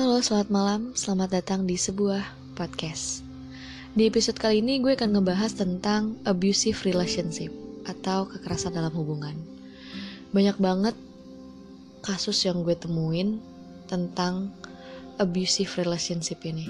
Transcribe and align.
Halo, 0.00 0.16
selamat 0.16 0.48
malam. 0.48 0.80
Selamat 0.96 1.28
datang 1.28 1.68
di 1.68 1.76
sebuah 1.76 2.24
podcast. 2.56 3.20
Di 3.92 4.08
episode 4.08 4.40
kali 4.40 4.64
ini 4.64 4.80
gue 4.80 4.96
akan 4.96 5.12
ngebahas 5.12 5.52
tentang 5.52 6.16
abusive 6.24 6.88
relationship 6.88 7.52
atau 7.84 8.24
kekerasan 8.24 8.72
dalam 8.72 8.96
hubungan. 8.96 9.36
Banyak 10.32 10.56
banget 10.56 10.96
kasus 12.00 12.40
yang 12.48 12.64
gue 12.64 12.72
temuin 12.80 13.44
tentang 13.92 14.48
abusive 15.20 15.68
relationship 15.76 16.40
ini. 16.48 16.64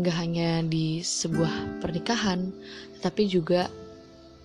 Gak 0.00 0.16
hanya 0.16 0.64
di 0.64 1.04
sebuah 1.04 1.84
pernikahan, 1.84 2.48
tetapi 2.96 3.28
juga 3.28 3.68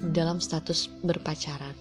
dalam 0.03 0.43
status 0.43 0.91
berpacaran. 1.07 1.71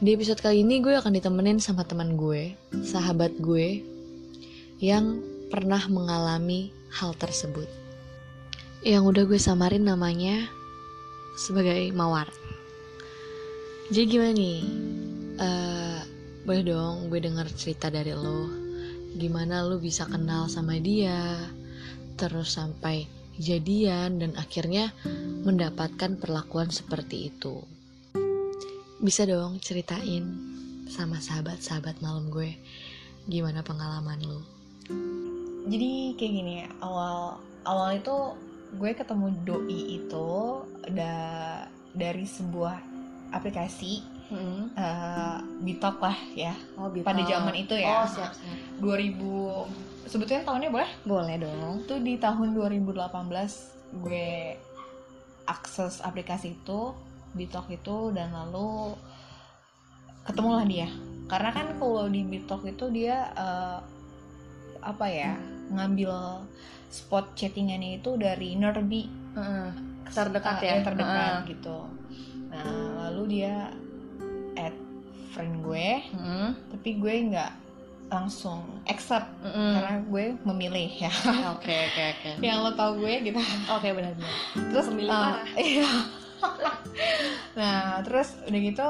Di 0.00 0.08
episode 0.16 0.40
kali 0.40 0.64
ini 0.64 0.80
gue 0.80 0.96
akan 0.96 1.12
ditemenin 1.12 1.60
sama 1.60 1.84
teman 1.84 2.16
gue, 2.16 2.56
sahabat 2.80 3.36
gue, 3.44 3.97
yang 4.78 5.18
pernah 5.50 5.82
mengalami 5.90 6.70
hal 6.94 7.14
tersebut. 7.18 7.66
Yang 8.86 9.02
udah 9.10 9.22
gue 9.26 9.40
samarin 9.40 9.82
namanya 9.82 10.46
sebagai 11.34 11.90
Mawar. 11.90 12.30
Jadi 13.90 14.06
gimana 14.06 14.32
nih? 14.38 14.60
Uh, 15.38 16.00
boleh 16.46 16.62
dong 16.62 17.10
gue 17.10 17.18
denger 17.18 17.46
cerita 17.58 17.90
dari 17.90 18.14
lo. 18.14 18.46
Gimana 19.18 19.66
lo 19.66 19.82
bisa 19.82 20.06
kenal 20.06 20.46
sama 20.46 20.78
dia, 20.78 21.42
terus 22.14 22.54
sampai 22.54 23.08
jadian 23.38 24.22
dan 24.22 24.34
akhirnya 24.38 24.94
mendapatkan 25.42 26.18
perlakuan 26.18 26.70
seperti 26.70 27.34
itu. 27.34 27.62
Bisa 28.98 29.26
dong 29.26 29.58
ceritain 29.58 30.26
sama 30.90 31.18
sahabat-sahabat 31.18 32.02
malam 32.02 32.30
gue 32.30 32.54
gimana 33.28 33.60
pengalaman 33.60 34.18
lo? 34.24 34.57
Jadi 35.68 35.90
kayak 36.16 36.32
gini 36.34 36.54
awal 36.80 37.36
awal 37.62 37.92
itu 37.92 38.16
gue 38.74 38.90
ketemu 38.92 39.26
doi 39.42 39.80
itu 39.96 40.28
da 40.90 41.14
dari 41.92 42.24
sebuah 42.24 42.76
aplikasi 43.30 44.16
Hmm. 44.28 44.68
uh, 44.76 45.40
Bitok 45.64 46.04
lah 46.04 46.12
ya 46.36 46.52
Oh, 46.76 46.92
pada 47.00 47.24
zaman 47.24 47.56
itu 47.56 47.72
ya 47.72 48.04
Oh, 48.04 48.04
siap, 48.04 48.36
siap. 48.36 48.76
2000 48.76 49.16
sebetulnya 50.04 50.44
tahunnya 50.44 50.68
boleh 50.68 50.90
Boleh 51.00 51.36
dong. 51.40 51.80
itu 51.80 51.96
di 51.96 52.20
tahun 52.20 52.52
2018 52.52 52.92
gue 54.04 54.52
akses 55.48 56.04
aplikasi 56.04 56.60
itu 56.60 56.92
Bitok 57.32 57.72
itu 57.72 58.12
dan 58.12 58.36
lalu 58.36 58.92
ketemulah 60.24 60.68
dia 60.68 60.92
karena 61.24 61.48
kan 61.48 61.80
kalau 61.80 62.04
di 62.06 62.20
Bitok 62.20 62.68
itu 62.68 62.84
dia 62.92 63.32
eh, 63.32 63.80
apa 64.88 65.04
ya 65.04 65.36
ngambil 65.68 66.40
spot 66.88 67.36
chattingannya 67.36 68.00
itu 68.00 68.16
dari 68.16 68.56
Nerbi 68.56 69.04
Terdekat 70.08 70.56
eh, 70.58 70.64
ya? 70.64 70.72
eh, 70.72 70.82
terdekat 70.82 71.20
Heeh. 71.36 71.48
gitu 71.50 71.78
nah 72.48 72.64
lalu 73.04 73.38
dia 73.38 73.68
add 74.54 74.72
friend 75.30 75.60
gue 75.60 76.00
Hmm. 76.10 76.56
tapi 76.72 76.96
gue 76.96 77.14
nggak 77.28 77.52
langsung 78.08 78.64
accept 78.84 79.28
Hmm. 79.38 79.76
karena 79.76 80.00
gue 80.02 80.24
memilih 80.42 80.88
ya 80.98 81.12
Oke, 81.52 81.68
oke, 81.68 82.02
oke. 82.10 82.30
yang 82.40 82.64
lo 82.64 82.72
tau 82.72 82.96
gue 82.96 83.12
gitu 83.22 83.36
Oke, 83.68 83.92
benar-benar. 83.92 84.32
terus 84.72 84.86
Pemilih 84.88 85.12
uh, 85.12 85.20
parah. 85.36 85.44
iya 85.62 85.90
nah 87.52 88.00
terus 88.00 88.32
udah 88.42 88.60
gitu 88.62 88.88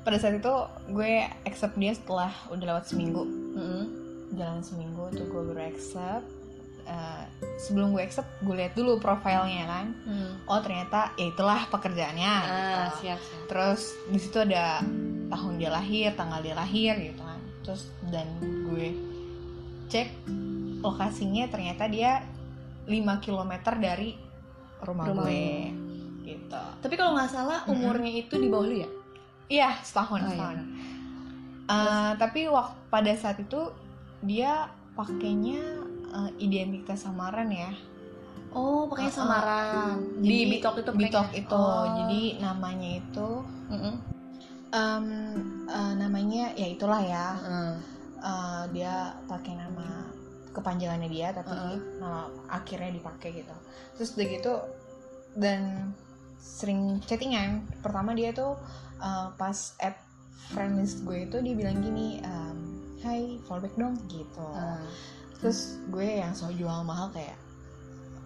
pada 0.00 0.16
saat 0.16 0.36
itu 0.36 0.54
gue 0.88 1.12
accept 1.44 1.76
dia 1.76 1.92
setelah 1.92 2.32
udah 2.48 2.64
lewat 2.72 2.84
seminggu 2.86 3.28
Hmm. 3.54 3.84
Jalan 4.34 4.60
seminggu 4.60 5.08
tuh 5.10 5.24
gue 5.24 5.42
baru 5.46 5.62
accept 5.64 6.26
Uh, 6.84 7.24
sebelum 7.56 7.96
gue 7.96 8.04
accept 8.04 8.28
gue 8.38 8.52
lihat 8.52 8.76
dulu 8.76 9.00
profilnya 9.00 9.64
kan 9.64 9.86
Hmm. 10.04 10.36
oh 10.44 10.60
ternyata 10.60 11.16
ya 11.16 11.32
itulah 11.32 11.64
pekerjaannya 11.66 12.28
Ah, 12.28 12.44
gitu. 12.44 12.76
siap, 13.00 13.16
siap. 13.16 13.44
terus 13.48 13.82
di 14.04 14.20
situ 14.20 14.36
ada 14.38 14.84
tahun 15.26 15.52
dia 15.56 15.72
lahir 15.72 16.12
tanggal 16.12 16.44
dia 16.44 16.52
lahir 16.52 16.92
gitu 16.98 17.24
kan 17.24 17.40
terus 17.64 17.88
dan 18.04 18.28
gue 18.68 18.92
cek 19.86 20.12
lokasinya 20.78 21.48
ternyata 21.48 21.88
dia 21.88 22.20
5 22.84 22.92
km 23.18 23.52
dari 23.74 24.12
rumah, 24.78 25.08
Rumah 25.08 25.24
gue 25.24 25.72
gitu 26.22 26.64
Tapi 26.82 26.94
kalau 26.94 27.16
nggak 27.16 27.32
salah 27.32 27.64
umurnya 27.64 28.12
itu 28.14 28.36
di 28.36 28.52
bawah 28.52 28.68
lu 28.68 28.76
ya? 28.78 28.88
iya 29.46 29.70
setahun 29.80 30.20
Oh, 30.20 30.26
iya. 30.26 30.36
setahun 30.36 30.58
Eh, 31.64 32.12
tapi 32.20 32.44
waktu 32.44 32.76
pada 32.92 33.08
saat 33.14 33.40
itu 33.40 33.56
dia 34.24 34.66
pakainya 34.92 35.60
eh, 36.10 36.30
identitas 36.38 37.04
samaran 37.04 37.48
ya 37.48 37.72
Oh, 38.54 38.86
pakainya 38.86 39.10
Uh-uh. 39.10 39.18
samaran. 39.26 39.96
Jadi, 40.22 40.30
di 40.30 40.38
Bitok 40.46 40.74
itu 40.78 40.90
Bitok 40.94 41.28
itu 41.34 41.58
Oh. 41.58 41.90
jadi 41.90 42.22
namanya 42.38 42.90
itu 43.02 43.28
Mm-mm. 43.66 43.94
em, 44.70 45.06
eh, 45.66 45.92
namanya 45.98 46.54
ya 46.54 46.66
itulah 46.68 47.02
ya 47.02 47.26
Mm. 47.36 47.74
Eh, 48.24 48.62
dia 48.72 48.94
pakai 49.26 49.52
nama 49.52 50.08
kepanjangannya 50.50 51.10
dia 51.10 51.28
tapi 51.30 51.50
Uh-uh. 51.50 51.76
nama 51.98 52.24
akhirnya 52.48 52.94
dipakai 52.94 53.42
gitu 53.42 53.54
terus 53.94 54.14
udah 54.14 54.26
gitu 54.30 54.54
dan 55.34 55.90
sering 56.38 57.02
chattingan 57.02 57.66
pertama 57.82 58.14
dia 58.14 58.30
tuh 58.30 58.54
eh, 58.96 59.26
pas 59.34 59.74
add 59.78 59.98
friend 60.48 60.78
list 60.78 61.02
gue 61.02 61.26
itu 61.26 61.36
dia 61.40 61.54
bilang 61.54 61.80
gini 61.80 62.20
em, 62.20 62.43
Hai 63.04 63.36
follow 63.42 63.60
back 63.60 63.76
dong 63.76 63.94
gitu 64.08 64.48
Ah. 64.50 64.80
terus 65.36 65.60
gue 65.86 66.08
yang 66.16 66.32
so 66.32 66.48
jual 66.50 66.80
mahal 66.82 67.12
kayak 67.12 67.36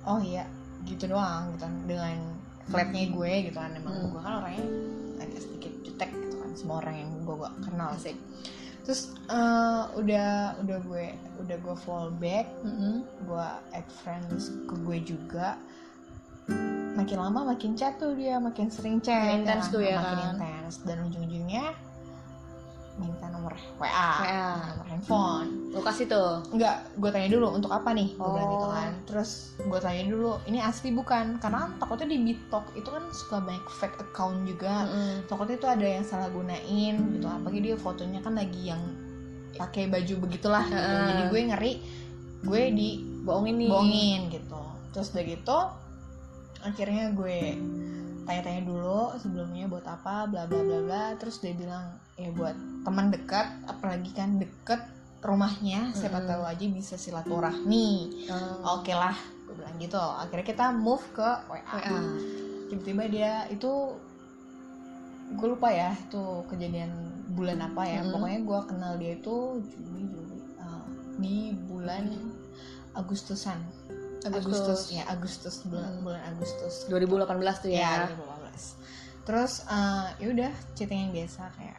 oh 0.05 0.23
iya 0.23 0.47
gitu 0.85 1.05
doang 1.07 1.51
gitu 1.51 1.61
kan. 1.61 1.75
dengan 1.85 2.17
flatnya 2.65 3.11
gue 3.11 3.33
gitu 3.45 3.59
kan 3.59 3.75
emang 3.75 3.91
Hmm. 3.93 4.09
gue 4.09 4.21
kan 4.21 4.33
orangnya 4.39 4.65
agak 5.19 5.41
sedikit 5.41 5.73
jutek 5.83 6.11
gitu 6.15 6.37
kan 6.37 6.51
semua 6.55 6.77
orang 6.79 6.95
yang 6.97 7.11
gue 7.21 7.35
gak 7.37 7.55
kenal 7.61 7.91
sih 7.97 8.15
terus 8.81 9.01
eh, 9.27 9.83
udah 9.95 10.31
udah 10.59 10.79
gue 10.81 11.05
udah 11.39 11.57
gue 11.59 11.77
follow 11.77 12.15
back 12.15 12.47
Mm-mm. 12.63 13.03
gue 13.21 13.47
add 13.73 13.89
friends 13.97 14.49
ke 14.65 14.75
gue 14.79 14.99
juga 15.03 15.59
makin 16.95 17.19
lama 17.21 17.41
makin 17.49 17.75
chat 17.75 17.95
tuh 17.97 18.15
dia 18.15 18.39
makin 18.39 18.69
sering 18.69 18.99
chat 18.99 19.19
Makin 19.19 19.43
intens 19.43 19.65
kan. 19.65 19.73
tuh 19.73 19.83
ya 19.83 19.97
makin 19.97 20.17
kan? 20.17 20.29
intens 20.33 20.75
dan 20.83 20.97
ujung-ujungnya 21.05 21.67
minta 22.99 23.31
nomor 23.31 23.55
WA, 23.79 23.89
WA. 24.21 24.51
nomor 24.75 24.87
handphone 24.91 25.49
Lu 25.69 25.79
kasih 25.85 26.09
tuh. 26.09 26.43
Enggak, 26.51 26.91
gue 26.97 27.11
tanya 27.13 27.29
dulu 27.29 27.55
untuk 27.55 27.71
apa 27.71 27.93
nih, 27.93 28.17
gue 28.17 28.25
bilang 28.25 28.51
gitu 28.51 28.67
Oh. 28.67 28.73
kan. 28.73 28.91
Terus 29.05 29.31
gue 29.61 29.79
tanya 29.79 30.05
dulu, 30.09 30.33
ini 30.49 30.59
asli 30.59 30.91
bukan? 30.91 31.37
Karena 31.39 31.69
takutnya 31.77 32.09
di 32.09 32.19
Bitok 32.25 32.73
itu 32.73 32.89
kan 32.89 33.05
suka 33.13 33.37
banyak 33.45 33.67
fake 33.69 33.97
account 34.01 34.49
juga. 34.49 34.89
Mm-mm. 34.89 35.29
Takutnya 35.29 35.57
itu 35.61 35.69
ada 35.69 35.87
yang 35.87 36.05
salah 36.09 36.33
gunain 36.33 36.95
gitu. 37.15 37.27
Apalagi 37.29 37.61
dia 37.61 37.77
fotonya 37.77 38.25
kan 38.25 38.35
lagi 38.35 38.73
yang 38.73 38.81
pakai 39.55 39.93
baju 39.93 40.15
begitulah. 40.25 40.65
Gitu. 40.67 40.95
Jadi 41.05 41.23
gue 41.29 41.41
ngeri, 41.53 41.73
gue 42.43 42.63
di 42.73 42.91
Bohongin 43.29 43.55
nih. 43.61 43.69
bohongin 43.69 44.21
gitu. 44.33 44.61
Terus 44.97 45.13
udah 45.13 45.25
gitu, 45.29 45.59
akhirnya 46.65 47.05
gue 47.13 47.39
tanya-tanya 48.29 48.69
dulu 48.69 49.17
sebelumnya 49.17 49.65
buat 49.73 49.89
apa, 49.89 50.29
bla 50.29 50.45
bla 50.45 50.61
bla 50.61 50.79
bla. 50.85 51.05
Terus 51.17 51.41
dia 51.41 51.57
bilang 51.57 51.97
ya 52.21 52.29
buat 52.37 52.53
teman 52.85 53.09
dekat, 53.09 53.49
apalagi 53.65 54.13
kan 54.13 54.37
deket 54.37 54.85
rumahnya, 55.25 55.97
siapa 55.97 56.21
tahu 56.23 56.45
aja 56.45 56.65
bisa 56.69 56.95
silaturahmi. 57.01 57.89
Oh. 58.29 58.79
Oke 58.79 58.93
lah, 58.93 59.17
gue 59.49 59.55
bilang 59.57 59.75
gitu. 59.81 59.97
Akhirnya 59.97 60.45
kita 60.45 60.67
move 60.77 61.03
ke 61.17 61.29
WA. 61.49 61.65
WA. 61.65 61.99
Tiba-tiba 62.69 63.03
dia 63.09 63.33
itu 63.49 63.97
gue 65.29 65.49
lupa 65.49 65.73
ya 65.73 65.97
itu 65.97 66.45
kejadian 66.53 66.93
bulan 67.33 67.65
apa 67.65 67.83
ya. 67.89 68.05
Mm-mm. 68.05 68.13
Pokoknya 68.13 68.41
gue 68.45 68.61
kenal 68.69 68.93
dia 69.01 69.13
itu 69.17 69.37
Juli 69.65 70.05
Juli 70.05 70.39
uh, 70.61 70.85
di 71.17 71.57
bulan 71.65 72.13
Agustusan. 72.93 73.78
Agustus, 74.21 74.91
ya 74.91 75.05
Agustus 75.07 75.63
bulan 75.63 75.93
Hmm. 75.93 76.03
bulan 76.03 76.23
Agustus 76.27 76.75
2018 76.87 77.29
tuh 77.59 77.71
ya 77.71 77.79
ya. 77.79 77.91
2018 78.09 78.75
terus 79.23 79.53
eh, 79.65 80.07
ya 80.17 80.27
udah 80.29 80.53
chatting 80.73 81.01
yang 81.01 81.13
biasa 81.15 81.43
kayak 81.53 81.79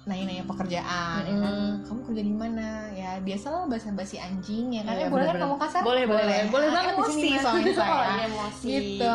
nanya-nanya 0.00 0.44
pekerjaan 0.44 1.20
ya 1.22 1.34
kan 1.36 1.54
Mm. 1.54 1.76
kamu 1.84 2.00
kerja 2.02 2.22
di 2.24 2.34
mana 2.34 2.66
ya 2.90 3.10
biasalah 3.20 3.68
basa-basi 3.68 4.16
anjing 4.16 4.72
ya 4.72 4.82
kan 4.82 4.96
Iya, 4.96 5.06
Eh, 5.06 5.10
boleh 5.12 5.26
kan 5.26 5.36
ngomong 5.38 5.60
kasar 5.60 5.82
Boleh, 5.82 6.04
boleh. 6.04 6.48
Boleh 6.48 6.66
Ah, 6.66 6.72
banget 6.72 6.88
di 6.88 6.96
emosi 6.96 7.12
sini, 7.12 7.28
Mas. 7.30 7.42
soalnya 7.44 7.72
saya 7.74 7.92
Oh, 7.92 8.18
emosi. 8.24 8.68
gitu 8.70 9.12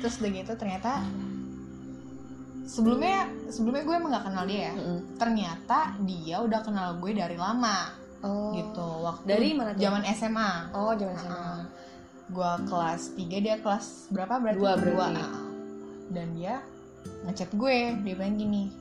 terus 0.00 0.14
udah 0.18 0.30
gitu 0.32 0.52
ternyata 0.56 0.92
sebelumnya 2.64 3.18
sebelumnya 3.46 3.84
gue 3.84 3.94
emang 3.94 4.10
gak 4.10 4.24
kenal 4.24 4.44
dia 4.46 4.60
ya 4.62 4.72
Mm-mm. 4.72 4.98
ternyata 5.14 5.78
dia 6.00 6.36
udah 6.40 6.60
kenal 6.62 6.88
gue 6.96 7.10
dari 7.12 7.36
lama 7.36 8.00
Oh. 8.22 8.54
gitu 8.54 8.86
waktu 9.02 9.26
Dari 9.26 9.50
mana 9.50 9.74
zaman 9.74 10.02
SMA 10.08 10.50
Oh, 10.72 10.94
jangan 10.94 11.12
Heeh. 11.12 11.26
sana. 11.28 11.66
Gue 12.32 12.50
kelas 12.66 13.02
3 13.12 13.38
dia 13.38 13.56
kelas 13.56 14.08
berapa 14.08 14.34
berarti 14.36 14.58
Dua 14.58 14.72
berarti. 14.74 15.14
Heeh. 15.14 15.40
dan 16.10 16.26
dia 16.32 16.54
ngechat 17.22 17.50
gue 17.52 17.76
dia 17.98 18.14
bilang 18.14 18.34
gini 18.34 18.72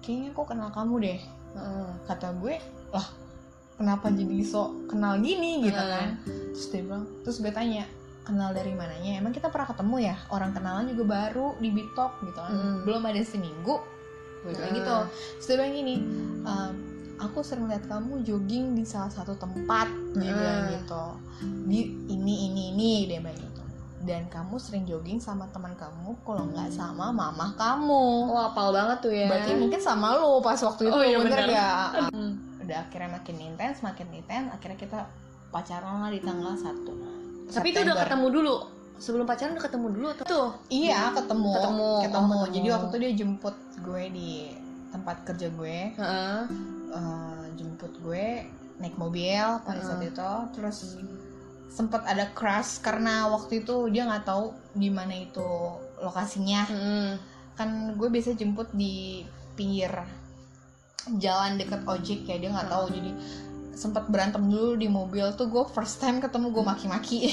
kayaknya 0.00 0.30
aku 0.30 0.42
kenal 0.44 0.68
kamu 0.68 0.94
deh 1.00 1.20
Heeh. 1.52 1.88
kata 2.04 2.32
gue 2.34 2.54
lah 2.90 3.06
kenapa 3.74 4.06
jadi 4.08 4.36
so 4.40 4.62
kenal 4.86 5.16
gini 5.16 5.62
gitu 5.62 5.74
Hmm. 5.74 5.90
kan 5.90 6.08
terus 6.52 6.66
dia 6.68 6.82
bilang 6.82 7.04
terus 7.22 7.38
gue 7.38 7.50
tanya 7.50 7.84
kenal 8.22 8.50
dari 8.50 8.70
mananya 8.70 9.18
emang 9.18 9.30
kita 9.30 9.48
pernah 9.48 9.66
ketemu 9.66 9.96
ya 10.04 10.16
orang 10.28 10.50
kenalan 10.50 10.86
juga 10.86 11.04
baru 11.08 11.58
di 11.58 11.68
Bitok 11.70 12.12
gitu 12.22 12.38
kan 12.38 12.50
Hmm. 12.50 12.78
belum 12.82 13.02
ada 13.02 13.18
seminggu 13.20 13.76
gue 14.40 14.52
bilang 14.52 14.68
Hmm. 14.68 14.78
gitu 14.78 14.96
terus 15.36 15.46
dia 15.48 15.56
bilang 15.56 15.72
gini 15.72 15.94
"Ehm, 16.42 16.72
aku 17.22 17.40
sering 17.40 17.66
lihat 17.66 17.86
kamu 17.86 18.20
jogging 18.20 18.74
di 18.74 18.82
salah 18.82 19.08
satu 19.08 19.34
tempat 19.34 19.86
dia 20.12 20.28
Hmm. 20.28 20.36
bilang 20.36 20.60
gitu. 20.70 21.04
Di 21.66 21.80
ini 22.08 22.34
ini 22.46 22.62
ini 22.70 22.90
dia 23.06 23.18
bilang 23.18 23.38
gitu. 23.38 23.62
Dan 24.02 24.26
kamu 24.26 24.58
sering 24.58 24.82
jogging 24.82 25.22
sama 25.22 25.46
teman 25.48 25.72
kamu 25.74 26.18
kalau 26.20 26.42
nggak 26.44 26.68
sama 26.68 27.14
mamah 27.14 27.54
kamu. 27.54 28.04
Oh 28.28 28.42
apal 28.42 28.74
banget 28.74 28.98
tuh 28.98 29.14
ya. 29.14 29.30
Berarti 29.30 29.54
mungkin 29.54 29.78
sama 29.78 30.18
lo 30.18 30.42
pas 30.42 30.58
waktu 30.58 30.82
itu 30.84 30.92
Oh, 30.92 31.00
iya, 31.00 31.16
bener 31.16 31.38
bener. 31.38 31.54
gak 31.54 32.10
Hmm. 32.10 32.32
udah 32.62 32.78
akhirnya 32.78 33.10
makin 33.12 33.36
intens 33.42 33.82
makin 33.82 34.06
intens 34.14 34.46
akhirnya 34.50 34.78
kita 34.78 35.00
pacaran 35.50 35.98
lah 35.98 36.10
di 36.10 36.22
tanggal 36.22 36.54
1 36.54 36.86
tapi 37.44 37.68
itu 37.68 37.82
udah 37.82 37.96
ketemu 37.98 38.26
dulu? 38.32 38.54
Sebelum 38.96 39.26
pacaran 39.26 39.52
udah 39.52 39.64
ketemu 39.66 39.86
dulu 39.90 40.06
atau? 40.08 40.24
Tuh 40.24 40.48
iya 40.70 41.10
ketemu. 41.10 41.52
Ketemu, 41.52 41.82
oh, 41.82 42.00
ketemu. 42.00 42.36
Ketemu. 42.38 42.54
jadi 42.54 42.66
waktu 42.70 42.86
itu 42.86 42.98
dia 42.98 43.12
jemput 43.18 43.56
gue 43.82 44.04
di 44.08 44.30
tempat 44.92 45.24
kerja 45.24 45.48
gue 45.48 45.78
Heeh. 45.96 46.40
Eh, 46.92 47.44
jemput 47.56 47.92
gue 48.04 48.44
naik 48.76 48.94
mobil 49.00 49.40
pada 49.64 49.80
saat 49.80 50.04
itu. 50.04 50.32
Terus 50.52 51.00
sempat 51.72 52.04
ada 52.04 52.28
crush 52.36 52.84
karena 52.84 53.32
waktu 53.32 53.64
itu 53.64 53.88
dia 53.88 54.04
nggak 54.04 54.28
tahu 54.28 54.52
di 54.76 54.92
mana 54.92 55.16
itu 55.16 55.48
lokasinya. 55.98 56.68
Hmm. 56.68 57.12
kan 57.52 57.92
gue 58.00 58.08
biasa 58.08 58.32
jemput 58.32 58.72
di 58.72 59.20
pinggir 59.60 59.92
jalan 61.20 61.60
deket 61.60 61.84
ojek 61.84 62.24
ya 62.24 62.36
dia 62.40 62.48
nggak 62.52 62.68
tahu. 62.68 62.92
Jadi 62.92 63.10
sempat 63.72 64.08
berantem 64.08 64.44
dulu 64.48 64.76
di 64.76 64.88
mobil. 64.88 65.24
Tuh 65.36 65.48
gue 65.48 65.64
first 65.72 66.00
time 66.00 66.20
ketemu 66.20 66.52
gue 66.52 66.64
maki-maki. 66.64 67.32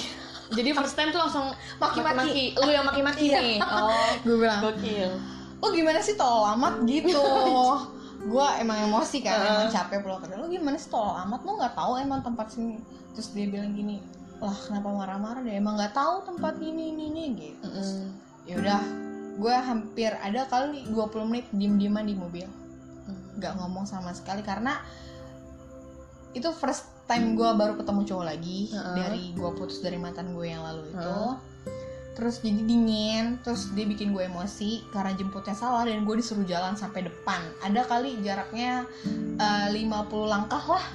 Jadi 0.50 0.70
first 0.76 0.96
time 1.00 1.12
tuh 1.16 1.22
langsung 1.24 1.52
maki-maki. 1.80 2.56
lu 2.58 2.72
yang 2.72 2.84
maki-maki 2.84 3.32
Iya. 3.32 3.40
nih. 3.40 3.58
Oh. 3.64 4.12
Gue 4.28 4.36
bilang 4.40 4.60
gokil 4.64 5.39
lo 5.60 5.68
gimana 5.76 6.00
sih 6.00 6.16
tolol 6.16 6.48
amat? 6.56 6.84
Gitu. 6.88 7.20
Gue 8.32 8.48
emang 8.60 8.84
emosi 8.84 9.24
kan 9.24 9.40
Heeh. 9.40 9.52
emang 9.56 9.68
capek 9.72 10.00
pulang 10.04 10.20
kerja. 10.24 10.36
Lo 10.40 10.48
gimana 10.48 10.76
sih 10.80 10.92
tolol 10.92 11.16
amat? 11.28 11.40
Lo 11.44 11.52
nggak 11.60 11.76
tahu 11.76 11.92
emang 12.00 12.20
tempat 12.24 12.52
sini. 12.52 12.80
Terus 13.16 13.32
dia 13.36 13.48
bilang 13.48 13.76
gini 13.76 14.20
lah 14.40 14.56
kenapa 14.56 14.88
marah-marah 14.88 15.42
deh? 15.44 15.56
Emang 15.60 15.76
nggak 15.76 15.92
tahu 15.92 16.24
tempat 16.24 16.56
ini 16.64 16.96
ini 16.96 17.04
ini 17.12 17.24
gitu. 17.36 17.68
Mm-mm. 17.68 18.00
ya 18.48 18.56
udah 18.58 18.82
gue 19.40 19.56
hampir 19.56 20.10
ada 20.16 20.48
kali 20.50 20.90
20 20.90 21.30
menit 21.30 21.46
diem-dieman 21.52 22.08
di 22.08 22.16
mobil. 22.16 22.48
Nggak 23.36 23.54
ngomong 23.60 23.84
sama 23.84 24.16
sekali 24.16 24.40
karena 24.42 24.80
itu 26.32 26.48
first 26.56 26.88
time 27.10 27.36
gue 27.36 27.50
baru 27.58 27.74
ketemu 27.76 28.02
cowok 28.06 28.26
lagi 28.26 28.72
Heeh. 28.72 28.96
dari 28.96 29.24
gue 29.36 29.52
putus 29.60 29.84
dari 29.84 30.00
mantan 30.00 30.32
gue 30.32 30.48
yang 30.48 30.64
lalu 30.64 30.88
itu. 30.88 31.04
Heeh. 31.04 31.34
Terus 32.20 32.44
jadi 32.44 32.60
dingin 32.68 33.40
terus 33.40 33.72
dia 33.72 33.88
bikin 33.88 34.12
gue 34.12 34.28
emosi 34.28 34.84
karena 34.92 35.16
jemputnya 35.16 35.56
salah 35.56 35.88
dan 35.88 36.04
gue 36.04 36.16
disuruh 36.20 36.44
jalan 36.44 36.76
sampai 36.76 37.08
depan. 37.08 37.40
Ada 37.64 37.88
kali 37.88 38.20
jaraknya 38.20 38.84
eh, 39.40 39.68
50 39.72 39.88
langkah 40.28 40.60
lah 40.60 40.86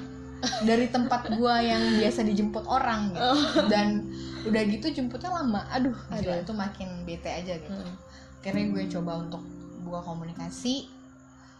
dari 0.69 0.93
tempat 0.93 1.32
gue 1.32 1.55
yang 1.65 1.97
biasa 1.97 2.29
dijemput 2.29 2.69
orang 2.69 3.17
gitu. 3.17 3.32
Dan 3.73 4.12
udah 4.44 4.62
gitu 4.69 4.93
jemputnya 4.93 5.32
lama. 5.32 5.65
Aduh 5.73 5.97
gila 6.12 6.44
itu 6.44 6.53
makin 6.53 7.09
bete 7.09 7.32
aja 7.32 7.56
gitu. 7.56 7.73
Mm. 7.73 7.97
akhirnya 8.44 8.65
gue 8.77 8.85
coba 8.93 9.12
untuk 9.25 9.41
buka 9.88 10.05
komunikasi. 10.05 10.85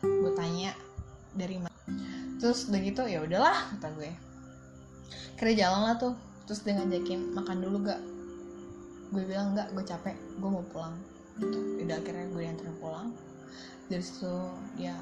Gue 0.05 0.33
tanya 0.37 0.77
dari 1.33 1.57
mana? 1.57 1.73
Terus 2.37 2.69
udah 2.69 2.81
gitu 2.85 3.09
ya 3.09 3.25
udahlah 3.25 3.73
kata 3.73 3.89
gue. 3.97 4.13
Akhirnya 5.41 5.57
jalan 5.65 5.81
lah 5.89 5.97
tuh. 5.97 6.15
Terus 6.45 6.61
dia 6.61 6.77
ngajakin 6.77 7.33
makan 7.33 7.57
dulu 7.65 7.89
gak 7.89 8.01
gue 9.15 9.25
bilang 9.25 9.55
enggak 9.55 9.71
gue 9.71 9.85
capek 9.85 10.17
gue 10.37 10.51
mau 10.51 10.65
pulang 10.69 10.95
gitu 11.39 11.59
udah 11.81 11.97
akhirnya 11.97 12.27
gue 12.29 12.43
diantarin 12.43 12.77
pulang 12.77 13.09
dari 13.87 14.03
situ 14.03 14.35
dia 14.75 14.95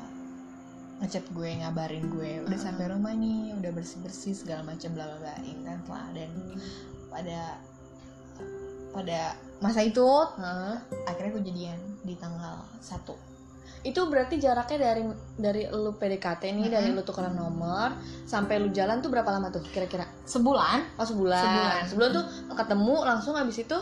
ngechat 1.00 1.24
gue 1.30 1.48
ngabarin 1.58 2.04
gue 2.08 2.30
udah 2.44 2.54
Ah. 2.54 2.62
sampai 2.62 2.86
rumah 2.88 3.10
nih 3.10 3.56
udah 3.56 3.70
bersih 3.72 3.98
bersih 4.00 4.32
segala 4.32 4.62
macam 4.62 4.92
bla 4.92 5.04
bla 5.04 5.18
bla 5.18 5.34
intens 5.42 5.86
lah 5.86 6.06
dan 6.12 6.30
pada 7.08 7.40
pada 8.92 9.20
masa 9.58 9.80
itu 9.80 10.04
Hah? 10.36 10.76
akhirnya 11.08 11.30
gue 11.32 11.44
jadian 11.44 11.78
di 12.02 12.14
tanggal 12.14 12.60
1 12.78 13.32
itu 13.82 13.98
berarti 14.06 14.38
jaraknya 14.38 14.78
dari 14.78 15.02
dari 15.34 15.62
lu 15.66 15.90
PDKT 15.92 16.54
nih 16.54 16.70
Mm-mm. 16.70 16.70
dari 16.70 16.88
lu 16.92 17.02
tukeran 17.02 17.34
nomor 17.34 17.98
sampai 18.22 18.62
lu 18.62 18.70
jalan 18.70 19.02
tuh 19.02 19.10
berapa 19.10 19.26
lama 19.26 19.50
tuh 19.50 19.58
kira-kira 19.64 20.06
sebulan 20.22 20.86
oh 20.94 21.02
sebulan 21.02 21.42
Sebulan. 21.42 21.82
sebulan 21.90 22.10
tuh 22.14 22.24
ketemu 22.54 22.94
langsung 23.02 23.34
habis 23.34 23.58
itu 23.58 23.74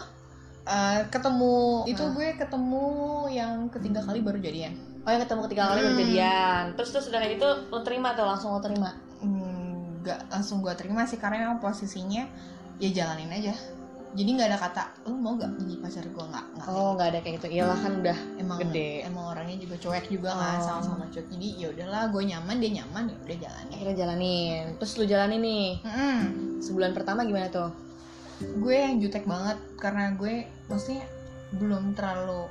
eh, 0.63 1.01
ketemu 1.07 1.85
itu 1.85 2.01
Ah. 2.01 2.11
gue 2.11 2.29
ketemu 2.35 2.85
yang 3.29 3.69
ketiga 3.69 4.01
kali 4.01 4.21
baru 4.21 4.39
jadian. 4.39 4.75
Oh 5.01 5.09
yang 5.09 5.21
ketemu 5.21 5.41
ketiga 5.47 5.65
kali 5.67 5.81
Hmm. 5.81 5.89
berjadian 5.91 6.63
terus 6.75 6.91
terus 6.91 7.07
udah 7.09 7.19
kayak 7.19 7.33
gitu 7.35 7.49
lu 7.69 7.81
terima 7.81 8.13
tuh 8.13 8.25
langsung 8.25 8.53
lu 8.53 8.61
terima? 8.61 8.93
Hmm, 9.19 9.99
nggak 9.99 10.29
langsung 10.29 10.61
gue 10.61 10.73
terima 10.73 11.05
sih 11.05 11.17
karena 11.17 11.41
memang 11.43 11.59
posisinya 11.59 12.29
ya 12.77 12.89
jalanin 12.91 13.29
aja. 13.31 13.57
Jadi 14.11 14.27
nggak 14.29 14.49
ada 14.49 14.59
kata 14.59 14.83
lu 15.07 15.15
mau 15.15 15.39
gak 15.39 15.55
jadi 15.55 15.79
pacar 15.79 16.03
gue 16.03 16.25
nggak 16.27 16.45
nggak 16.53 16.67
oh 16.69 16.91
nggak 16.93 17.09
ada 17.09 17.19
kayak 17.21 17.35
gitu. 17.39 17.47
Iyalah 17.49 17.79
kan 17.79 17.93
udah 17.97 18.19
emang 18.37 18.59
gede. 18.61 19.07
emang 19.07 19.25
orangnya 19.31 19.57
juga 19.57 19.75
cuek 19.79 20.05
juga 20.09 20.31
kan 20.33 20.59
Oh. 20.59 20.63
sama-sama 20.67 21.07
cuek. 21.07 21.31
Jadi 21.31 21.49
ya 21.57 21.71
udahlah 21.71 22.11
gue 22.11 22.23
nyaman 22.27 22.57
dia 22.59 22.71
nyaman 22.77 23.07
ya 23.07 23.17
udah 23.21 23.37
jalanin. 23.39 23.71
Akhirnya 23.71 23.97
jalanin. 23.97 24.63
Terus 24.77 24.93
lu 24.97 25.05
jalanin 25.07 25.41
nih. 25.41 25.69
Mm-mm. 25.81 26.19
sebulan 26.61 26.91
pertama 26.91 27.23
gimana 27.23 27.49
tuh 27.49 27.71
gue 28.41 28.73
yang 28.75 28.97
jutek 28.97 29.25
banget 29.25 29.59
karena 29.77 30.13
gue 30.13 30.35
maksudnya 30.67 31.05
belum 31.53 31.93
terlalu 31.93 32.49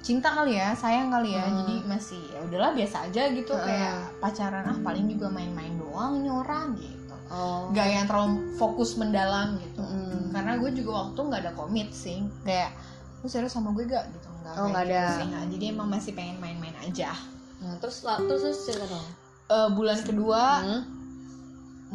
cinta 0.00 0.30
kali 0.30 0.54
ya 0.54 0.70
sayang 0.72 1.10
kali 1.10 1.34
ya 1.34 1.44
Hmm. 1.44 1.56
jadi 1.58 1.74
masih 1.84 2.22
ya 2.28 2.38
udahlah 2.40 2.72
biasa 2.72 2.96
aja 3.04 3.22
gitu 3.28 3.52
Hmm. 3.52 3.60
kayak 3.60 3.92
pacaran 4.16 4.64
ah 4.64 4.78
paling 4.80 5.06
juga 5.06 5.26
main-main 5.28 5.74
doang 5.74 6.16
ini 6.16 6.30
orang 6.30 6.66
gitu 6.74 7.14
oh 7.26 7.68
gak 7.70 7.86
yang 7.86 8.06
terlalu 8.06 8.38
fokus 8.54 8.94
mendalam 8.94 9.58
gitu 9.58 9.82
Mm-mm. 9.82 10.30
karena 10.30 10.56
gue 10.56 10.70
juga 10.72 10.90
waktu 11.04 11.18
nggak 11.20 11.40
ada 11.40 11.52
komit 11.52 11.90
sih 11.90 12.22
kayak 12.40 12.70
lu 13.18 13.26
serius 13.26 13.50
sama 13.50 13.72
gue 13.72 13.82
gak 13.84 14.06
gitu 14.08 14.28
nggak 14.38 14.54
Oh, 14.54 14.70
nggak 14.70 14.84
gitu 14.84 14.94
ada. 14.94 15.02
sih. 15.12 15.24
Nggak. 15.26 15.44
jadi 15.50 15.64
emang 15.68 15.88
masih 15.90 16.12
pengen 16.14 16.38
main-main 16.38 16.76
aja 16.78 17.10
nah, 17.58 17.74
terus 17.76 18.00
terus 18.00 18.40
terus 18.40 18.58
cerita 18.64 18.86
dong 18.86 19.06
Eh, 19.46 19.70
bulan 19.72 19.98
kedua 20.00 20.42
Hmm? 20.60 20.82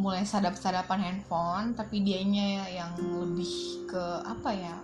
Mulai 0.01 0.25
sadap-sadapan 0.25 0.97
handphone 0.99 1.77
tapi 1.77 2.01
dianya 2.01 2.65
yang 2.65 2.89
lebih 2.97 3.53
ke 3.85 4.03
apa 4.25 4.49
ya 4.49 4.75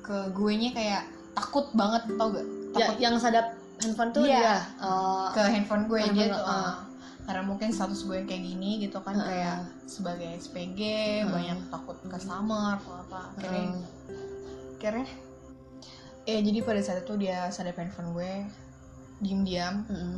ke 0.00 0.32
gue 0.32 0.52
nya 0.56 0.70
kayak 0.72 1.02
takut 1.36 1.68
banget 1.76 2.08
tau 2.16 2.32
gak 2.32 2.42
ya, 2.42 2.72
takut 2.74 2.96
yang 2.98 3.14
sadap 3.20 3.52
handphone 3.76 4.10
tuh 4.10 4.24
Iya. 4.24 4.40
dia 4.40 4.56
oh 4.80 5.28
ke 5.30 5.42
handphone 5.44 5.84
gue 5.84 6.00
Handphone 6.00 6.16
dia 6.16 6.32
tuh 6.32 6.42
ah. 6.42 6.74
karena 7.28 7.42
mungkin 7.44 7.68
status 7.68 8.02
gue 8.02 8.24
kayak 8.24 8.40
gini 8.42 8.70
gitu 8.80 8.98
kan 8.98 9.14
Ah. 9.14 9.26
kayak 9.28 9.56
sebagai 9.84 10.28
SPG 10.34 10.80
Ah. 11.22 11.28
banyak 11.28 11.58
takut 11.68 11.96
customer 12.02 12.80
atau 12.80 12.92
apa 13.04 13.20
akhirnya 13.36 13.64
Hmm. 13.68 13.84
akhirnya 14.80 15.08
ya 16.24 16.38
jadi 16.40 16.58
pada 16.60 16.80
saat 16.80 17.04
itu 17.04 17.14
dia 17.16 17.52
sadap 17.52 17.76
handphone 17.76 18.16
gue 18.16 18.32
diam-diam 19.20 19.84
Mm-mm. 19.84 20.16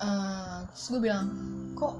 Eh, 0.00 0.56
terus 0.72 0.86
gue 0.88 1.00
bilang 1.02 1.28
kok 1.76 1.92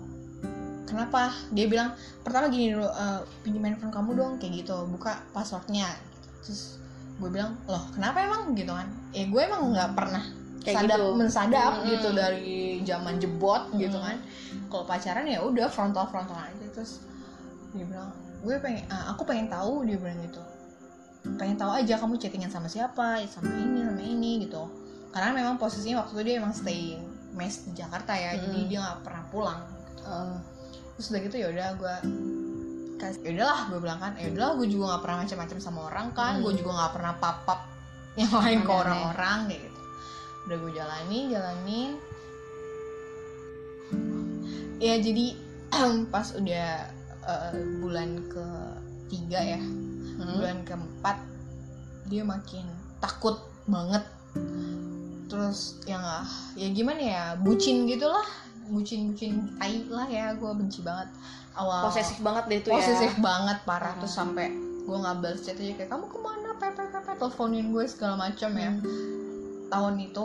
kenapa 0.90 1.20
dia 1.48 1.66
bilang 1.66 1.94
pertama 2.20 2.46
gini 2.46 2.74
dulu 2.74 2.84
eh, 2.84 3.20
pinjam 3.40 3.62
handphone 3.64 3.90
kamu 3.90 4.10
dong 4.12 4.32
kayak 4.36 4.52
gitu 4.60 4.76
buka 4.86 5.22
passwordnya 5.30 5.86
terus 6.42 6.76
gue 7.16 7.28
bilang 7.28 7.54
loh 7.64 7.84
kenapa 7.90 8.20
emang 8.20 8.52
gitu 8.52 8.70
kan 8.70 8.88
ya 9.10 9.24
gue 9.24 9.40
emang 9.40 9.70
nggak 9.70 9.92
pernah 9.94 10.24
Kayak 10.60 10.76
sadap 10.84 10.98
gitu. 10.98 11.08
mensadap 11.16 11.72
Mm-mm. 11.72 11.88
gitu 11.88 12.08
dari 12.12 12.52
zaman 12.82 13.14
jebot 13.16 13.62
gitu 13.74 13.96
Mm. 13.96 14.04
kan 14.04 14.16
kalau 14.68 14.84
pacaran 14.84 15.24
ya 15.24 15.40
udah 15.40 15.66
frontal 15.66 16.04
frontal 16.04 16.36
aja 16.36 16.66
terus 16.68 17.00
dia 17.70 17.84
bilang 17.84 18.10
gue 18.40 18.56
pengen 18.58 18.84
ah, 18.88 19.12
aku 19.12 19.24
pengen 19.24 19.48
tahu 19.48 19.84
dia 19.84 19.96
bilang 19.96 20.20
gitu 20.20 20.40
pengen 21.36 21.56
tahu 21.56 21.70
aja 21.70 21.96
kamu 21.96 22.16
chattingan 22.16 22.48
sama 22.48 22.66
siapa 22.66 23.20
sama 23.24 23.52
ini 23.52 23.84
sama 23.84 24.00
ini 24.00 24.44
gitu 24.44 24.64
karena 25.10 25.32
memang 25.32 25.56
posisinya 25.56 26.00
waktu 26.00 26.12
itu 26.14 26.22
dia 26.24 26.34
emang 26.38 26.52
stay 26.52 26.96
mes 27.30 27.54
di 27.62 27.72
Jakarta 27.72 28.12
ya 28.12 28.36
jadi 28.36 28.58
Mm. 28.58 28.68
dia 28.68 28.78
nggak 28.80 29.00
pernah 29.00 29.24
pulang 29.28 29.60
Oh. 30.00 30.32
Terus 31.00 31.16
udah 31.16 31.22
gitu 31.24 31.36
ya 31.40 31.48
udah 31.48 31.68
gue 31.80 31.94
kasih 33.00 33.20
ya 33.24 33.30
udahlah 33.40 33.60
gue 33.72 33.78
bilang 33.80 33.96
kan 34.04 34.12
ya 34.20 34.28
udahlah 34.28 34.52
gue 34.60 34.68
juga 34.68 34.84
nggak 34.92 35.02
pernah 35.08 35.18
macam-macam 35.24 35.58
sama 35.64 35.80
orang 35.88 36.06
kan 36.12 36.32
Hmm. 36.36 36.44
gue 36.44 36.52
juga 36.60 36.70
nggak 36.76 36.92
pernah 36.92 37.12
papap 37.16 37.60
yang 38.20 38.32
lain 38.36 38.60
ke 38.60 38.72
orang-orang 38.84 39.38
kayak 39.48 39.60
gitu. 39.64 39.80
Udah 40.44 40.56
gue 40.60 40.72
jalanin 40.76 41.24
jalanin 41.32 41.90
ya 44.76 44.94
jadi 45.00 45.26
pas 46.12 46.26
udah 46.36 46.68
eh, 47.24 47.52
bulan 47.80 48.20
ketiga 48.28 49.40
ya 49.56 49.60
Hmm. 50.20 50.36
bulan 50.36 50.60
keempat 50.68 51.16
dia 52.12 52.20
makin 52.28 52.68
takut 53.00 53.40
banget. 53.64 54.04
Terus 55.32 55.80
yang 55.88 56.04
ah, 56.04 56.28
ya 56.52 56.68
gimana 56.68 57.00
ya 57.00 57.24
bucin 57.40 57.88
gitulah 57.88 58.28
bucin-bucin 58.70 59.32
tai 59.56 59.84
lah 59.86 60.06
ya 60.06 60.32
gue 60.32 60.50
benci 60.50 60.80
banget 60.80 61.10
awal 61.52 61.84
posesif 61.84 62.18
banget 62.20 62.44
deh 62.46 62.58
itu 62.58 62.68
posesif 62.68 63.12
ya 63.12 63.20
banget 63.20 63.58
parah 63.62 63.92
Hmm. 63.92 64.00
terus 64.00 64.14
sampai 64.14 64.48
gue 64.80 64.96
nggak 64.96 65.16
balas 65.18 65.40
chat 65.40 65.54
aja 65.54 65.74
kayak 65.74 65.90
kamu 65.90 66.04
ke 66.06 66.18
mana 66.18 66.50
pepe 66.56 66.82
pepe 66.86 67.12
teleponin 67.14 67.66
gue 67.68 67.84
segala 67.84 68.14
macam 68.20 68.50
ya 68.54 68.70
Hmm. 68.70 69.66
tahun 69.68 69.94
itu 70.00 70.24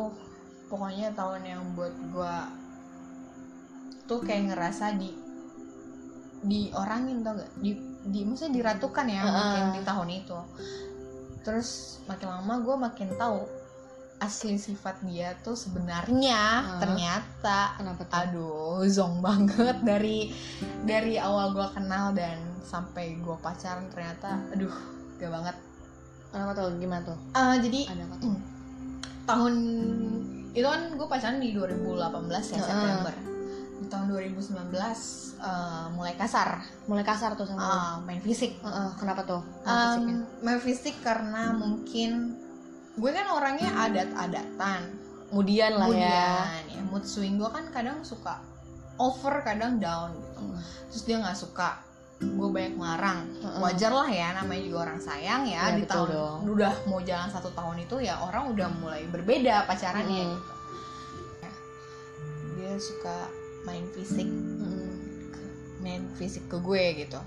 pokoknya 0.66 1.08
tahun 1.12 1.42
yang 1.44 1.62
buat 1.74 1.94
gue 2.08 2.36
tuh 4.06 4.20
kayak 4.20 4.54
ngerasa 4.54 4.96
di 4.96 5.10
di 6.42 6.70
orangin 6.72 7.25
tau 7.25 7.34
gak 7.34 7.52
di 7.58 7.74
di 8.06 8.22
maksudnya 8.22 8.54
diratukan 8.56 9.06
ya 9.08 9.18
Heeh. 9.20 9.34
mungkin 9.34 9.64
di 9.72 9.82
tahun 9.82 10.10
itu 10.14 10.38
terus 11.42 11.70
makin 12.06 12.30
lama 12.32 12.54
gue 12.60 12.75
makin 12.75 13.10
tahu 13.16 13.42
asli 14.25 14.58
sifat 14.58 15.05
dia 15.05 15.38
tuh 15.39 15.53
sebenarnya 15.53 16.41
Heeh. 16.65 16.79
ternyata 16.82 17.77
kenapa 17.77 18.01
tuh? 18.03 18.17
aduh 18.17 18.82
zong 18.86 19.22
banget 19.22 19.77
dari 19.86 20.34
dari 20.82 21.15
awal 21.15 21.53
gue 21.53 21.67
kenal 21.72 22.10
dan 22.12 22.36
sampai 22.62 23.15
gue 23.15 23.38
pacaran 23.39 23.86
ternyata 23.88 24.41
aduh 24.50 24.74
gak 25.15 25.29
banget. 25.29 25.55
Kenapa 26.27 26.51
tuh? 26.51 26.67
Gimana 26.75 27.01
tuh? 27.05 27.17
Ah, 27.32 27.55
jadi 27.55 27.88
ada 27.88 28.03
apa 28.03 28.15
tuh? 28.20 28.36
tahun 29.29 29.53
itu 30.51 30.63
kan 30.63 30.82
gue 30.91 31.08
pacaran 31.08 31.39
di 31.39 31.50
2018 31.51 31.96
ya 31.96 32.60
Heeh. 32.60 32.60
September. 32.60 33.13
Di 33.75 33.88
tahun 33.88 34.05
2019 34.08 34.75
eh, 34.75 35.86
mulai 35.91 36.13
kasar. 36.15 36.60
Mulai 36.88 37.03
kasar 37.03 37.36
tuh 37.36 37.48
sama 37.48 37.60
lu? 37.60 37.72
Ah, 37.72 37.96
main 38.03 38.20
fisik. 38.20 38.60
Heeh, 38.60 38.89
kenapa 39.00 39.24
tuh? 39.24 39.41
Kenapa 39.62 39.72
Um, 39.72 39.88
fisiknya? 39.96 40.15
main 40.41 40.60
fisik 40.60 40.96
karena 41.00 41.41
mungkin 41.53 42.12
gue 42.96 43.12
kan 43.12 43.28
orangnya 43.30 43.70
adat-adatan 43.78 44.82
kemudian 45.28 45.75
lah 45.75 45.90
ya 45.90 46.48
ya 46.66 46.82
mood 46.86 47.04
swing 47.04 47.36
gue 47.36 47.50
kan 47.50 47.68
kadang 47.70 48.00
suka 48.02 48.40
over 48.96 49.44
kadang 49.44 49.75
down 49.78 50.16
gitu 50.16 50.40
Heeh. 50.40 50.60
terus 50.88 51.04
dia 51.04 51.18
nggak 51.20 51.36
suka 51.36 51.70
gue 52.18 52.48
banyak 52.48 52.74
ngelarang 52.74 53.28
Heeh. 53.36 53.60
wajar 53.60 53.92
lah 53.92 54.08
ya 54.08 54.32
namanya 54.34 54.62
juga 54.64 54.78
orang 54.82 55.00
sayang 55.00 55.44
ya, 55.44 55.62
Ya, 55.68 55.75
di 55.75 55.84
tahun 55.84 56.08
dong. 56.10 56.38
udah 56.50 56.74
mau 56.86 57.00
jalan 57.00 57.28
satu 57.28 57.52
tahun 57.52 57.84
itu 57.84 57.96
ya 58.00 58.16
orang 58.18 58.50
udah 58.50 58.68
mulai 58.74 59.04
berbeda 59.06 59.66
pacarannya 59.66 60.24
Mm. 60.24 60.32
gitu 60.32 60.54
Ya, 61.38 61.52
dia 62.56 62.74
suka 62.78 63.28
main 63.66 63.84
fisik 63.92 64.30
Mm. 64.32 64.88
main 65.78 66.02
fisik 66.16 66.48
ke 66.48 66.58
gue 66.58 66.84
gitu 66.98 67.20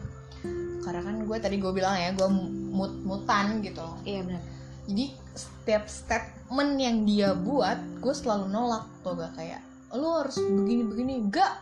karena 0.81 1.05
kan 1.05 1.21
gue 1.21 1.37
tadi 1.37 1.57
gue 1.57 1.69
bilang 1.69 1.93
ya 1.93 2.09
gue 2.11 2.29
mut 2.71 2.97
mutan 3.05 3.61
gitu 3.61 3.85
iya 4.03 4.25
benar 4.25 4.41
jadi 4.88 5.12
setiap 5.37 5.85
statement 5.85 6.80
yang 6.80 7.04
dia 7.04 7.37
buat 7.37 7.76
gue 8.00 8.14
selalu 8.16 8.49
nolak 8.49 8.88
tuh 9.04 9.21
gak 9.21 9.37
kayak 9.37 9.61
lu 9.92 10.09
harus 10.16 10.40
begini 10.40 10.83
begini. 10.85 11.14
Gak 11.28 11.52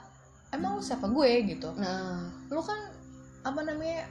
emang 0.54 0.78
lu 0.78 0.83
siapa 0.83 1.11
gue? 1.11 1.30
Gitu. 1.47 1.68
Nah. 1.75 2.23
Lu 2.50 2.62
kan 2.62 2.78
apa 3.42 3.61
namanya 3.66 4.06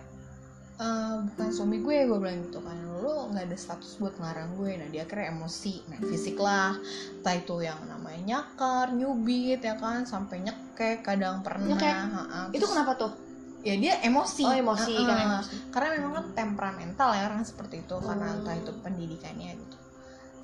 eh, 0.75 1.15
bukan 1.31 1.50
suami 1.51 1.79
gue 1.79 2.07
gue 2.12 2.17
bilang 2.19 2.43
gitu 2.43 2.60
kan. 2.60 2.75
Lu 3.00 3.31
nggak 3.31 3.48
ada 3.48 3.57
status 3.60 3.95
buat 4.03 4.19
ngarang 4.19 4.60
gue. 4.60 4.72
Nah 4.84 4.88
dia 4.91 5.07
akhirnya 5.07 5.31
emosi. 5.31 5.88
Main 5.88 6.03
fisik 6.12 6.36
lah. 6.36 6.75
Entah 7.19 7.36
itu 7.39 7.55
yang 7.63 7.79
namanya 7.88 8.19
nyakar 8.24 8.91
nyubit 8.91 9.63
ya 9.63 9.79
kan. 9.79 10.03
Sampai 10.03 10.43
nyekek 10.43 11.07
kadang 11.07 11.39
pernah. 11.39 11.72
Nyekek? 11.72 11.95
Ha-ha. 11.95 12.39
itu 12.51 12.60
Terus 12.60 12.72
kenapa 12.75 13.00
tuh 13.00 13.12
ya 13.65 13.75
dia 13.75 13.93
emosi. 14.00 14.45
Oh 14.45 14.53
emosi 14.53 14.93
Ha-ha. 14.93 15.03
kan 15.03 15.17
emosi. 15.19 15.55
Karena 15.74 15.89
memang 15.91 16.12
kan 16.13 16.25
temperamental 16.38 17.10
ya 17.12 17.24
orang 17.25 17.41
seperti 17.41 17.81
itu 17.81 17.95
karena 17.98 18.25
Hmm. 18.29 18.38
entah 18.39 18.55
itu 18.55 18.72
pendidikannya 18.79 19.51
gitu. 19.57 19.77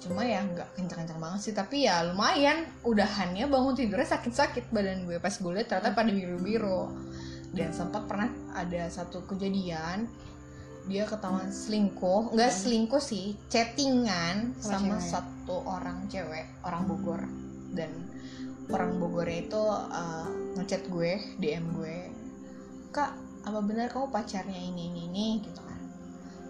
Cuma 0.01 0.25
ya 0.25 0.41
nggak 0.41 0.73
kencang-kencang 0.73 1.21
banget 1.21 1.39
sih 1.39 1.53
tapi 1.53 1.85
ya 1.85 2.01
lumayan. 2.03 2.65
Udahannya 2.81 3.45
bangun 3.45 3.77
tidurnya 3.77 4.09
sakit-sakit 4.09 4.67
badan 4.67 5.05
gue. 5.05 5.15
Pas 5.17 5.31
gue 5.31 5.51
liat 5.51 5.69
ternyata 5.69 5.93
pada 5.93 6.09
biru-biru. 6.09 6.89
Dan 7.51 7.69
sempat 7.69 8.09
pernah 8.09 8.25
ada 8.51 8.89
satu 8.89 9.21
kejadian 9.23 10.09
dia 10.81 11.05
ketahuan 11.05 11.53
selingkuh. 11.53 12.33
Nggak 12.33 12.49
Hmm. 12.49 12.59
selingkuh 12.59 12.97
sih 12.99 13.37
chattingan 13.47 14.57
Sama 14.57 14.81
sama 14.81 14.95
cewek. 14.97 15.05
satu 15.05 15.55
orang 15.61 15.97
cewek 16.07 16.45
orang 16.63 16.83
Bogor. 16.85 17.21
Dan 17.69 17.91
orang 18.67 18.97
Bogornya 18.97 19.45
itu 19.45 19.61
uh, 19.61 20.25
ngechat 20.57 20.89
gue 20.89 21.11
DM 21.37 21.65
gue 21.71 21.97
kak 22.91 23.11
apa 23.41 23.59
benar 23.59 23.87
kamu 23.87 24.07
pacarnya 24.07 24.59
ini 24.59 24.87
ini 24.87 25.01
ini? 25.07 25.27
Gitu 25.41 25.59
kan. 25.59 25.79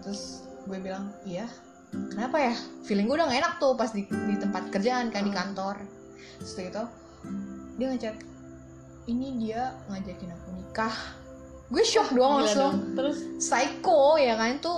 Terus 0.02 0.42
gue 0.62 0.78
bilang 0.78 1.08
iya. 1.22 1.46
Kenapa 1.92 2.40
ya? 2.40 2.54
Feeling 2.82 3.04
gue 3.04 3.16
udah 3.16 3.28
gak 3.28 3.38
enak 3.38 3.54
tuh 3.58 3.72
pas 3.74 3.90
di, 3.90 4.02
di 4.04 4.36
tempat 4.36 4.68
kerjaan 4.68 5.08
kan 5.08 5.22
di 5.22 5.28
Hmm. 5.28 5.40
kantor. 5.44 5.76
Terus 6.40 6.52
itu 6.58 6.82
dia 7.74 7.86
ngechat 7.88 8.16
ini 9.04 9.28
dia 9.38 9.62
ngajakin 9.86 10.30
aku 10.30 10.48
nikah. 10.52 10.96
Gue 11.68 11.82
shock 11.82 12.12
doang 12.12 12.38
Gila 12.38 12.44
langsung. 12.44 12.72
dong. 12.72 12.94
terus? 12.94 13.18
Psycho 13.38 14.16
ya 14.16 14.36
kan 14.36 14.56
itu 14.56 14.72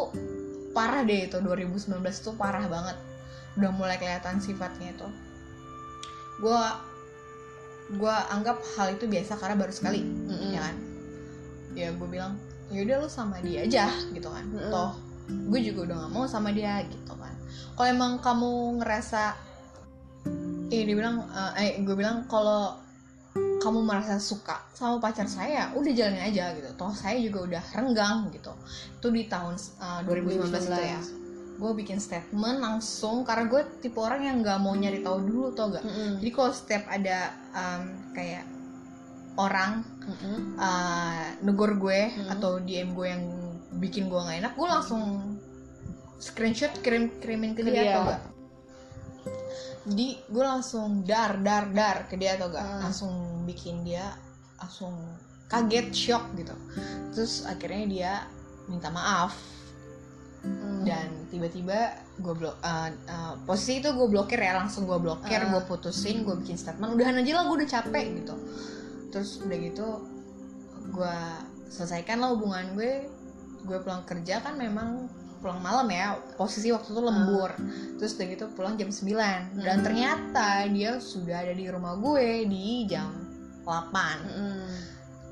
parah 0.71 1.03
deh 1.03 1.27
itu 1.27 1.39
2019 1.39 1.87
tuh 2.21 2.35
parah 2.35 2.67
banget. 2.67 2.97
Udah 3.55 3.71
mulai 3.71 3.95
kelihatan 3.95 4.39
sifatnya 4.39 4.91
itu. 4.91 5.09
Gue 6.39 6.61
gue 7.95 8.17
anggap 8.29 8.59
hal 8.75 8.97
itu 8.97 9.05
biasa 9.05 9.37
karena 9.37 9.55
baru 9.55 9.69
sekali 9.69 10.01
Mm-mm. 10.01 10.51
ya 10.51 10.65
kan 10.65 10.77
ya 11.75 11.91
gue 11.93 12.09
bilang 12.09 12.39
yaudah 12.73 13.03
lu 13.03 13.09
sama 13.11 13.39
dia 13.45 13.67
aja 13.67 13.87
gitu 14.11 14.27
kan. 14.31 14.47
Mm-mm. 14.49 14.71
toh 14.73 14.93
gue 15.25 15.61
juga 15.61 15.89
udah 15.89 15.97
gak 16.05 16.13
mau 16.13 16.25
sama 16.29 16.53
dia 16.53 16.85
gitu 16.85 17.13
kan. 17.17 17.33
Kalau 17.75 17.89
emang 17.89 18.13
kamu 18.21 18.81
ngerasa 18.81 19.33
eh 20.69 20.83
dia 20.85 20.97
bilang 20.97 21.25
eh, 21.29 21.53
eh 21.61 21.71
gue 21.81 21.97
bilang 21.97 22.25
kalau 22.29 22.77
kamu 23.35 23.81
merasa 23.81 24.21
suka 24.21 24.61
sama 24.77 25.01
pacar 25.01 25.25
saya 25.25 25.73
udah 25.73 25.93
jalanin 25.97 26.29
aja 26.29 26.53
gitu. 26.53 26.69
Toh 26.77 26.93
saya 26.93 27.17
juga 27.17 27.49
udah 27.49 27.63
renggang 27.73 28.29
gitu. 28.37 28.53
Itu 29.01 29.09
di 29.09 29.25
tahun 29.25 29.57
eh, 29.57 30.01
2019 30.05 30.45
itu 30.51 30.83
ya. 30.85 31.01
gue 31.55 31.71
bikin 31.73 32.03
statement 32.03 32.59
langsung 32.59 33.23
karena 33.23 33.47
gue 33.47 33.63
tipe 33.79 33.97
orang 34.03 34.27
yang 34.27 34.37
nggak 34.43 34.59
mau 34.59 34.75
nyari 34.75 35.07
tahu 35.07 35.23
dulu 35.23 35.55
tau 35.55 35.71
gak 35.71 35.87
Mm-mm. 35.87 36.19
jadi 36.19 36.31
kalau 36.35 36.51
setiap 36.51 36.83
ada 36.91 37.31
em, 37.55 37.83
kayak 38.11 38.43
orang 39.37 39.83
Mm-mm. 40.01 40.55
uh, 40.57 41.17
negor 41.41 41.75
gue 41.75 42.01
Hmm. 42.09 42.31
atau 42.31 42.59
DM 42.59 42.93
gue 42.93 43.07
yang 43.07 43.25
bikin 43.75 44.07
gue 44.07 44.17
nggak 44.17 44.39
enak 44.41 44.53
gue 44.53 44.69
langsung 44.69 45.03
screenshot 46.17 46.71
kirim 46.79 47.11
kirimin 47.19 47.53
ke 47.53 47.61
Ke 47.61 47.67
dia, 47.67 47.75
dia. 47.75 47.91
atau 47.91 48.03
gak 48.07 48.23
jadi 49.85 50.09
gue 50.25 50.45
langsung 50.45 50.89
dar 51.03 51.37
dar 51.39 51.69
dar 51.69 52.07
ke 52.07 52.15
dia 52.15 52.35
atau 52.35 52.49
gak 52.49 52.63
Hmm. 52.63 52.81
langsung 52.83 53.13
bikin 53.45 53.83
dia 53.83 54.15
langsung 54.57 54.95
kaget 55.47 55.93
shock 55.93 56.25
gitu 56.35 56.55
terus 57.11 57.45
akhirnya 57.45 57.85
dia 57.85 58.13
minta 58.67 58.89
maaf 58.89 59.37
Mm. 60.41 60.85
dan 60.85 61.09
tiba-tiba 61.27 61.89
gue 62.19 62.35
blok 62.35 62.61
uh, 62.61 62.93
uh, 63.09 63.35
posisi 63.43 63.81
itu 63.81 63.89
gue 63.89 64.05
blokir 64.07 64.37
ya 64.37 64.53
langsung 64.55 64.85
gue 64.85 64.99
blokir 64.99 65.41
Ah. 65.41 65.49
gue 65.49 65.63
putusin 65.65 66.21
gue 66.21 66.37
bikin 66.37 66.55
statement 66.55 66.93
udahan 66.93 67.17
aja 67.17 67.33
lah 67.35 67.49
gue 67.49 67.57
udah 67.59 67.71
capek 67.71 68.21
gitu 68.21 68.37
terus 69.15 69.39
udah 69.47 69.59
gitu 69.63 69.89
gue 70.91 71.19
selesaikan 71.71 72.19
lah 72.19 72.35
hubungan 72.35 72.75
gue. 72.75 73.07
Gue 73.65 73.79
pulang 73.81 74.03
kerja 74.05 74.43
kan 74.43 74.59
memang 74.59 75.07
pulang 75.41 75.61
malam 75.61 75.89
ya 75.89 76.19
posisi 76.35 76.75
waktu 76.75 76.91
itu 76.91 77.01
lembur. 77.01 77.55
Terus 77.97 78.19
udah 78.19 78.27
gitu 78.27 78.45
pulang 78.53 78.75
jam 78.75 78.91
9 78.91 79.63
dan 79.63 79.79
Hmm. 79.79 79.85
ternyata 79.87 80.67
dia 80.69 80.99
sudah 80.99 81.47
ada 81.47 81.55
di 81.55 81.71
rumah 81.71 81.95
gue 81.97 82.45
di 82.51 82.85
jam 82.91 83.09
8 83.65 84.29
Mm-mm. 84.29 84.69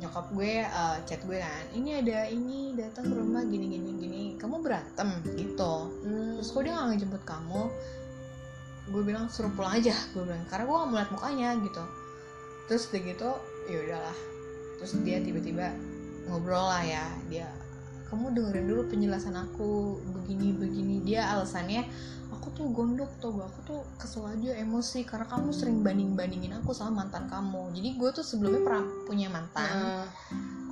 nyokap 0.01 0.33
gue 0.33 0.65
uh, 0.67 0.97
chat 1.07 1.21
gue 1.23 1.39
kan 1.39 1.65
ini 1.77 2.01
ada 2.03 2.27
ini 2.27 2.75
datang 2.75 3.07
ke 3.07 3.15
rumah 3.15 3.45
gini 3.45 3.67
gini 3.69 3.91
gini. 4.01 4.23
Kamu 4.41 4.65
berantem? 4.65 5.21
Gitu. 5.37 5.75
Mm. 6.07 6.41
terus 6.41 6.49
kok 6.51 6.63
dia 6.65 6.73
nggak 6.73 6.87
ngejemput 6.97 7.23
kamu? 7.29 7.63
Gue 8.91 9.03
bilang 9.05 9.29
suruh 9.29 9.53
pulang 9.53 9.77
aja 9.77 9.95
gue 10.17 10.23
bilang. 10.25 10.43
Karena 10.49 10.65
gue 10.67 10.77
gak 10.77 10.89
mau 10.89 10.97
liat 10.97 11.11
mukanya 11.13 11.49
gitu. 11.61 11.85
Terus 12.67 12.89
udah 12.89 13.03
gitu 13.05 13.31
ya 13.69 13.79
udahlah. 13.83 14.19
Terus 14.81 14.93
dia 15.07 15.19
tiba-tiba 15.23 15.75
ngobrol 16.27 16.67
lah 16.67 16.83
ya. 16.83 17.05
Dia 17.31 17.47
kamu 18.13 18.37
dengerin 18.37 18.67
dulu 18.69 18.83
penjelasan 18.93 19.37
aku 19.39 20.01
begini 20.13 20.53
begini. 20.57 20.97
Dia 21.03 21.33
alasannya 21.33 21.87
aku 22.33 22.49
tuh 22.57 22.67
gondok 22.73 23.09
tuh 23.21 23.33
aku 23.39 23.59
tuh 23.63 23.81
kesel 24.01 24.27
aja 24.27 24.57
emosi 24.59 25.05
karena 25.05 25.29
kamu 25.29 25.53
sering 25.53 25.85
banding 25.85 26.17
bandingin 26.19 26.57
aku 26.59 26.75
sama 26.75 27.05
mantan 27.05 27.29
kamu. 27.31 27.73
Jadi 27.73 27.89
gue 27.97 28.11
tuh 28.13 28.25
sebelumnya 28.25 28.63
pernah 28.65 28.85
punya 29.07 29.29
mantan 29.31 30.07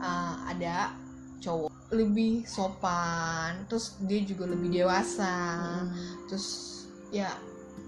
uh, 0.01 0.35
ada 0.49 0.93
cowok 1.41 1.71
lebih 1.91 2.47
sopan 2.47 3.67
terus 3.67 3.99
dia 4.05 4.23
juga 4.23 4.47
lebih 4.47 4.71
dewasa. 4.71 5.35
Mm. 5.91 6.29
terus 6.31 6.47
ya 7.11 7.35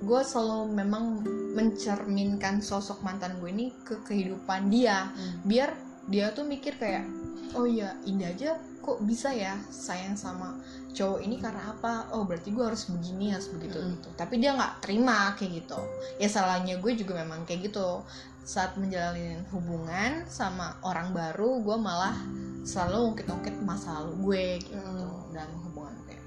gue 0.02 0.20
selalu 0.20 0.74
memang 0.74 1.22
mencerminkan 1.54 2.58
sosok 2.58 3.00
mantan 3.00 3.38
gue 3.38 3.50
ini 3.50 3.70
ke 3.86 4.02
kehidupan 4.02 4.66
dia. 4.68 5.08
Mm. 5.14 5.34
biar 5.46 5.70
dia 6.10 6.34
tuh 6.34 6.42
mikir 6.42 6.74
kayak 6.74 7.06
oh 7.54 7.62
iya 7.62 7.94
Indah 8.02 8.34
aja 8.34 8.58
kok 8.82 8.98
bisa 9.06 9.30
ya 9.30 9.54
sayang 9.70 10.18
sama 10.18 10.58
cowok 10.90 11.22
ini 11.22 11.38
karena 11.38 11.70
apa? 11.70 12.10
Oh 12.10 12.26
berarti 12.26 12.50
gue 12.50 12.64
harus 12.66 12.90
begini 12.90 13.30
harus 13.30 13.46
begitu 13.48 13.78
Mm. 13.78 13.88
gitu. 13.96 14.08
Tapi 14.18 14.34
dia 14.42 14.58
nggak 14.58 14.82
terima 14.82 15.38
kayak 15.38 15.62
gitu. 15.62 15.78
Ya 16.18 16.26
salahnya 16.26 16.82
gue 16.82 16.92
juga 16.98 17.22
memang 17.22 17.46
kayak 17.46 17.70
gitu. 17.70 18.02
Saat 18.42 18.74
menjalin 18.74 19.46
hubungan 19.54 20.26
sama 20.26 20.74
orang 20.82 21.14
baru 21.14 21.62
gue 21.62 21.76
malah 21.78 22.18
selalu 22.66 23.14
ungkit-ungkit 23.14 23.54
masa 23.62 24.02
lalu 24.02 24.12
gue 24.26 24.44
gitu 24.66 24.82
Mm. 24.82 25.30
dalam 25.30 25.54
hubungan 25.70 25.94
gue. 26.02 26.18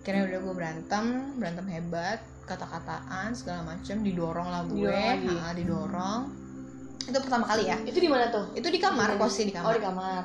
Akhirnya 0.00 0.22
udah 0.32 0.38
gue 0.40 0.54
berantem 0.56 1.04
berantem 1.36 1.66
hebat 1.68 2.24
kata-kataan 2.50 3.30
segala 3.30 3.60
macam 3.62 3.96
didorong 4.02 4.48
lah 4.50 4.62
gue. 4.66 4.90
Didorong. 4.90 5.54
Didorong. 5.54 6.22
Itu 7.06 7.18
pertama 7.22 7.44
kali 7.46 7.70
ya? 7.70 7.78
Itu 7.86 7.98
di 8.02 8.10
mana 8.10 8.26
tuh? 8.34 8.50
Itu 8.58 8.66
di 8.66 8.82
kamar 8.82 9.14
posisi 9.14 9.48
di 9.48 9.52
oh 9.54 9.62
kamar 9.62 9.74
di 9.78 9.82
kamar. 9.86 10.22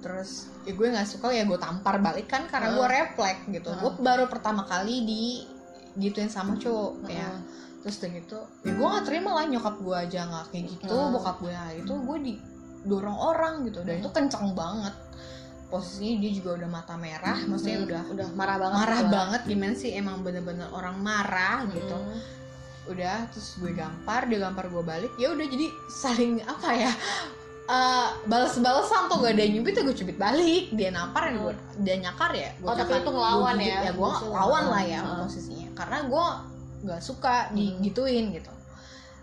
Terus 0.00 0.30
ya 0.66 0.72
gue 0.74 0.86
nggak 0.90 1.08
suka 1.08 1.30
ya 1.30 1.46
gue 1.46 1.58
tampar 1.60 2.02
balik 2.02 2.26
kan 2.26 2.50
karena 2.50 2.74
Heeh. 2.74 2.78
gue 2.78 2.86
refleks 2.90 3.42
gitu. 3.46 3.70
Heeh. 3.70 3.80
gue 3.80 3.92
baru 4.02 4.24
pertama 4.26 4.66
kali 4.66 5.06
di 5.06 5.24
gituin 5.98 6.30
sama 6.30 6.58
cowok 6.58 7.06
ya. 7.06 7.30
Heeh. 7.30 7.58
terus 7.80 7.96
udah 7.96 8.10
gitu 8.12 8.38
ya 8.60 8.72
gue 8.76 8.88
nggak 8.92 9.06
terima 9.08 9.30
lah 9.40 9.44
nyokap 9.48 9.80
gue 9.80 9.96
aja 9.96 10.20
nggak 10.28 10.46
kayak 10.52 10.64
gitu 10.68 10.92
Heeh. 10.92 11.12
bokap 11.16 11.36
gue 11.40 11.48
nggak 11.48 11.72
gitu 11.80 11.92
gue 11.96 12.18
didorong 12.28 13.18
orang 13.18 13.54
gitu. 13.64 13.80
Dan 13.80 13.96
Heeh. 13.96 14.02
itu 14.04 14.10
kenceng 14.12 14.52
banget 14.52 14.94
posisinya 15.70 16.18
dia 16.18 16.30
juga 16.32 16.50
udah 16.56 16.68
mata 16.68 16.94
merah 16.96 17.38
maksudnya 17.40 17.78
Hmm, 17.78 17.86
udah 17.86 18.02
udah 18.10 18.26
marah 18.34 18.56
banget 18.58 18.76
marah 18.76 18.90
gitu 18.92 19.06
lah. 19.06 19.12
banget 19.14 19.40
gimana 19.46 19.74
sih 19.74 19.90
emang 19.92 20.16
bener-bener 20.20 20.68
orang 20.68 20.96
marah 20.98 21.64
gitu 21.68 21.94
Hmm. 21.94 22.18
udah 22.86 23.16
terus 23.28 23.48
gue 23.56 23.72
gampar 23.72 24.26
dia 24.26 24.38
gampar 24.40 24.66
gue 24.66 24.82
balik 24.82 25.12
ya 25.14 25.30
udah 25.30 25.46
jadi 25.46 25.66
saling 25.88 26.42
apa 26.42 26.68
ya 26.72 26.90
eh 27.70 28.08
balas-balasan 28.26 29.06
tuh 29.06 29.22
gak 29.22 29.32
ada 29.32 29.42
yang 29.42 29.54
nyubit 29.56 29.72
ya 29.72 29.82
gue 29.82 29.94
cubit 29.94 30.18
balik 30.18 30.64
dia 30.70 30.90
nampar 30.90 31.30
ya 31.30 31.38
gue 31.38 31.54
dia 31.78 31.96
nyakar 31.98 32.30
ya 32.34 32.50
gue 32.52 32.66
Oh, 32.66 32.74
tapi 32.74 32.92
itu 32.96 33.10
ngelawan 33.10 33.56
ya? 33.56 33.78
ya 33.80 33.92
gue 33.92 34.10
lawan 34.28 34.64
lah 34.66 34.82
ya 34.84 35.00
Heeh. 35.00 35.18
posisinya 35.22 35.68
karena 35.72 35.98
gue 36.04 36.26
nggak 36.82 37.00
suka 37.00 37.34
Hmm. 37.46 37.54
digituin 37.54 38.34
gitu 38.34 38.50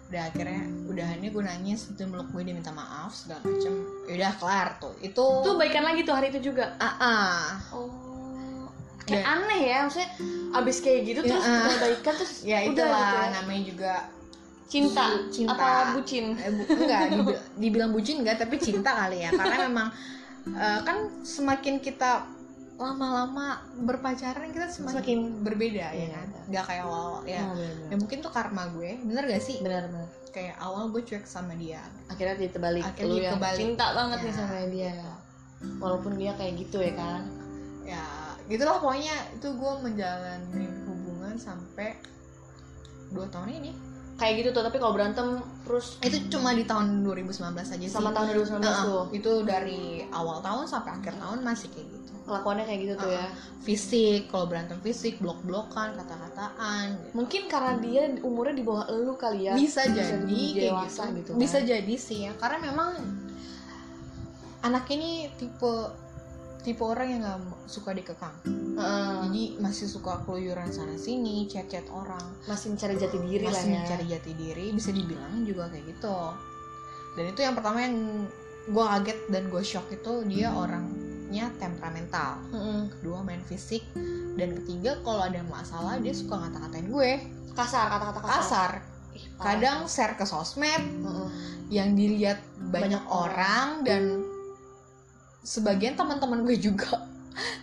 udah 0.07 0.23
akhirnya 0.25 0.61
udahannya 0.85 1.29
gue 1.29 1.43
nangis 1.43 1.89
itu 1.89 2.03
meluk 2.03 2.31
gue 2.31 2.41
dia 2.41 2.53
minta 2.53 2.71
maaf 2.71 3.11
segala 3.11 3.43
macem 3.43 3.73
ya 4.05 4.13
udah 4.15 4.33
kelar 4.35 4.67
tuh 4.77 4.93
itu 4.99 5.19
Itu 5.41 5.51
baikan 5.53 5.83
lagi 5.83 6.01
tuh 6.01 6.13
hari 6.13 6.27
itu 6.29 6.39
juga. 6.45 6.75
ah 6.77 6.95
ah. 6.97 7.43
Oh. 7.69 8.71
Kayak 9.03 9.19
Dan- 9.21 9.27
aneh 9.41 9.61
ya, 9.65 9.77
maksudnya 9.83 10.09
abis 10.53 10.77
kayak 10.79 10.99
gitu 11.05 11.19
Ya, 11.21 11.29
terus 11.29 11.43
udah 11.43 11.77
baikan 11.77 12.13
terus 12.13 12.33
ya 12.41 12.57
udah 12.57 12.67
itulah 12.69 13.03
gitu 13.05 13.17
ya. 13.17 13.27
namanya 13.33 13.61
juga 13.63 13.93
cinta, 14.65 15.03
Cinta. 15.29 15.51
apa 15.53 15.67
bucin. 15.93 16.25
Eh, 16.35 16.51
bu- 16.53 16.67
enggak 16.73 17.01
dibil- 17.09 17.43
dibilang 17.57 17.91
bucin 17.91 18.15
enggak 18.19 18.35
tapi 18.37 18.55
cinta 18.57 18.91
kali 18.93 19.17
ya 19.21 19.31
karena 19.31 19.57
memang 19.65 19.87
eh, 20.49 20.79
kan 20.81 20.97
semakin 21.21 21.79
kita 21.79 22.23
lama-lama 22.77 23.57
berpacaran 23.79 24.49
kita 24.49 24.69
semakin, 24.69 24.93
Semakin 24.93 25.19
berbeda 25.41 25.85
ya 25.87 25.97
Iya. 25.97 26.07
kan 26.13 26.27
nggak 26.47 26.63
kayak 26.63 26.83
awal 26.83 27.05
ya 27.23 27.41
Oh, 27.41 27.53
bener, 27.53 27.73
ya 27.87 27.95
mungkin 27.97 28.17
tuh 28.19 28.29
karma 28.29 28.63
gue 28.69 29.01
bener 29.01 29.23
gak 29.25 29.41
sih 29.41 29.57
bener 29.59 29.89
bener. 29.89 30.07
kayak 30.29 30.55
awal 30.57 30.87
gue 30.87 31.01
cuek 31.01 31.25
sama 31.25 31.53
dia 31.53 31.81
Akhirnya 32.05 32.37
dia 32.37 32.49
terbalik. 32.49 32.85
Akhirnya 32.85 33.09
Lu 33.09 33.15
dia 33.15 33.25
yang 33.27 33.41
cinta 33.51 33.85
banget 33.91 34.17
nih 34.19 34.29
Ya. 34.29 34.37
sama 34.37 34.57
dia. 34.67 34.93
Walaupun 35.77 36.13
dia 36.15 36.31
kayak 36.33 36.53
gitu 36.55 36.77
ya 36.79 36.93
kan. 36.93 37.21
ya 37.83 38.03
gitulah 38.45 38.77
pokoknya 38.77 39.09
itu 39.33 39.47
gue 39.49 39.73
menjalani 39.79 40.65
hubungan 40.83 41.33
sampai 41.35 41.97
dua 43.09 43.25
tahun 43.27 43.49
ini 43.57 43.71
Kayak 44.17 44.33
gitu 44.41 44.49
tuh, 44.49 44.63
tapi 44.65 44.77
kalau 44.81 44.97
berantem 44.97 45.27
terus 45.61 46.01
itu 46.01 46.17
cuma 46.33 46.49
di 46.57 46.65
tahun 46.65 47.05
2019 47.05 47.53
aja 47.53 47.77
sih 47.77 47.85
sama 47.85 48.09
tahun 48.09 48.33
2019 48.33 48.65
Heeh, 48.65 48.83
tuh. 48.89 49.03
itu 49.13 49.31
dari 49.45 49.81
awal 50.09 50.41
tahun 50.41 50.65
sampai 50.65 50.91
akhir 50.97 51.13
tahun 51.21 51.45
masih 51.45 51.69
kayak 51.69 51.85
gitu 51.85 52.11
Kelakuannya 52.27 52.65
kayak 52.67 52.79
gitu 52.83 52.93
tuh 52.99 53.11
ya. 53.13 53.25
fisik 53.63 54.27
kalau 54.27 54.45
berantem 54.49 54.75
fisik 54.83 55.15
blok-blokan 55.21 55.95
kata-kataan 55.95 56.97
gitu. 56.99 57.13
Mungkin 57.15 57.41
karena 57.47 57.73
dia 57.79 58.03
umurnya 58.19 58.55
di 58.57 58.65
bawah 58.67 58.83
elu 58.89 59.13
kali 59.15 59.47
ya. 59.47 59.53
bisa 59.55 59.85
Bisa 59.85 59.95
jadi 59.95 60.25
kayak 60.25 60.59
dewasa 60.59 61.01
gitu, 61.07 61.15
gitu 61.21 61.31
kan. 61.31 61.39
bisa 61.39 61.57
jadi 61.63 61.95
sih 61.95 62.19
ya 62.27 62.33
karena 62.35 62.57
memang 62.67 62.89
anak 64.65 64.89
ini 64.91 65.29
tipe 65.37 65.73
tipe 66.65 66.83
orang 66.83 67.07
yang 67.07 67.21
nggak 67.23 67.39
suka 67.69 67.95
dikekang 67.95 68.35
Heeh. 68.77 69.13
jadi 69.25 69.43
masih 69.57 69.89
suka 69.89 70.21
keluyuran 70.23 70.69
sana 70.69 70.93
sini 70.95 71.49
chat-chat 71.49 71.89
orang 71.89 72.21
masih 72.45 72.77
mencari 72.77 72.93
jati 72.95 73.17
diri 73.17 73.45
lah 73.49 73.57
masih 73.57 73.67
ya. 73.67 73.75
mencari 73.81 74.05
jati 74.05 74.31
diri 74.37 74.65
bisa 74.69 74.89
dibilang 74.93 75.41
juga 75.43 75.65
kayak 75.73 75.85
gitu 75.97 76.19
dan 77.17 77.25
itu 77.33 77.39
yang 77.41 77.55
pertama 77.57 77.77
yang 77.81 77.95
gue 78.67 78.85
kaget 78.85 79.19
dan 79.33 79.43
gue 79.49 79.63
shock 79.65 79.87
itu 79.89 80.13
dia 80.29 80.53
orangnya 80.53 81.49
temperamental 81.57 82.37
Heeh. 82.53 82.81
kedua 83.01 83.25
main 83.25 83.41
fisik 83.49 83.81
dan 84.37 84.53
ketiga 84.61 85.01
kalau 85.01 85.25
ada 85.25 85.41
masalah 85.49 85.97
dia 85.97 86.13
suka 86.13 86.37
ngata-ngatain 86.37 86.87
gue 86.87 87.11
Kasar, 87.57 87.89
kata-kata 87.89 88.19
kasar. 88.21 88.37
kasar 88.37 88.71
Ih, 89.17 89.25
kadang 89.41 89.89
share 89.89 90.13
ke 90.13 90.21
sosmed 90.29 90.77
Heeh. 91.01 91.29
yang 91.73 91.97
dilihat 91.97 92.37
banyak, 92.69 93.01
Banyak 93.01 93.03
orang 93.09 93.67
dan 93.81 94.21
sebagian 95.41 95.97
teman-teman 95.97 96.45
gue 96.45 96.53
juga 96.59 97.07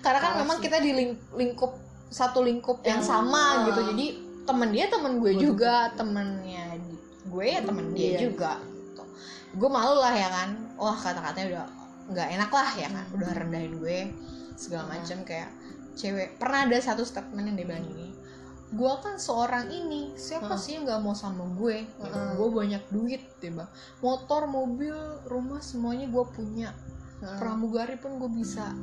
karena 0.01 0.19
kan 0.19 0.31
Parah 0.31 0.41
memang 0.41 0.59
sih. 0.59 0.65
kita 0.65 0.77
di 0.79 0.91
ling- 0.93 1.21
lingkup 1.33 1.73
satu 2.07 2.41
lingkup 2.41 2.79
yang, 2.81 2.99
Yang- 2.99 3.09
sama 3.09 3.37
ah. 3.37 3.53
gitu 3.67 3.81
jadi 3.91 4.07
temen 4.45 4.69
dia 4.71 4.87
temen 4.87 5.13
gue 5.19 5.33
juga 5.35 5.75
temennya 5.93 6.77
gue 7.25 7.45
ya 7.45 7.61
temen 7.61 7.87
dia 7.91 8.09
Iya. 8.15 8.19
juga 8.25 8.53
gitu 8.61 9.03
gue 9.55 9.69
malu 9.69 9.97
lah 9.97 10.13
ya 10.13 10.29
kan 10.29 10.51
wah 10.77 10.95
kata-katanya 10.95 11.47
udah 11.49 11.67
nggak 12.07 12.29
enak 12.31 12.51
lah 12.51 12.69
ya 12.75 12.89
kan 12.89 13.05
Hmm. 13.05 13.17
udah 13.17 13.31
rendahin 13.33 13.75
gue 13.75 13.99
segala 14.55 14.85
Hmm. 14.85 14.93
macam 14.95 15.19
kayak 15.23 15.51
cewek 15.95 16.37
pernah 16.37 16.67
ada 16.67 16.77
satu 16.77 17.03
statement 17.03 17.47
yang 17.47 17.57
dia 17.57 17.67
bilang 17.67 17.87
gini 17.87 18.13
gue 18.67 18.93
kan 19.01 19.15
seorang 19.17 19.71
ini 19.71 20.13
siapa 20.15 20.51
Hmm. 20.51 20.59
sih 20.59 20.75
yang 20.75 20.85
nggak 20.85 21.01
mau 21.01 21.15
sama 21.15 21.47
gue 21.49 21.87
gitu. 21.87 22.05
Hmm. 22.13 22.35
gue 22.35 22.49
banyak 22.53 22.83
duit 22.91 23.23
deh 23.39 23.51
bang 23.51 23.71
motor 23.99 24.45
mobil 24.45 24.95
rumah 25.25 25.59
semuanya 25.61 26.05
gue 26.05 26.25
punya 26.29 26.69
Heeh. 27.17 27.39
pramugari 27.39 27.97
pun 27.97 28.19
gue 28.19 28.29
bisa 28.29 28.75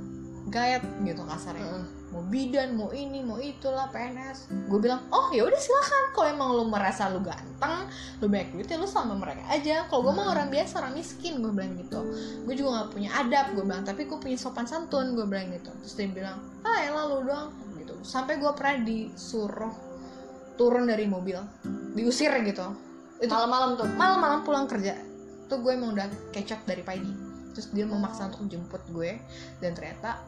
gayat 0.52 0.84
gitu 1.02 1.24
kasarnya. 1.24 1.64
Heeh. 1.64 1.86
mau 2.12 2.28
bidan 2.28 2.76
mau 2.76 2.92
ini 2.92 3.24
mau 3.24 3.40
itulah 3.40 3.88
PNS 3.88 4.52
gue 4.68 4.80
bilang 4.84 5.00
oh 5.16 5.32
ya 5.32 5.48
udah 5.48 5.56
silakan. 5.56 6.04
Kalau 6.12 6.28
emang 6.28 6.50
lu 6.60 6.68
merasa 6.68 7.08
lu 7.08 7.24
ganteng 7.24 7.88
lu 8.20 8.28
banyak 8.28 8.52
duit 8.52 8.68
ya 8.68 8.76
lu 8.76 8.84
sama 8.84 9.16
mereka 9.16 9.48
aja. 9.48 9.88
Kalau 9.88 10.12
gue 10.12 10.14
mah 10.14 10.36
orang 10.36 10.52
biasa 10.52 10.84
orang 10.84 11.00
miskin 11.00 11.40
gue 11.40 11.56
bilang 11.56 11.80
gitu. 11.80 12.04
Gue 12.44 12.54
juga 12.60 12.84
nggak 12.84 12.90
punya 12.92 13.10
adab 13.16 13.56
gue 13.56 13.64
bilang. 13.64 13.88
Tapi 13.88 14.12
gue 14.12 14.20
punya 14.20 14.36
sopan 14.36 14.68
santun 14.68 15.16
gue 15.16 15.24
bilang 15.24 15.56
gitu. 15.56 15.72
Terus 15.88 15.94
dia 15.96 16.12
bilang 16.12 16.44
ah 16.68 16.84
elah 16.84 17.08
lu 17.08 17.24
doang. 17.24 17.50
Gitu. 17.80 17.96
Sampai 18.04 18.36
gue 18.44 18.52
pernah 18.52 18.76
disuruh 18.84 19.74
turun 20.60 20.92
dari 20.92 21.08
mobil 21.08 21.40
diusir 21.96 22.36
gitu. 22.44 22.76
Itu 23.24 23.32
Malam-malam 23.32 23.80
tuh. 23.80 23.88
malam-malam 23.96 24.40
pulang 24.44 24.68
kerja. 24.68 25.00
Tuh 25.48 25.64
gue 25.64 25.72
emang 25.72 25.96
udah 25.96 26.12
kecap 26.36 26.68
dari 26.68 26.84
pagi. 26.84 27.14
Terus 27.56 27.72
dia 27.72 27.88
memaksa 27.88 28.28
untuk 28.28 28.52
jemput 28.52 28.84
gue. 28.92 29.16
Dan 29.64 29.72
ternyata 29.80 30.20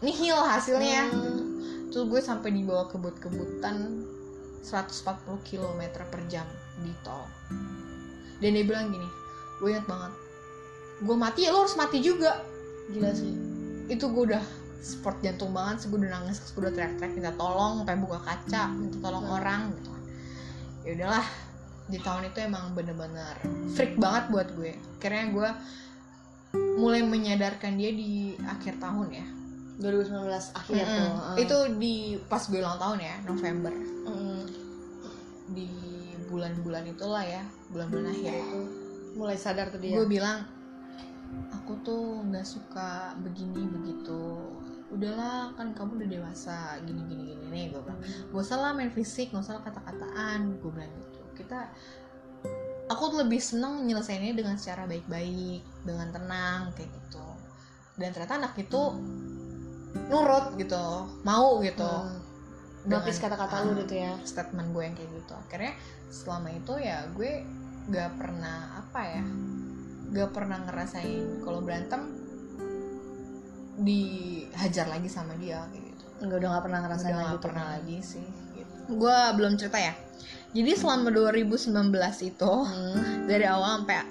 nihil 0.00 0.36
hasilnya. 0.36 1.08
Hmm. 1.12 1.48
tuh 1.90 2.06
gue 2.06 2.22
sampai 2.22 2.54
dibawa 2.54 2.86
kebut-kebutan 2.86 4.06
140 4.62 5.26
km 5.42 5.80
per 6.06 6.22
jam 6.30 6.46
di 6.86 6.94
tol. 7.02 7.26
Dan 8.38 8.54
dia 8.54 8.62
bilang 8.62 8.94
gini 8.94 9.08
gue 9.58 9.68
ingat 9.74 9.90
banget. 9.90 10.12
Gue 11.02 11.16
mati 11.18 11.44
ya 11.44 11.50
lo 11.50 11.66
harus 11.66 11.74
mati 11.74 11.98
juga. 11.98 12.40
Gila 12.90 13.10
sih. 13.10 13.34
itu 13.90 14.06
gue 14.06 14.22
udah 14.30 14.44
sport 14.78 15.18
jantung 15.18 15.50
banget 15.50 15.82
sih 15.82 15.86
gue 15.90 15.98
udah 15.98 16.14
nangis 16.14 16.38
gue 16.54 16.62
udah 16.62 16.70
teriak-teriak 16.70 17.10
minta 17.10 17.34
tolong 17.34 17.82
sampai 17.82 17.98
buka 17.98 18.22
kaca 18.22 18.70
minta 18.70 19.02
tolong 19.02 19.26
Hmm. 19.26 19.36
orang 19.42 19.60
gitu 19.74 19.88
kan. 19.90 20.02
Ya 20.86 20.90
udahlah 20.94 21.26
di 21.90 21.98
tahun 21.98 22.22
itu 22.30 22.38
emang 22.38 22.64
bener-bener 22.78 23.34
freak 23.74 23.98
banget 23.98 24.30
buat 24.30 24.48
gue. 24.54 24.78
Akhirnya 25.02 25.26
gue 25.34 25.48
mulai 26.78 27.02
menyadarkan 27.02 27.74
dia 27.74 27.90
di 27.90 28.38
akhir 28.46 28.78
tahun 28.78 29.10
ya 29.10 29.26
2019 29.80 30.28
akhir 30.54 30.84
Mm-mm. 30.84 30.96
tuh. 31.00 31.10
Heeh. 31.10 31.36
itu 31.42 31.56
di 31.80 31.94
pas 32.28 32.42
gue 32.44 32.60
ulang 32.60 32.78
tahun 32.78 32.98
ya 33.00 33.16
November 33.24 33.72
Mm. 34.00 34.42
di 35.50 35.68
bulan-bulan 36.30 36.84
itulah 36.86 37.24
ya 37.24 37.42
bulan-bulan 37.68 38.12
akhir 38.12 38.32
itu 38.38 38.60
mulai 39.18 39.34
sadar 39.34 39.72
tuh 39.74 39.82
dia. 39.82 39.98
gue 39.98 40.06
bilang 40.06 40.46
aku 41.50 41.74
tuh 41.82 42.22
nggak 42.26 42.46
suka 42.46 43.14
begini 43.22 43.66
begitu 43.66 44.38
udahlah 44.90 45.54
kan 45.54 45.70
kamu 45.70 46.02
udah 46.02 46.08
dewasa 46.10 46.56
gini 46.82 47.02
gini 47.06 47.22
gini 47.34 47.44
nih 47.50 47.64
gue 47.70 47.78
bilang 47.82 47.98
gak 48.02 48.42
usah 48.42 48.58
lah 48.58 48.70
main 48.74 48.90
fisik 48.90 49.30
gak 49.30 49.42
usah 49.46 49.58
lah 49.58 49.62
kata-kataan 49.62 50.58
gue 50.58 50.70
bilang 50.70 50.90
gitu 50.98 51.20
kita 51.38 51.70
aku 52.90 53.02
tuh 53.14 53.18
lebih 53.22 53.38
seneng 53.38 53.86
nyelesainnya 53.86 54.34
dengan 54.34 54.58
secara 54.58 54.90
baik-baik 54.90 55.62
dengan 55.86 56.10
tenang 56.10 56.74
kayak 56.74 56.90
gitu 56.90 57.22
dan 58.02 58.10
ternyata 58.10 58.34
anak 58.42 58.54
itu 58.58 58.82
nurut 60.06 60.54
gitu 60.56 60.84
mau 61.22 61.58
gitu 61.60 61.84
Hmm. 61.84 62.18
Notice 62.80 63.20
kata-kata 63.20 63.60
lu 63.60 63.70
Ah, 63.70 63.84
gitu 63.84 63.94
ya. 63.94 64.12
statement 64.24 64.72
gue 64.72 64.82
yang 64.82 64.96
kayak 64.96 65.10
gitu 65.12 65.32
akhirnya 65.36 65.72
selama 66.08 66.48
itu 66.50 66.72
ya 66.76 67.04
gue 67.10 67.44
gak 67.88 68.10
pernah 68.16 68.56
apa 68.80 69.00
ya 69.04 69.22
gak 70.10 70.30
pernah 70.32 70.58
ngerasain 70.64 71.40
kalau 71.40 71.60
berantem 71.60 72.08
dihajar 73.76 74.86
lagi 74.86 75.08
sama 75.08 75.36
dia 75.36 75.64
kayak 75.68 75.84
gitu 75.86 76.04
Enggak 76.20 76.36
udah 76.36 76.48
nggak 76.50 76.64
pernah 76.64 76.80
ngerasain 76.80 77.04
udah 77.06 77.20
lagi 77.20 77.32
gak 77.32 77.42
pernah 77.42 77.64
lagi 77.70 77.96
sih 78.00 78.26
gitu. 78.54 78.74
gue 78.90 79.18
belum 79.36 79.52
cerita 79.56 79.78
ya 79.78 79.94
jadi 80.50 80.70
selama 80.74 81.08
2019 81.08 81.70
itu 82.24 82.52
Hmm. 82.60 83.24
dari 83.24 83.44
awal 83.44 83.70
sampai 83.78 84.02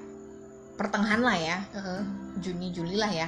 pertengahan 0.76 1.22
lah 1.22 1.36
ya 1.36 1.58
Heeh. 1.72 2.02
Juni 2.39 2.70
Juli 2.70 2.96
lah 2.96 3.12
ya 3.12 3.28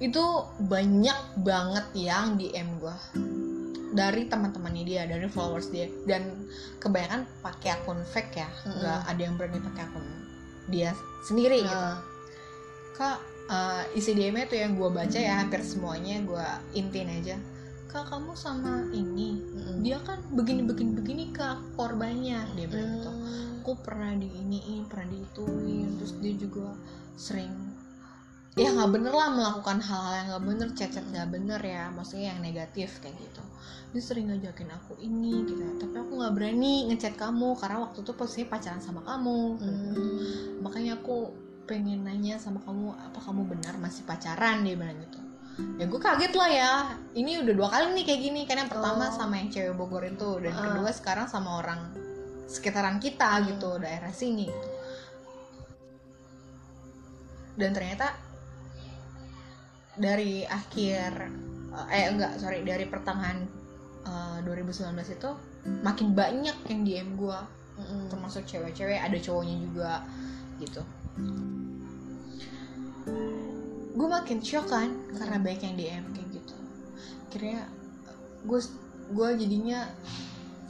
itu 0.00 0.24
banyak 0.64 1.18
banget 1.44 1.86
yang 1.92 2.40
DM 2.40 2.80
gue 2.80 2.96
dari 3.92 4.24
teman-temannya 4.30 4.84
dia 4.88 5.02
dari 5.04 5.28
followers 5.28 5.68
dia. 5.68 5.92
Dan 6.08 6.48
kebanyakan 6.80 7.28
pakai 7.44 7.76
akun 7.76 8.00
fake 8.08 8.40
ya. 8.40 8.48
Mm-mm. 8.48 8.80
nggak 8.80 9.00
ada 9.12 9.20
yang 9.20 9.34
berani 9.36 9.60
pakai 9.60 9.82
akun 9.84 10.06
dia 10.72 10.96
sendiri 11.28 11.60
gitu. 11.60 11.76
Nah, 11.76 12.00
kak 12.96 13.18
eh, 13.52 13.98
isi 13.98 14.16
DM-nya 14.16 14.46
tuh 14.48 14.58
yang 14.58 14.72
gue 14.78 14.88
baca 14.88 15.18
ya 15.18 15.44
hampir 15.44 15.60
semuanya 15.60 16.24
gue 16.24 16.46
intin 16.72 17.10
aja. 17.10 17.36
Kak 17.90 18.06
kamu 18.08 18.32
sama 18.38 18.86
ini 18.94 19.36
mm-mm. 19.36 19.84
dia 19.84 20.00
kan 20.06 20.22
begini 20.32 20.64
begini 20.64 20.96
begini 20.96 21.24
kak 21.34 21.60
korbannya. 21.76 22.40
Dia 22.56 22.66
bilang 22.72 23.04
gitu. 23.04 23.10
Hmm. 23.12 23.48
aku 23.60 23.76
pernah 23.84 24.16
di 24.16 24.24
ini 24.32 24.80
pernah 24.88 25.12
diituin 25.12 26.00
terus 26.00 26.16
dia 26.16 26.32
juga 26.32 26.72
sering 27.20 27.52
ya 28.58 28.74
nggak 28.74 28.90
bener 28.90 29.12
lah 29.14 29.30
melakukan 29.30 29.78
hal-hal 29.78 30.12
yang 30.18 30.26
nggak 30.34 30.44
bener 30.46 30.68
cacat 30.74 31.04
nggak 31.06 31.28
bener 31.30 31.60
ya. 31.62 31.84
Maksudnya 31.94 32.34
yang 32.34 32.40
negatif 32.42 32.98
kayak 32.98 33.14
gitu. 33.18 33.42
Dia 33.90 34.02
sering 34.02 34.26
ngajakin 34.30 34.70
aku 34.70 34.98
ini 34.98 35.46
gitu. 35.46 35.62
Tapi 35.78 35.94
aku 35.94 36.12
nggak 36.18 36.34
berani 36.34 36.90
ngechat 36.90 37.14
kamu 37.14 37.54
karena 37.58 37.78
waktu 37.86 38.02
itu 38.02 38.12
posisinya 38.14 38.48
pacaran 38.50 38.82
sama 38.82 39.00
kamu 39.06 39.38
Hmm. 39.58 39.94
makanya 40.62 40.98
aku 40.98 41.30
pengen 41.66 42.02
nanya 42.02 42.34
sama 42.42 42.58
kamu 42.66 42.90
apa 42.98 43.18
kamu 43.22 43.46
benar 43.46 43.78
masih 43.78 44.02
pacaran? 44.02 44.66
Dia 44.66 44.74
bilang 44.74 44.98
gitu. 44.98 45.18
Ya 45.78 45.84
gue 45.86 46.00
kaget 46.00 46.34
lah 46.34 46.50
ya. 46.50 46.72
Ini 47.14 47.44
udah 47.46 47.54
dua 47.54 47.68
kali 47.70 47.94
nih 47.94 48.04
kayak 48.06 48.20
gini. 48.22 48.40
Kan 48.50 48.66
yang 48.66 48.70
pertama 48.72 49.06
Oh. 49.08 49.14
sama 49.14 49.38
yang 49.38 49.50
cewek 49.52 49.74
Bogor 49.78 50.02
itu 50.02 50.42
dan 50.42 50.54
Ah. 50.56 50.62
kedua 50.74 50.90
sekarang 50.90 51.26
sama 51.30 51.62
orang 51.62 51.80
sekitaran 52.50 52.98
kita 52.98 53.46
gitu 53.46 53.78
daerah 53.78 54.10
sini 54.10 54.50
gitu. 54.50 54.68
dan 57.54 57.76
ternyata 57.76 58.16
dari 60.00 60.48
akhir 60.48 61.28
eh 61.92 62.10
enggak 62.10 62.40
sorry 62.40 62.64
dari 62.64 62.88
pertengahan 62.88 63.44
eh, 64.08 64.38
2019 64.42 64.96
itu 64.96 65.30
makin 65.84 66.16
banyak 66.16 66.56
yang 66.72 66.80
DM 66.82 67.08
gue 67.20 67.38
Mm-mm. 67.80 68.08
termasuk 68.12 68.44
cewek-cewek 68.44 69.00
ada 69.00 69.16
cowoknya 69.16 69.56
juga 69.60 69.92
gitu. 70.60 70.82
Gue 73.96 74.08
makin 74.08 74.38
shock 74.44 74.68
kan 74.68 74.92
karena 75.16 75.36
banyak 75.40 75.62
yang 75.64 75.76
DM 75.76 76.04
kayak 76.12 76.28
gitu. 76.32 76.56
Akhirnya 77.28 77.60
gue 78.44 78.60
gue 79.10 79.28
jadinya 79.40 79.88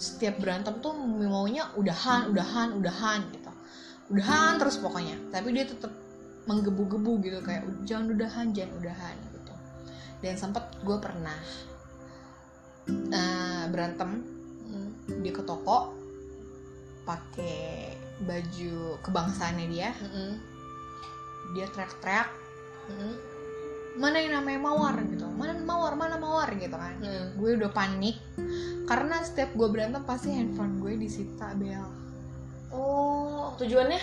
setiap 0.00 0.40
berantem 0.40 0.78
tuh 0.80 0.94
maunya 0.96 1.66
udahan 1.74 2.30
udahan 2.30 2.78
udahan 2.78 3.20
gitu. 3.34 3.50
Udahan 4.10 4.58
terus 4.62 4.78
pokoknya. 4.78 5.18
Tapi 5.34 5.50
dia 5.50 5.66
tetap 5.66 5.90
menggebu-gebu 6.50 7.22
gitu 7.22 7.38
kayak 7.40 7.62
jangan 7.86 8.10
udahan 8.10 8.50
jangan 8.50 8.74
udahan 8.76 9.16
gitu 9.30 9.54
dan 10.18 10.34
sempat 10.34 10.66
gue 10.82 10.98
pernah 10.98 11.38
eh, 12.90 13.64
berantem 13.70 14.10
Mm. 14.66 15.22
dia 15.22 15.32
ke 15.32 15.42
toko 15.42 15.94
pakai 17.02 17.90
baju 18.22 18.74
kebangsaannya 19.00 19.66
dia 19.66 19.90
Mm-mm. 19.96 20.30
dia 21.50 21.66
teriak-teriak 21.66 22.30
Mm-mm. 22.86 23.14
mana 23.98 24.22
yang 24.22 24.38
namanya 24.38 24.60
mawar 24.62 24.94
gitu 25.02 25.26
mana 25.26 25.58
mawar 25.58 25.98
mana 25.98 26.14
mawar 26.16 26.54
gitu 26.54 26.70
kan 26.70 26.94
Mm. 26.98 27.34
gue 27.34 27.50
udah 27.58 27.70
panik 27.70 28.14
karena 28.86 29.18
setiap 29.22 29.50
gue 29.54 29.66
berantem 29.66 30.02
pasti 30.02 30.30
handphone 30.30 30.78
gue 30.78 30.94
disita 30.96 31.54
bel 31.54 31.86
Oh, 32.70 33.50
tujuannya? 33.58 33.98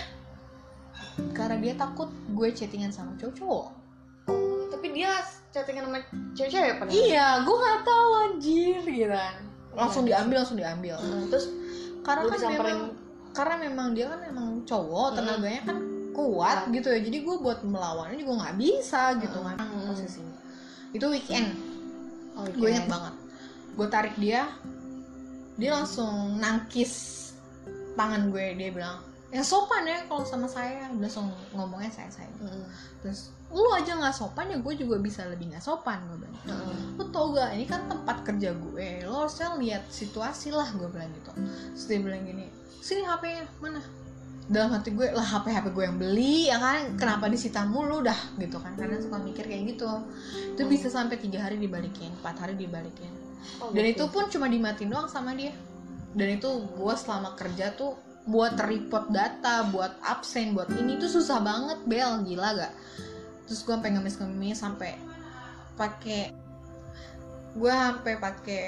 Karena 1.32 1.56
dia 1.58 1.74
takut 1.74 2.06
gue 2.28 2.48
chattingan 2.50 2.90
sama 2.90 3.14
cowok-cowok. 3.16 3.66
Oh, 4.28 4.62
tapi 4.68 4.86
dia 4.92 5.10
chattingan 5.48 5.86
sama 5.86 5.98
cewek-cewek 6.32 6.74
pernah? 6.78 6.92
iya 6.92 7.26
gue 7.40 7.56
nggak 7.56 7.80
tahu 7.82 8.08
anjir 8.22 8.80
gitu 8.82 9.08
kan. 9.08 9.34
Langsung 9.74 10.04
Iya. 10.04 10.20
diambil 10.20 10.36
langsung 10.38 10.58
diambil. 10.58 10.94
Mm, 10.98 11.22
Terus 11.28 11.46
karena 12.02 12.22
Lu 12.22 12.28
kan 12.28 12.36
disamperin- 12.36 12.62
memang 12.74 12.82
karena 13.28 13.54
memang 13.60 13.86
dia 13.92 14.06
kan 14.08 14.20
memang 14.20 14.46
cowok 14.64 15.08
tenaganya 15.14 15.62
kan 15.64 15.78
kuat 16.10 16.58
gitu 16.68 16.88
ya. 16.88 16.98
Jadi 16.98 17.18
gue 17.20 17.36
buat 17.38 17.62
melawannya 17.62 18.16
juga 18.16 18.32
nggak 18.42 18.56
bisa 18.56 19.02
gitu 19.16 19.38
kan 19.38 19.56
posisinya. 19.86 20.34
Itu 20.90 21.06
weekend. 21.08 21.54
Oh, 22.34 22.46
gue 22.46 22.68
inget 22.68 22.86
banget. 22.86 23.14
Gue 23.74 23.86
tarik 23.86 24.14
dia 24.14 24.50
dia 25.54 25.70
langsung 25.72 26.38
nangkis 26.38 27.14
tangan 27.94 28.30
gue. 28.30 28.54
Dia 28.54 28.70
bilang 28.70 28.98
yang 29.28 29.44
sopan 29.44 29.84
ya 29.84 30.00
kalau 30.08 30.24
sama 30.24 30.48
saya 30.48 30.88
langsung 30.88 31.28
ngomongnya 31.52 31.92
saya 31.92 32.08
saya. 32.08 32.32
Mm. 32.40 32.64
terus 33.04 33.28
lu 33.52 33.68
aja 33.76 33.92
nggak 33.96 34.16
sopan 34.16 34.48
ya 34.48 34.56
gue 34.56 34.74
juga 34.76 34.96
bisa 34.96 35.28
lebih 35.28 35.52
nggak 35.52 35.60
sopan 35.60 36.00
gue 36.08 36.24
bilang. 36.24 36.36
Mm. 36.48 36.96
lu 36.96 37.04
tau 37.12 37.36
gak 37.36 37.52
ini 37.52 37.68
kan 37.68 37.84
tempat 37.92 38.24
kerja 38.24 38.56
gue 38.56 39.04
lo 39.04 39.28
harusnya 39.28 39.52
lihat 39.60 39.84
situasi 39.92 40.48
lah 40.56 40.72
gue 40.72 40.88
bilang 40.88 41.12
gitu. 41.12 41.32
Terus 41.76 41.84
dia 41.84 42.00
bilang 42.00 42.24
gini 42.24 42.48
sini 42.88 43.04
HP-nya 43.04 43.44
mana? 43.60 43.82
Dalam 44.48 44.72
hati 44.72 44.96
gue 44.96 45.12
lah 45.12 45.28
HP 45.28 45.52
HP 45.52 45.66
gue 45.76 45.84
yang 45.84 46.00
beli 46.00 46.48
ya 46.48 46.56
kan? 46.56 46.96
Kenapa 46.96 47.28
disita 47.28 47.68
mulu 47.68 48.00
dah 48.00 48.16
gitu 48.40 48.56
kan. 48.56 48.72
Karena 48.80 48.96
suka 48.96 49.20
mikir 49.20 49.44
kayak 49.44 49.76
gitu. 49.76 50.08
Itu 50.56 50.64
bisa 50.64 50.88
sampai 50.88 51.20
tiga 51.20 51.44
hari 51.44 51.60
dibalikin 51.60 52.16
empat 52.24 52.48
hari 52.48 52.56
dibalikin. 52.56 53.12
Oh, 53.60 53.76
dan 53.76 53.84
gitu. 53.84 54.08
itu 54.08 54.14
pun 54.16 54.24
cuma 54.32 54.48
dimatiin 54.48 54.88
doang 54.88 55.04
sama 55.04 55.36
dia. 55.36 55.52
Dan 56.16 56.40
itu 56.40 56.48
gue 56.48 56.94
selama 56.96 57.36
kerja 57.36 57.76
tuh 57.76 58.07
buat 58.24 58.58
report 58.58 59.08
data 59.08 59.68
buat 59.68 59.94
absen 60.02 60.52
buat 60.52 60.68
ini 60.74 60.96
tuh 60.96 61.08
susah 61.08 61.38
banget 61.40 61.78
bel. 61.84 62.22
Gila 62.22 62.48
gak? 62.56 62.72
Terus 63.46 63.60
gue 63.62 63.72
sampai 63.72 63.90
ngemis-ngemis 63.94 64.58
sampai 64.58 64.92
pakai 65.74 66.34
gue 67.54 67.72
sampai 67.72 68.14
pakai 68.18 68.62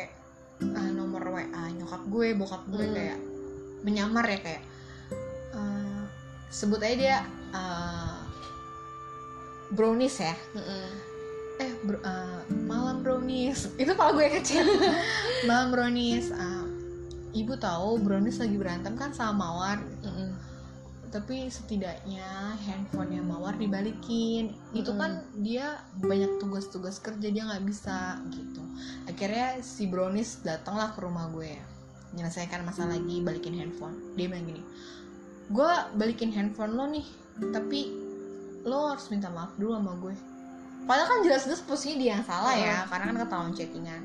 ah, 0.73 0.91
nomor 0.91 1.21
WA 1.27 1.45
nyokap 1.71 2.03
gue 2.07 2.33
bokap 2.35 2.63
gue 2.69 2.85
Hmm. 2.85 2.95
kayak 2.95 3.19
menyamar 3.81 4.25
ya 4.25 4.39
kayak 4.41 4.63
eh, 5.53 6.03
sebut 6.49 6.81
aja 6.81 6.95
dia 6.97 7.19
eh, 7.53 8.19
brownies 9.71 10.17
ya. 10.19 10.35
Mm-mm. 10.53 10.89
eh 11.61 11.73
bro- 11.85 12.01
eh, 12.01 12.41
malam 12.65 13.05
brownies. 13.05 13.69
Itu 13.77 13.93
kalau 13.93 14.17
gue 14.17 14.33
kecil. 14.33 14.65
Malam 15.49 15.71
brownies 15.71 16.33
eh, 16.33 16.60
ibu 17.33 17.55
tahu 17.57 18.01
brownies 18.03 18.39
lagi 18.41 18.57
berantem 18.57 18.95
kan 18.99 19.11
sama 19.15 19.47
mawar. 19.47 19.79
Mm-mm. 20.05 20.31
tapi 21.11 21.51
setidaknya 21.51 22.55
handphonenya 22.63 23.27
mawar 23.27 23.59
dibalikin. 23.59 24.55
Itu 24.71 24.95
Mm-mm. 24.95 25.03
kan 25.03 25.13
dia 25.43 25.83
banyak 25.99 26.39
tugas-tugas 26.39 27.03
kerja 27.03 27.35
dia 27.35 27.51
nggak 27.51 27.67
bisa 27.67 28.23
gitu. 28.31 28.63
Akhirnya 29.11 29.59
si 29.59 29.91
brownies 29.91 30.39
datanglah 30.47 30.95
ke 30.95 31.03
rumah 31.03 31.27
gue 31.35 31.59
menyelesaikan 32.15 32.63
masalah 32.63 32.95
lagi 32.95 33.27
balikin 33.27 33.59
handphone. 33.59 34.15
Dia 34.15 34.31
bilang 34.31 34.47
gini 34.55 34.63
gue 35.51 35.73
balikin 35.99 36.31
handphone 36.31 36.79
lo 36.79 36.87
nih 36.87 37.03
tapi 37.51 37.91
lo 38.63 38.95
harus 38.95 39.11
minta 39.11 39.27
maaf 39.35 39.51
dulu 39.59 39.75
sama 39.75 39.99
gue. 39.99 40.15
Padahal 40.87 41.09
kan 41.11 41.21
jelas-jelas 41.27 41.61
posisinya 41.67 41.97
dia 41.99 42.11
yang 42.17 42.25
salah 42.25 42.55
ya 42.55 42.77
karena 42.87 43.05
kan 43.13 43.17
ketahuan 43.27 43.53
chattingan 43.53 44.03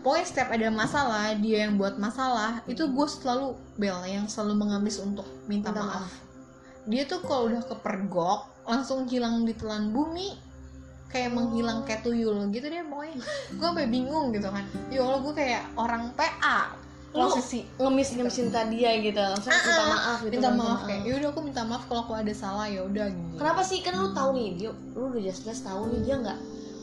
pokoknya 0.00 0.24
setiap 0.24 0.48
ada 0.50 0.68
masalah 0.68 1.32
dia 1.34 1.64
yang 1.64 1.76
buat 1.76 1.96
masalah 1.96 2.64
itu 2.64 2.84
gue 2.84 3.06
selalu 3.06 3.52
bel 3.74 4.00
yang 4.04 4.24
selalu 4.24 4.54
mengamis 4.58 4.96
untuk 4.96 5.24
minta, 5.44 5.68
Minta 5.68 5.82
maaf. 5.82 6.10
dia 6.84 7.04
tuh 7.04 7.20
kalau 7.20 7.46
udah 7.46 7.62
kepergok 7.62 8.40
langsung 8.64 9.04
hilang 9.04 9.42
di 9.42 9.52
telan 9.52 9.90
bumi 9.90 10.36
kayak 11.06 11.30
menghilang 11.30 11.82
kayak 11.82 12.00
tuyul 12.00 12.38
gitu 12.48 12.64
deh 12.64 12.80
pokoknya 12.82 13.18
gue 13.50 13.66
sampai 13.66 13.86
bingung 13.86 14.30
gitu 14.30 14.46
kan. 14.46 14.62
Ya 14.88 15.02
allah 15.02 15.18
gue 15.18 15.34
kayak 15.34 15.66
orang 15.74 16.14
PA 16.14 16.70
posisi. 17.10 17.66
ngemis 17.74 18.14
ngemisin 18.14 18.48
tadi 18.48 18.80
ya 18.80 18.94
gitu 18.96 19.18
langsung 19.18 19.50
minta 19.50 19.66
Ah, 19.66 19.82
ah. 19.82 19.88
maaf 19.90 20.18
gitu 20.22 20.30
minta 20.30 20.50
maaf 20.54 20.80
kayak 20.86 21.02
yaudah 21.02 21.28
aku 21.28 21.40
minta 21.42 21.62
maaf 21.66 21.82
kalau 21.84 22.06
aku 22.06 22.14
ada 22.14 22.30
salah 22.30 22.64
ya 22.64 22.86
udah 22.86 23.10
gitu. 23.10 23.34
Kenapa 23.34 23.60
sih? 23.60 23.82
Kan 23.82 23.98
lu 23.98 24.14
tahu 24.14 24.30
nih 24.32 24.48
dia 24.54 24.70
lu 24.94 25.10
udah 25.10 25.18
jelas-jelas 25.20 25.60
tahu 25.60 25.90
nih 25.90 26.00
dia 26.00 26.14
nggak 26.16 26.38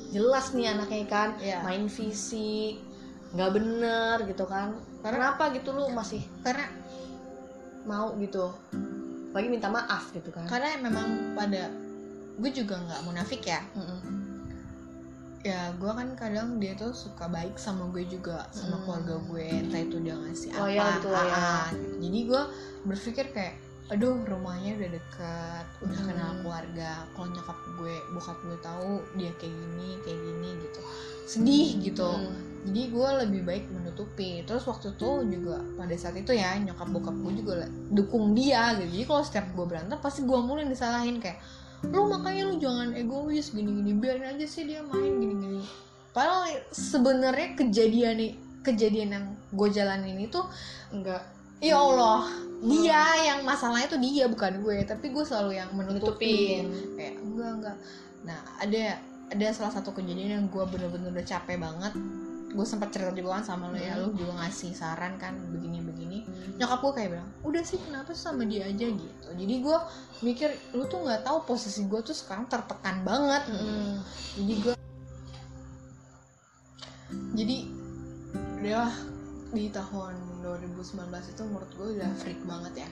jelas 0.07 0.45
nih 0.51 0.65
anaknya 0.69 1.03
kan 1.05 1.29
Iya. 1.39 1.57
main 1.63 1.87
fisik 1.87 2.83
nggak 3.29 3.51
bener 3.51 4.17
gitu 4.25 4.43
kan 4.43 4.71
Karena- 4.99 5.33
kenapa 5.33 5.51
gitu 5.51 5.69
lu 5.71 5.89
masih 5.89 6.23
karena 6.41 6.65
mau 7.83 8.15
gitu 8.15 8.51
lagi 9.31 9.47
minta 9.47 9.67
maaf 9.67 10.09
gitu 10.11 10.29
kan 10.29 10.43
karena 10.45 10.79
memang 10.79 11.05
pada 11.33 11.67
gue 12.35 12.51
juga 12.51 12.77
nggak 12.77 13.01
munafik 13.03 13.43
ya 13.43 13.61
Mm-mm. 13.73 13.99
ya 15.41 15.71
gue 15.71 15.87
kan 15.89 16.07
kadang 16.13 16.57
dia 16.57 16.73
tuh 16.73 16.91
suka 16.91 17.27
baik 17.27 17.55
sama 17.55 17.87
gue 17.89 18.03
juga 18.05 18.47
sama 18.49 18.75
Hmm. 18.75 18.83
keluarga 18.83 19.15
gue 19.23 19.45
entah 19.61 19.81
itu 19.81 19.97
dia 19.99 20.15
ngasih 20.15 20.49
apa 20.51 20.67
gitu, 20.67 21.07
ah, 21.07 21.15
loyal. 21.15 21.31
ah, 21.33 21.65
gitu. 21.69 21.87
jadi 22.01 22.19
gue 22.25 22.41
berpikir 22.85 23.25
kayak 23.31 23.55
aduh 23.87 24.19
rumahnya 24.19 24.75
udah 24.75 24.89
deket 24.91 25.65
udah 25.79 25.97
Hmm. 25.97 26.07
kenal 26.09 26.31
keluarga 26.37 26.91
kalau 27.09 27.27
nyokap 27.29 27.57
gue 27.77 27.95
bokap 28.11 28.37
gue 28.41 28.57
tahu 28.59 28.91
dia 29.15 29.31
kayak 29.33 29.53
gini 29.53 29.89
kayak 30.01 30.19
gini 30.19 30.49
gitu 30.59 30.81
sedih 31.25 31.67
gitu 31.81 32.09
Hmm. 32.09 32.35
Jadi 32.65 32.81
gue 32.89 33.09
lebih 33.27 33.41
baik 33.45 33.65
menutupi. 33.69 34.41
Terus 34.43 34.65
waktu 34.65 34.97
itu 34.97 35.09
juga 35.29 35.61
pada 35.77 35.95
saat 35.95 36.17
itu 36.17 36.33
ya 36.33 36.57
nyokap 36.57 36.89
bokap 36.89 37.15
gue 37.15 37.33
juga 37.43 37.53
dukung 37.93 38.33
dia 38.33 38.75
gitu. 38.79 38.89
Jadi 38.97 39.05
kalau 39.05 39.23
setiap 39.23 39.45
gue 39.53 39.65
berantem 39.67 39.99
pasti 40.01 40.25
gue 40.25 40.39
mulu 40.39 40.59
yang 40.59 40.71
disalahin. 40.71 41.21
Kayak 41.21 41.39
lu 41.85 42.09
makanya 42.09 42.49
lu 42.49 42.55
jangan 42.57 42.89
egois 42.97 43.53
gini 43.53 43.69
gini 43.69 43.93
biarin 44.01 44.33
aja 44.33 44.45
sih 44.49 44.65
dia 44.65 44.81
main 44.81 45.21
gini 45.21 45.35
gini 45.37 45.61
padahal 46.09 46.49
sebenarnya 46.73 47.53
kejadian 47.53 48.17
nih 48.17 48.33
kejadian 48.65 49.09
yang 49.13 49.25
gue 49.53 49.69
jalanin 49.69 50.17
itu 50.17 50.41
enggak 50.89 51.21
ya 51.61 51.77
Allah 51.77 52.25
dia 52.57 53.01
yang 53.21 53.45
masalahnya 53.45 53.85
tuh 53.85 54.01
dia 54.01 54.25
bukan 54.25 54.65
gue. 54.65 54.81
Tapi 54.81 55.13
gue 55.13 55.21
selalu 55.21 55.61
yang 55.61 55.69
menutupin 55.77 56.65
nutupin. 56.73 56.97
Kayak 56.97 57.15
enggak 57.21 57.51
enggak. 57.53 57.77
Nah 58.25 58.39
ada 58.57 58.83
ada 59.29 59.47
salah 59.53 59.73
satu 59.77 59.93
kejadian 59.93 60.41
yang 60.41 60.45
gue 60.49 60.63
bener-bener 60.65 61.13
udah 61.13 61.25
capek 61.27 61.61
banget 61.61 61.93
gue 62.47 62.65
sempat 62.65 62.95
cerita 62.95 63.11
juga 63.11 63.39
kan 63.39 63.43
sama 63.43 63.67
lo 63.69 63.77
ya 63.77 63.99
Hmm. 63.99 64.07
lo 64.07 64.15
juga 64.15 64.33
ngasih 64.39 64.71
saran 64.71 65.19
kan 65.19 65.35
begini 65.51 65.83
begini 65.83 66.17
nyokap 66.55 66.79
gue 66.79 66.93
kayak 66.95 67.09
bilang 67.19 67.29
udah 67.43 67.63
sih 67.63 67.77
kenapa 67.79 68.15
sama 68.15 68.47
dia 68.47 68.65
aja? 68.65 68.87
Gitu. 68.87 69.27
Jadi 69.35 69.55
gue 69.61 69.77
mikir 70.23 70.49
lu 70.73 70.87
tuh 70.87 71.03
nggak 71.03 71.21
tahu 71.27 71.43
posisi 71.45 71.85
gue 71.85 71.99
tuh 72.01 72.15
sekarang 72.15 72.47
tertekan 72.47 73.03
banget 73.03 73.43
Mm-mm. 73.51 74.01
jadi 74.39 74.53
gue 74.63 74.75
jadi 77.37 77.57
udah 78.57 78.89
di 79.53 79.69
tahun 79.71 80.13
2019 80.43 81.07
itu 81.07 81.41
menurut 81.45 81.71
gue 81.77 81.87
udah 82.01 82.09
freak 82.17 82.41
banget 82.43 82.83
ya 82.83 82.89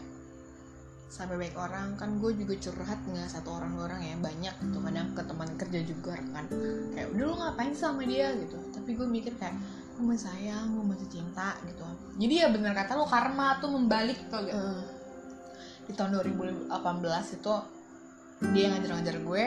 sampai 1.06 1.38
baik 1.38 1.56
orang 1.56 1.94
kan 1.96 2.18
gue 2.18 2.34
juga 2.34 2.58
curhat 2.60 2.98
nggak 3.06 3.30
satu 3.30 3.62
orang 3.62 3.78
dua 3.78 3.94
orang 3.94 4.02
ya 4.02 4.16
banyak 4.18 4.56
gitu 4.58 4.78
kadang 4.82 5.08
ke 5.14 5.22
teman 5.22 5.50
kerja 5.56 5.80
juga 5.86 6.14
kan. 6.34 6.46
Kayak 6.92 7.08
udah 7.14 7.26
lu 7.26 7.34
ngapain 7.40 7.74
sama 7.78 8.02
dia? 8.04 8.34
gitu. 8.34 8.58
Tapi 8.74 8.90
gue 8.98 9.08
mikir 9.08 9.34
kayak 9.38 9.56
gue 9.96 10.04
masih 10.04 10.28
sayang 10.28 10.76
gue 10.76 10.86
masih 10.92 11.08
cinta 11.08 11.56
gitu. 11.64 11.86
Jadi 12.20 12.34
ya 12.42 12.48
bener 12.52 12.74
kata 12.76 12.98
lo 12.98 13.06
karma 13.08 13.62
tuh 13.62 13.70
membalik 13.72 14.20
tuh 14.28 14.42
gitu 14.44 14.58
Mm. 14.60 14.82
di 15.86 15.94
tahun 15.94 16.18
2018 16.18 17.38
itu 17.38 17.54
dia 18.52 18.66
ngajar-ngajar 18.74 19.16
gue. 19.22 19.46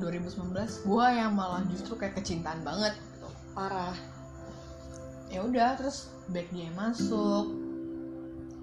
2019 0.00 0.88
gue 0.88 1.06
yang 1.12 1.36
malah 1.36 1.62
justru 1.68 1.98
kayak 2.00 2.16
kecintaan 2.16 2.64
banget 2.64 2.96
gitu. 2.96 3.28
parah. 3.52 3.92
Ya 5.28 5.44
udah 5.44 5.76
terus 5.76 6.08
back 6.32 6.48
dia 6.54 6.72
masuk. 6.72 7.52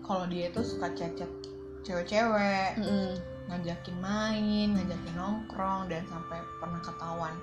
Kalau 0.01 0.25
dia 0.25 0.49
itu 0.49 0.65
suka 0.65 0.89
chat-chat 0.97 1.29
cewek-cewek 1.83 2.77
Mm-mm. 2.77 3.15
ngajakin 3.49 3.95
main 3.97 4.67
ngajakin 4.77 5.13
nongkrong 5.15 5.89
dan 5.89 6.03
sampai 6.05 6.37
pernah 6.61 6.81
ketahuan 6.83 7.33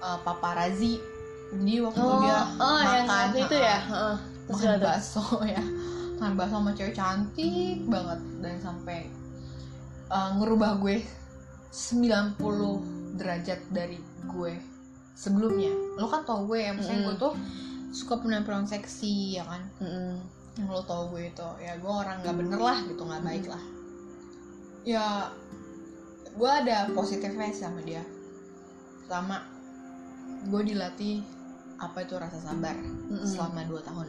uh, 0.00 0.18
paparazi 0.24 1.00
jadi 1.50 1.82
waktu 1.82 1.98
oh, 1.98 2.22
dia 2.22 2.40
oh 2.62 2.78
yang 2.78 3.06
makan 3.10 3.26
waktu 3.34 3.38
itu 3.42 3.56
ya. 3.58 3.78
Terus 4.46 4.60
makan 4.62 4.78
bakso 4.78 5.24
ya 5.58 5.62
makan 6.22 6.32
bakso 6.38 6.54
sama 6.62 6.70
cewek 6.78 6.94
cantik 6.94 7.78
banget 7.90 8.20
dan 8.38 8.54
sampai 8.62 8.98
uh, 10.08 10.30
ngerubah 10.38 10.78
gue 10.78 11.02
90 11.70 12.38
derajat 13.18 13.60
dari 13.70 13.98
gue 14.26 14.52
sebelumnya 15.14 15.74
lo 15.98 16.06
kan 16.06 16.22
tau 16.24 16.46
gue 16.46 16.58
ya 16.58 16.72
misalnya 16.72 17.02
Mm. 17.02 17.06
gue 17.10 17.16
tuh 17.18 17.34
suka 17.90 18.22
penampilan 18.22 18.64
seksi 18.64 19.36
ya 19.36 19.44
kan 19.44 19.62
Mm-mm. 19.82 20.22
Yang 20.58 20.66
lo 20.66 20.82
tau 20.82 21.06
gue 21.14 21.30
itu 21.30 21.48
ya 21.62 21.78
gue 21.78 21.92
orang 21.92 22.26
nggak 22.26 22.36
bener 22.36 22.60
lah 22.60 22.78
gitu 22.82 23.02
nggak 23.06 23.22
baik 23.22 23.46
lah. 23.46 23.62
Ya 24.82 25.30
gue 26.30 26.50
ada 26.50 26.90
positifnya 26.90 27.50
sama 27.54 27.82
dia. 27.86 28.02
Pertama 29.04 29.46
gue 30.48 30.62
dilatih 30.74 31.22
apa 31.80 32.04
itu 32.04 32.14
rasa 32.18 32.38
sabar 32.40 32.76
Mm-mm. 32.76 33.24
selama 33.24 33.64
2 33.68 33.88
tahun. 33.88 34.08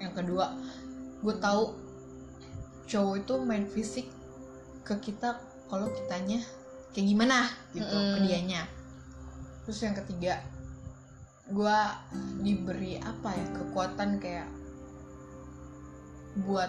Yang 0.00 0.12
kedua 0.22 0.46
gue 1.22 1.34
tahu 1.40 1.62
cowok 2.86 3.14
itu 3.18 3.34
main 3.42 3.66
fisik 3.66 4.06
ke 4.86 4.94
kita 5.02 5.42
kalau 5.66 5.90
kitanya 5.90 6.38
kayak 6.94 7.06
gimana 7.10 7.50
gitu 7.74 7.90
ke 7.90 8.18
Mm-mm. 8.18 8.26
dianya. 8.26 8.62
Terus 9.66 9.78
yang 9.82 9.94
ketiga 9.98 10.40
gue 11.46 11.78
diberi 12.42 12.98
apa 12.98 13.30
ya 13.30 13.46
kekuatan 13.54 14.18
kayak 14.18 14.50
buat 16.42 16.68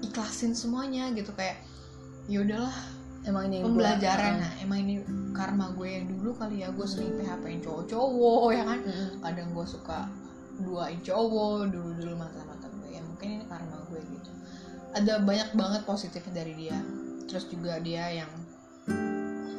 ikhlasin 0.00 0.52
semuanya 0.52 1.10
gitu 1.12 1.34
kayak 1.34 1.60
ya 2.24 2.40
udahlah 2.40 2.72
emang 3.24 3.48
ini 3.48 3.60
yang 3.60 3.66
pembelajaran. 3.68 4.32
gua- 4.32 4.40
nah 4.40 4.52
emang 4.58 4.78
ini 4.80 4.94
karma 5.32 5.66
gue 5.72 5.88
yang 5.90 6.06
dulu 6.06 6.30
kali 6.34 6.62
ya 6.62 6.70
gue 6.70 6.86
sering 6.86 7.12
PHP-in 7.14 7.60
cowok-cowok 7.60 8.42
ya 8.50 8.62
kan? 8.64 8.78
Mm-mm. 8.80 9.08
kadang 9.20 9.48
gue 9.52 9.66
suka 9.66 9.98
duain 10.58 10.98
cowok 11.00 11.68
dulu 11.68 11.90
dulu 11.94 12.12
mantan 12.16 12.44
mantan 12.44 12.70
gue 12.74 12.90
ya 12.90 13.02
mungkin 13.02 13.28
ini 13.32 13.44
karma 13.44 13.76
gue 13.86 14.00
gitu. 14.00 14.30
Ada 14.90 15.20
banyak 15.20 15.50
banget 15.52 15.82
positifnya 15.84 16.32
dari 16.36 16.54
dia. 16.56 16.78
Terus 17.28 17.44
juga 17.46 17.76
dia 17.78 18.08
yang 18.14 18.30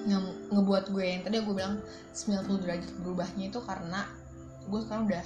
nge- 0.05 0.37
ngebuat 0.49 0.89
gue 0.89 1.05
yang 1.05 1.21
tadi 1.21 1.37
gue 1.37 1.53
bilang 1.53 1.77
90 2.11 2.59
derajat 2.59 2.91
berubahnya 2.99 3.43
itu 3.47 3.59
karena 3.61 4.09
gue 4.65 4.79
sekarang 4.81 5.05
udah 5.05 5.25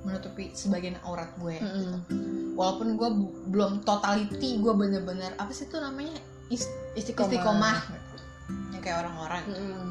menutupi 0.00 0.48
sebagian 0.50 0.96
aurat 1.02 1.28
gue 1.36 1.56
gitu. 1.56 1.96
Mm-mm. 2.08 2.56
walaupun 2.56 2.94
gue 2.94 3.10
belum 3.48 3.72
totality 3.82 4.56
gue 4.56 4.72
bener-bener 4.72 5.32
apa 5.36 5.50
sih 5.50 5.64
itu 5.64 5.76
namanya 5.76 6.16
Is- 6.48 6.66
istiqomah, 6.92 7.28
istiqomah 7.28 7.78
gitu. 7.86 8.16
yang 8.70 8.80
kayak 8.80 8.98
orang-orang 9.00 9.44
Mm-mm. 9.46 9.88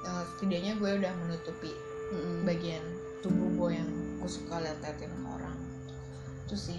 Eh, 0.00 0.22
setidaknya 0.32 0.72
gue 0.74 0.90
udah 0.96 1.12
menutupi 1.14 1.72
Mm-mm. 2.10 2.42
bagian 2.42 2.82
tubuh 3.20 3.48
gue 3.54 3.70
yang 3.76 3.88
gue 4.16 4.26
suka 4.26 4.58
liat-liatin 4.58 5.12
orang 5.26 5.56
itu 6.42 6.56
sih 6.56 6.78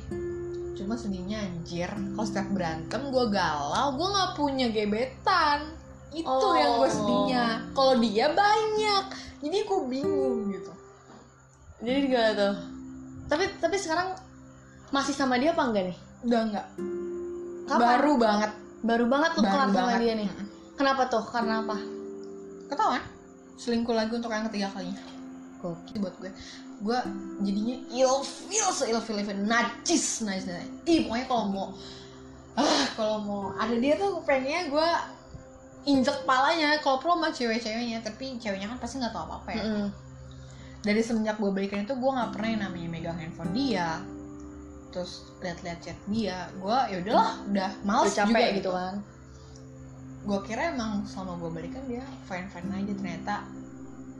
cuma 0.73 0.95
sedihnya 0.95 1.37
anjir 1.39 1.87
kalau 1.87 2.25
setiap 2.25 2.49
berantem 2.49 3.01
gue 3.07 3.25
galau 3.29 3.93
gue 3.93 4.07
nggak 4.07 4.31
punya 4.33 4.67
gebetan 4.67 5.71
itu 6.11 6.27
Oh. 6.27 6.51
yang 6.53 6.75
gue 6.75 6.89
sedihnya 6.89 7.43
kalau 7.71 7.95
dia 7.97 8.27
banyak 8.29 9.05
jadi 9.39 9.57
gue 9.61 9.79
bingung 9.87 10.49
gitu 10.49 10.71
jadi 11.81 11.97
gimana 12.05 12.31
tuh? 12.37 12.55
Tapi 13.25 13.45
tapi 13.57 13.75
sekarang 13.81 14.13
masih 14.93 15.15
sama 15.17 15.41
dia 15.41 15.55
apa 15.55 15.63
enggak 15.65 15.83
nih? 15.89 15.97
Udah 16.27 16.41
nggak 16.53 16.67
Kapan? 17.65 17.79
baru 17.81 18.13
banget. 18.19 18.51
Baru 18.81 19.05
banget 19.09 19.31
lu 19.37 19.41
baru 19.41 19.51
kelar 19.53 19.69
sama 19.73 19.93
dia 19.97 20.13
nih. 20.17 20.27
Kenapa 20.77 21.01
tuh? 21.09 21.23
Karena 21.25 21.61
apa? 21.65 21.77
Ketahuan. 22.69 23.03
Selingkuh 23.57 23.93
lagi 23.93 24.13
untuk 24.13 24.29
yang 24.33 24.45
ketiga 24.49 24.67
kalinya. 24.73 24.97
Gokil. 25.61 26.01
buat 26.01 26.15
gue. 26.17 26.31
Gue 26.81 26.99
jadinya 27.45 27.75
ilfil 27.93 28.67
seilfil 28.73 29.21
ilfil. 29.21 29.37
Najis 29.45 30.25
najis 30.25 30.49
najis. 30.49 30.69
ih 30.89 31.05
pokoknya 31.05 31.25
kalau 31.29 31.45
mau 31.49 31.67
ah 32.51 32.83
kalau 32.99 33.17
mau 33.23 33.41
ada 33.55 33.73
dia 33.79 33.95
tuh 33.95 34.19
pengennya 34.27 34.67
gue 34.67 34.89
injek 35.87 36.27
palanya 36.27 36.77
kalau 36.81 36.97
perlu 36.97 37.21
sama 37.21 37.29
cewek-ceweknya. 37.29 38.01
Tapi 38.01 38.41
ceweknya 38.41 38.69
kan 38.73 38.77
pasti 38.81 38.97
nggak 38.97 39.13
tahu 39.13 39.23
apa 39.29 39.35
apa 39.45 39.49
ya. 39.53 39.63
Mm-mm. 39.63 40.10
Dari 40.81 41.01
semenjak 41.05 41.37
gue 41.37 41.51
balikan 41.53 41.85
itu 41.85 41.93
gue 41.93 42.11
nggak 42.11 42.31
pernah 42.33 42.49
yang 42.49 42.61
namanya 42.65 42.89
megang 42.89 43.17
handphone 43.21 43.53
dia. 43.53 44.01
Terus 44.91 45.23
lihat-lihat 45.39 45.79
chat 45.79 45.99
dia 46.11 46.51
gue 46.59 46.77
ya 46.91 46.95
udahlah 46.99 47.31
udah 47.47 47.71
males 47.87 48.11
Udah 48.11 48.17
capek 48.27 48.33
juga 48.33 48.57
gitu 48.59 48.71
kan? 48.73 48.95
Gue 50.21 50.39
kira 50.45 50.61
emang 50.73 51.05
selama 51.07 51.39
gue 51.39 51.49
balikan 51.53 51.83
dia 51.87 52.03
fine 52.27 52.49
fine 52.49 52.69
aja 52.73 52.93
ternyata 52.97 53.35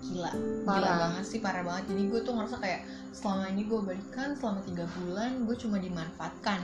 gila. 0.01 0.31
Gila 0.31 0.65
Parah. 0.65 0.97
banget 0.97 1.25
sih 1.27 1.39
parah 1.41 1.63
banget. 1.65 1.83
Jadi 1.91 2.01
gue 2.07 2.19
tuh 2.23 2.33
ngerasa 2.37 2.57
kayak 2.61 2.81
selama 3.11 3.43
ini 3.51 3.63
gue 3.67 3.79
balikan 3.81 4.29
selama 4.37 4.59
tiga 4.63 4.85
bulan 5.01 5.31
gue 5.49 5.55
cuma 5.57 5.77
dimanfaatkan. 5.81 6.61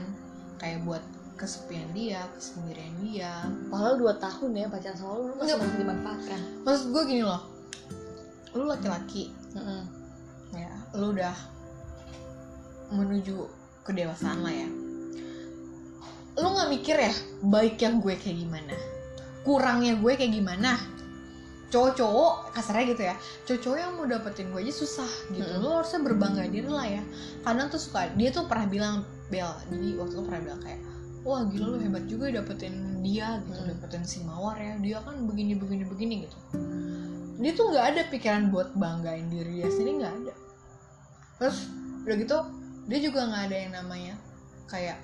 Kayak 0.58 0.78
buat 0.86 1.04
kesepian 1.38 1.90
dia 1.94 2.26
kesendirian 2.34 2.94
dia. 3.02 3.34
Padahal 3.70 3.94
2 3.94 4.24
tahun 4.24 4.50
ya 4.58 4.66
pacaran 4.66 4.96
sama 4.98 5.12
lu 5.14 5.22
lu 5.30 5.34
masih 5.38 5.54
masih 5.58 5.78
dimanfaatkan. 5.84 6.40
Maksud 6.66 6.86
gue 6.94 7.02
gini 7.06 7.22
loh. 7.22 7.42
Lu 8.56 8.64
laki-laki 8.66 9.30
Mm-mm. 9.56 9.82
ya 10.52 10.72
lu 10.96 11.12
udah 11.12 11.36
menuju 12.88 13.44
kedewasaan 13.84 14.40
lah 14.44 14.52
ya. 14.52 14.68
Lu 16.38 16.46
nggak 16.54 16.70
mikir 16.72 16.96
ya 16.96 17.12
baiknya 17.44 18.00
gue 18.00 18.14
kayak 18.16 18.38
gimana? 18.44 18.74
Kurangnya 19.44 19.96
gue 20.00 20.12
kayak 20.16 20.32
gimana? 20.32 20.76
Cowok-cowok 21.68 22.56
kasarnya 22.56 22.84
gitu 22.96 23.02
ya. 23.04 23.14
Cowok-cowok 23.44 23.76
yang 23.76 23.92
mau 23.96 24.06
dapetin 24.08 24.48
gue 24.52 24.60
aja 24.64 24.72
susah 24.72 25.10
gitu. 25.36 25.44
Mm-mm. 25.44 25.64
lu 25.64 25.68
harusnya 25.68 26.00
berbangga 26.00 26.48
diri 26.48 26.68
lah 26.68 26.86
ya. 26.88 27.02
Kadang 27.44 27.68
tuh 27.68 27.80
suka 27.80 28.08
dia 28.16 28.32
tuh 28.32 28.48
pernah 28.48 28.64
bilang 28.68 28.94
Bel 29.28 29.52
jadi 29.68 30.00
waktu 30.00 30.12
itu 30.16 30.22
pernah 30.24 30.40
bilang 30.40 30.60
kayak 30.64 30.80
wah 31.28 31.44
gila 31.44 31.76
lu 31.76 31.78
hebat 31.84 32.08
juga 32.08 32.32
ya 32.32 32.40
dapetin 32.40 33.04
dia 33.04 33.36
gitu 33.44 33.60
Mm. 33.60 33.68
dapetin 33.76 34.02
si 34.08 34.24
mawar 34.24 34.56
ya. 34.56 34.80
Dia 34.80 35.04
kan 35.04 35.28
begini 35.28 35.52
begini 35.60 35.84
begini 35.84 36.14
gitu 36.24 36.38
dia 37.38 37.52
tuh 37.54 37.70
nggak 37.70 37.86
ada 37.94 38.02
pikiran 38.10 38.50
buat 38.50 38.74
banggain 38.74 39.30
diri 39.30 39.62
dia 39.62 39.70
sendiri 39.70 40.02
nggak 40.02 40.14
ada. 40.26 40.34
Terus 41.38 41.58
udah 42.02 42.16
gitu 42.18 42.36
dia 42.88 42.98
juga 42.98 43.20
nggak 43.30 43.42
ada 43.50 43.56
yang 43.56 43.72
namanya 43.74 44.14
kayak 44.66 44.98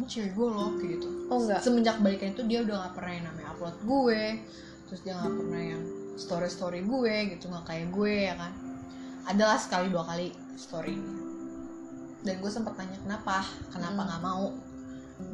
ini 0.00 0.06
cewek 0.08 0.32
gue 0.32 0.48
loh 0.48 0.70
kayak 0.80 0.90
gitu. 0.96 1.08
Oh 1.28 1.38
enggak 1.44 1.60
semenjak 1.60 1.96
balikan 2.00 2.32
itu 2.32 2.42
dia 2.48 2.64
udah 2.64 2.88
gak 2.88 2.94
pernah 2.96 3.12
yang 3.12 3.26
namanya 3.28 3.48
upload 3.52 3.76
gue 3.84 4.22
terus 4.88 5.00
dia 5.06 5.14
gak 5.14 5.30
pernah 5.36 5.60
yang 5.62 5.82
story 6.18 6.48
story 6.50 6.80
gue 6.82 7.14
gitu 7.36 7.46
nggak 7.52 7.64
kayak 7.68 7.86
gue 7.92 8.14
ya 8.32 8.34
kan. 8.40 8.52
Adalah 9.28 9.60
sekali 9.60 9.92
dua 9.92 10.08
kali 10.08 10.32
story 10.56 10.96
ini. 10.96 11.14
Dan 12.24 12.40
gue 12.40 12.50
sempat 12.52 12.76
tanya 12.80 12.96
kenapa? 13.04 13.44
Kenapa 13.68 14.00
Hmm. 14.00 14.08
nggak 14.08 14.22
mau? 14.24 14.46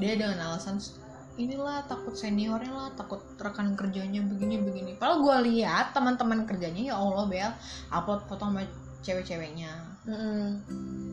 Dia 0.03 0.19
dengan 0.19 0.39
alasan 0.51 0.83
inilah 1.37 1.85
takut 1.85 2.17
seniornya 2.17 2.73
lah 2.73 2.89
takut 2.97 3.21
rekan 3.37 3.77
kerjanya 3.77 4.25
begini 4.25 4.57
begini. 4.61 4.91
Padahal 4.97 5.21
gue 5.21 5.37
lihat 5.53 5.93
teman-teman 5.93 6.49
kerjanya 6.49 6.93
ya 6.93 6.95
allah 6.97 7.29
bel 7.29 7.53
upload 7.93 8.25
foto 8.25 8.49
sama 8.49 8.65
cewek-ceweknya. 9.05 9.73
Mm-mm. 10.07 10.63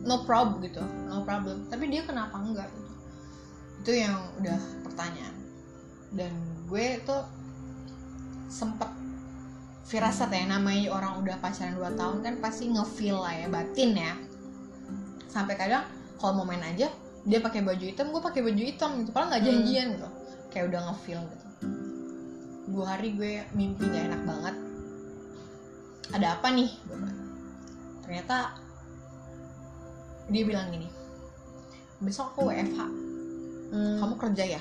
no 0.06 0.22
problem 0.24 0.62
gitu. 0.64 0.80
No 1.10 1.22
problem. 1.26 1.66
Tapi 1.68 1.90
dia 1.92 2.02
kenapa 2.06 2.40
enggak 2.40 2.70
gitu. 2.72 2.92
Itu 3.84 3.92
yang 3.92 4.16
udah 4.40 4.58
pertanyaan. 4.86 5.36
Dan 6.14 6.32
gue 6.70 6.86
tuh 7.04 7.22
sempet 8.48 8.88
firasat 9.84 10.32
ya 10.32 10.48
namanya 10.48 10.88
orang 10.94 11.20
udah 11.20 11.36
pacaran 11.44 11.76
2 11.76 12.00
tahun 12.00 12.18
kan 12.24 12.34
pasti 12.40 12.72
ngefeel 12.72 13.20
lah 13.20 13.34
ya 13.36 13.46
batin 13.52 13.92
ya. 13.92 14.14
Sampai 15.28 15.58
kadang 15.58 15.84
kalau 16.16 16.40
mau 16.40 16.46
main 16.48 16.62
aja 16.62 16.88
dia 17.24 17.40
pakai 17.40 17.64
baju 17.64 17.84
hitam 17.84 18.12
gue 18.12 18.22
pakai 18.22 18.40
baju 18.44 18.62
hitam 18.62 18.90
gitu. 19.00 19.10
Padahal 19.10 19.28
nggak 19.32 19.42
Hmm. 19.42 19.48
janjian 19.50 19.86
gitu. 19.96 20.08
Kayak 20.52 20.64
udah 20.70 20.80
ngefeel 20.88 21.22
gitu. 21.24 21.46
Dua 22.64 22.84
hari 22.96 23.08
gue 23.12 23.32
mimpi 23.52 23.84
gak 23.86 24.04
enak 24.08 24.22
banget. 24.24 24.54
Ada 26.12 26.26
apa 26.36 26.48
nih? 26.52 26.70
Ternyata 28.04 28.36
dia 30.24 30.42
bilang 30.44 30.72
gini 30.72 30.88
besok 32.00 32.32
aku 32.32 32.48
WFH 32.48 32.80
Hmm. 33.72 33.96
kamu 33.98 34.14
kerja 34.20 34.44
ya? 34.56 34.60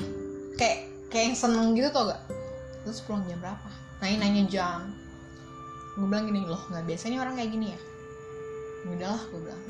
Kayak 0.55 0.77
kayak 1.07 1.25
yang 1.31 1.37
seneng 1.37 1.67
gitu 1.75 1.91
tau 1.91 2.07
gak 2.07 2.21
terus 2.83 2.99
pulang 3.03 3.23
jam 3.27 3.39
berapa? 3.39 3.69
Nanya 3.99 4.17
nanya 4.23 4.43
jam. 4.47 4.79
Gue 5.95 6.07
bilang 6.07 6.25
gini 6.25 6.41
loh 6.43 6.59
nggak 6.67 6.83
biasanya 6.83 7.21
orang 7.21 7.35
kayak 7.37 7.51
gini 7.51 7.67
ya? 7.71 7.79
"Ya 8.83 8.89
udahlah 8.97 9.23
gue 9.29 9.39
bilang 9.39 9.63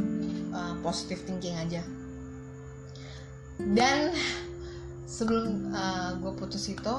"Eh, 0.54 0.74
positive 0.82 1.22
thinking 1.26 1.58
aja 1.58 1.82
dan 3.62 4.14
sebelum 5.06 5.70
gue 6.22 6.34
putus 6.38 6.66
itu 6.72 6.96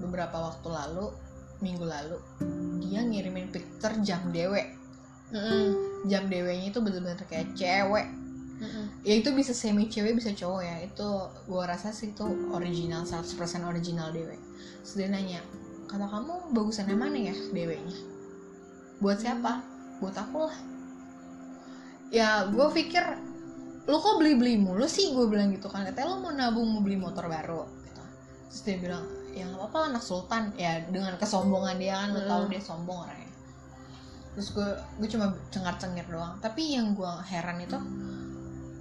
beberapa 0.00 0.50
waktu 0.50 0.68
lalu 0.70 1.12
minggu 1.62 1.86
lalu 1.86 2.18
dia 2.82 3.04
ngirimin 3.06 3.52
picture 3.54 3.94
jam 4.02 4.32
dewe. 4.32 4.80
Mm-mm. 5.32 5.72
jam 6.12 6.28
dewenya 6.28 6.68
itu 6.68 6.76
bener-bener 6.84 7.16
kayak 7.24 7.56
cewek. 7.56 8.04
Mm-mm. 8.60 8.86
ya 9.00 9.16
itu 9.16 9.32
bisa 9.32 9.56
semi 9.56 9.88
cewek 9.88 10.12
bisa 10.20 10.28
cowok 10.36 10.60
ya. 10.60 10.76
Itu 10.84 11.08
gua 11.48 11.72
rasa 11.72 11.88
sih 11.88 12.12
itu 12.12 12.28
original 12.52 13.08
100% 13.08 13.32
original 13.64 14.12
dewe. 14.12 14.36
Dia 14.92 15.08
nanya 15.08 15.40
kata 15.88 16.04
kamu 16.04 16.52
bagusan 16.52 16.84
yang 16.92 17.00
mana 17.00 17.16
ya 17.16 17.34
dewenya? 17.48 17.96
Buat 19.00 19.24
siapa? 19.24 19.64
Buat 20.04 20.20
aku 20.20 20.52
lah. 20.52 20.58
Ya 22.12 22.44
gue 22.52 22.68
pikir 22.76 23.00
lu 23.82 23.96
kok 23.98 24.14
beli 24.22 24.38
beli 24.38 24.54
mulu 24.58 24.86
sih? 24.86 25.10
Gue 25.10 25.26
bilang 25.26 25.50
gitu 25.50 25.66
kan 25.66 25.82
katanya 25.82 26.14
lu 26.14 26.22
mau 26.22 26.30
nabung 26.30 26.66
mau 26.70 26.80
beli 26.82 26.94
motor 26.94 27.26
baru 27.26 27.66
gitu. 27.82 28.02
Terus 28.50 28.60
dia 28.62 28.76
bilang 28.78 29.04
ya 29.34 29.48
nggak 29.48 29.58
apa-apa 29.58 29.78
anak 29.96 30.02
sultan. 30.04 30.54
Ya 30.54 30.86
dengan 30.86 31.18
kesombongan 31.18 31.76
dia 31.82 31.98
kan 31.98 32.14
lu 32.14 32.20
Hmm. 32.22 32.30
tahu 32.30 32.42
dia 32.52 32.62
sombong 32.62 32.98
orangnya. 33.02 33.30
Terus 34.38 34.48
gue 34.54 34.68
gue 35.02 35.08
cuma 35.10 35.26
cengar 35.50 35.74
cengir 35.82 36.06
doang. 36.06 36.38
Tapi 36.38 36.78
yang 36.78 36.94
gue 36.94 37.12
heran 37.26 37.58
itu 37.58 37.78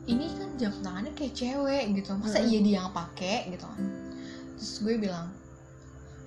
ini 0.06 0.26
kan 0.34 0.50
jam 0.58 0.74
tangannya 0.82 1.14
kayak 1.18 1.34
cewek 1.34 1.84
gitu. 1.98 2.14
Masa 2.18 2.42
Mm-mm. 2.42 2.50
iya 2.54 2.60
dia 2.62 2.76
yang 2.86 2.94
pakai 2.94 3.50
gitu 3.50 3.66
kan? 3.66 3.82
Terus 4.58 4.74
gue 4.86 4.96
bilang 5.02 5.34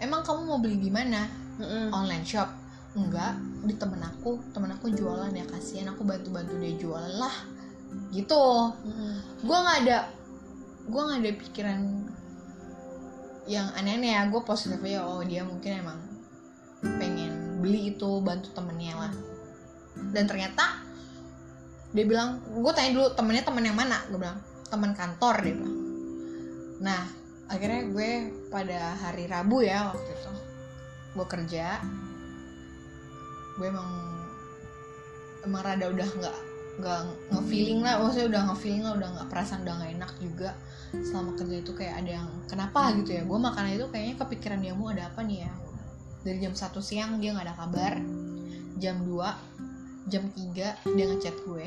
emang 0.03 0.27
kamu 0.27 0.41
mau 0.51 0.59
beli 0.59 0.83
di 0.83 0.91
mana? 0.91 1.31
Mm-mm. 1.63 1.95
online 1.95 2.27
shop. 2.27 2.51
Enggak 2.99 3.39
di 3.63 3.75
temen 3.79 4.03
aku. 4.03 4.43
Temen 4.51 4.75
aku 4.75 4.91
jualan 4.91 5.31
ya 5.31 5.47
kasihan. 5.47 5.95
Aku 5.95 6.03
bantu 6.03 6.35
bantu 6.35 6.59
dia 6.59 6.75
jualan 6.75 7.15
lah 7.23 7.54
gitu. 8.15 8.45
Mm-mm. 8.85 9.15
gue 9.45 9.57
nggak 9.59 9.79
ada 9.85 9.99
gue 10.85 11.01
nggak 11.01 11.19
ada 11.21 11.31
pikiran 11.41 11.81
yang 13.45 13.69
aneh-aneh 13.77 14.13
ya. 14.17 14.23
Gue 14.33 14.41
positif 14.45 14.81
aja 14.81 15.05
oh 15.05 15.21
dia 15.25 15.45
mungkin 15.45 15.85
emang 15.85 15.99
pengen 17.01 17.61
beli 17.61 17.97
itu 17.97 18.21
bantu 18.21 18.53
temennya 18.53 18.95
lah. 19.09 19.13
Dan 20.13 20.25
ternyata 20.29 20.85
dia 21.95 22.05
bilang 22.05 22.43
gue 22.43 22.73
tanya 22.75 22.91
dulu 22.97 23.07
temennya 23.15 23.45
temen 23.47 23.65
yang 23.65 23.79
mana? 23.79 24.01
Gue 24.09 24.19
bilang 24.21 24.39
teman 24.69 24.93
kantor 24.93 25.35
dia 25.45 25.55
bilang. 25.55 25.79
Nah 26.81 27.03
akhirnya 27.45 27.83
gue 27.93 28.11
pada 28.49 28.97
hari 29.01 29.29
Rabu 29.29 29.61
ya 29.61 29.93
waktu 29.93 30.11
itu 30.11 30.33
gue 31.15 31.27
kerja. 31.27 31.67
Gue 33.55 33.67
emang 33.71 33.91
emang 35.45 35.61
rada 35.63 35.87
udah 35.93 36.09
nggak 36.09 36.39
nggak 36.75 37.01
ngefeeling 37.31 37.81
lah 37.87 38.03
maksudnya 38.03 38.27
udah 38.35 38.43
ngefeeling 38.51 38.83
lah 38.83 38.93
udah 38.99 39.09
nggak 39.15 39.29
perasaan 39.31 39.63
udah 39.63 39.75
nggak 39.79 39.93
enak 39.95 40.13
juga 40.19 40.51
selama 40.95 41.35
kerja 41.39 41.57
itu 41.59 41.73
kayak 41.75 41.95
ada 42.03 42.11
yang 42.23 42.29
kenapa? 42.47 42.95
gitu 43.03 43.11
ya. 43.19 43.23
Gue 43.27 43.39
makan 43.39 43.65
itu 43.71 43.87
kayaknya 43.91 44.15
kepikiran 44.19 44.59
dia 44.63 44.75
mau 44.75 44.91
ada 44.95 45.11
apa 45.11 45.27
nih 45.27 45.47
ya? 45.47 45.53
Dari 46.23 46.39
jam 46.39 46.55
1 46.55 46.71
siang 46.79 47.11
dia 47.19 47.35
nggak 47.35 47.47
ada 47.51 47.57
kabar. 47.59 47.95
Jam 48.79 48.97
2 49.03 50.11
jam 50.11 50.25
3 50.31 50.95
dia 50.95 51.05
ngechat 51.11 51.37
gue. 51.47 51.67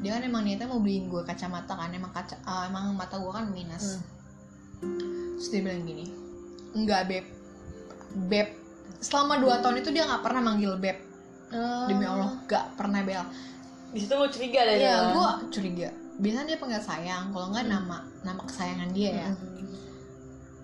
Dia 0.00 0.10
kan 0.18 0.22
emang 0.24 0.42
niatnya 0.44 0.68
mau 0.68 0.80
beliin 0.80 1.08
gue 1.08 1.22
kacamata 1.24 1.72
kan 1.76 1.92
emang 1.92 2.12
kaca 2.12 2.36
ah, 2.44 2.68
emang 2.68 2.96
mata 2.96 3.20
gue 3.20 3.32
kan 3.32 3.48
minus. 3.52 4.00
Terus 5.36 5.48
dia 5.52 5.60
bilang 5.60 5.84
gini 5.84 6.08
enggak 6.76 7.08
beb. 7.08 7.26
Beb. 8.28 8.48
Selama 9.00 9.40
2 9.40 9.60
tahun 9.60 9.76
itu 9.84 9.92
dia 9.92 10.08
nggak 10.08 10.24
pernah 10.24 10.40
manggil 10.40 10.76
beb. 10.80 11.06
Oh. 11.46 11.86
demi 11.86 12.02
allah 12.02 12.42
nggak 12.42 12.74
pernah 12.74 13.06
bel 13.06 13.22
di 13.94 13.98
situ 14.02 14.14
lo 14.14 14.26
curiga 14.26 14.60
deh 14.66 14.76
kan? 14.82 15.04
gue 15.14 15.28
curiga. 15.52 15.88
Biasanya 16.16 16.46
dia 16.48 16.58
panggil 16.58 16.82
sayang, 16.82 17.24
kalau 17.30 17.52
nggak 17.52 17.64
Hmm. 17.68 17.74
nama 17.76 17.98
nama 18.24 18.40
kesayangan 18.48 18.90
dia 18.96 19.10
ya. 19.12 19.30
Mm-mm. 19.36 19.68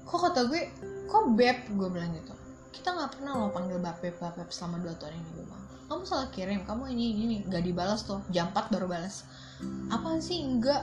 Kok 0.08 0.20
kata 0.28 0.40
gue, 0.48 0.62
kok 1.06 1.24
beb 1.36 1.58
gue 1.76 1.88
bilang 1.92 2.12
gitu. 2.16 2.34
Kita 2.72 2.96
nggak 2.96 3.20
pernah 3.20 3.32
lo 3.36 3.52
panggil 3.52 3.78
bapep 3.78 4.16
bapep 4.16 4.48
selama 4.48 4.80
dua 4.80 4.96
tahun 4.96 5.16
ini 5.20 5.30
gue 5.36 5.44
bilang. 5.44 5.64
Kamu 5.92 6.02
salah 6.08 6.28
kirim, 6.32 6.64
kamu 6.64 6.88
ini 6.96 7.04
ini 7.12 7.22
nih 7.28 7.40
nggak 7.52 7.64
dibalas 7.68 8.00
tuh. 8.08 8.24
Jam 8.32 8.48
4 8.50 8.72
baru 8.72 8.88
balas. 8.88 9.28
Apaan 9.92 10.24
sih 10.24 10.40
enggak? 10.40 10.80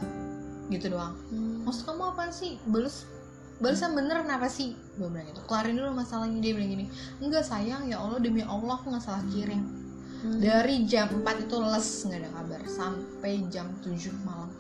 Gitu 0.70 0.86
doang. 0.94 1.18
Mm. 1.34 1.66
Maksud 1.66 1.90
kamu 1.90 2.14
apaan 2.14 2.30
sih? 2.30 2.62
Balas 2.70 3.10
balas 3.58 3.82
yang 3.82 3.98
bener 3.98 4.22
kenapa 4.22 4.46
sih? 4.48 4.78
Gue 5.02 5.10
bilang 5.10 5.26
gitu. 5.34 5.42
Kelarin 5.50 5.76
dulu 5.82 5.98
masalahnya 5.98 6.38
dia 6.40 6.54
bilang 6.54 6.70
gini. 6.78 6.86
Enggak 7.18 7.42
sayang 7.42 7.90
ya 7.90 7.98
Allah 7.98 8.22
demi 8.22 8.46
Allah 8.46 8.78
aku 8.78 8.94
nggak 8.94 9.02
salah 9.02 9.26
kirim 9.34 9.89
Dari 10.20 10.84
jam 10.84 11.08
4 11.24 11.48
itu 11.48 11.56
les 11.64 11.88
nggak 12.04 12.20
ada 12.20 12.30
kabar. 12.36 12.62
Sampai 12.68 13.32
jam 13.48 13.72
7 13.80 14.12
malam. 14.28 14.52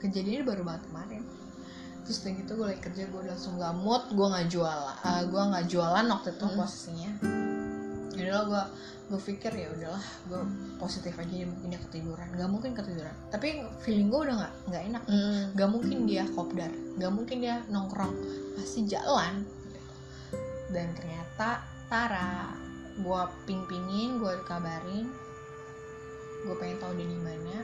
Kejadiannya 0.00 0.44
baru 0.48 0.62
banget 0.64 0.82
kemarin. 0.88 1.22
Terus 2.08 2.16
udah 2.24 2.32
gitu 2.32 2.50
gue 2.56 2.66
lagi 2.72 2.80
kerja 2.80 3.02
gue 3.06 3.22
langsung 3.28 3.60
gak 3.60 3.76
mood 3.76 4.02
gue 4.16 4.26
nggak 4.26 4.48
jual 4.48 4.80
eh, 5.04 5.22
gue 5.28 5.42
nggak 5.52 5.66
jualan 5.68 6.06
waktu 6.08 6.28
itu 6.32 6.46
Hmm. 6.48 6.56
posisinya. 6.56 7.12
Yaudah 8.16 8.42
gue 8.48 8.62
gue 9.10 9.20
pikir 9.26 9.52
ya 9.52 9.68
udahlah 9.74 10.06
gue 10.30 10.40
positif 10.78 11.12
aja 11.18 11.28
dia 11.28 11.44
mungkin 11.44 11.68
dia 11.68 11.80
ketiduran. 11.84 12.28
Nggak 12.32 12.48
mungkin 12.48 12.70
ketiduran. 12.72 13.14
Tapi 13.28 13.48
feeling 13.84 14.08
gue 14.08 14.20
udah 14.24 14.34
nggak 14.40 14.54
nggak 14.72 14.82
enak. 14.88 15.02
Mm. 15.04 15.42
gak 15.52 15.68
mungkin 15.68 15.98
dia 16.08 16.24
kopdar. 16.32 16.72
Gak 16.96 17.12
mungkin 17.12 17.36
dia 17.44 17.60
nongkrong. 17.68 18.14
Pasti 18.56 18.88
jalan. 18.88 19.44
Dan 20.72 20.88
ternyata 20.96 21.60
Tara 21.90 22.69
gue 22.98 23.22
ping-pingin 23.46 24.18
gue 24.18 24.32
kabarin. 24.48 25.06
Gue 26.46 26.56
pengen 26.56 26.78
tahu 26.80 26.92
dia 26.96 27.06
di 27.06 27.18
mana. 27.20 27.56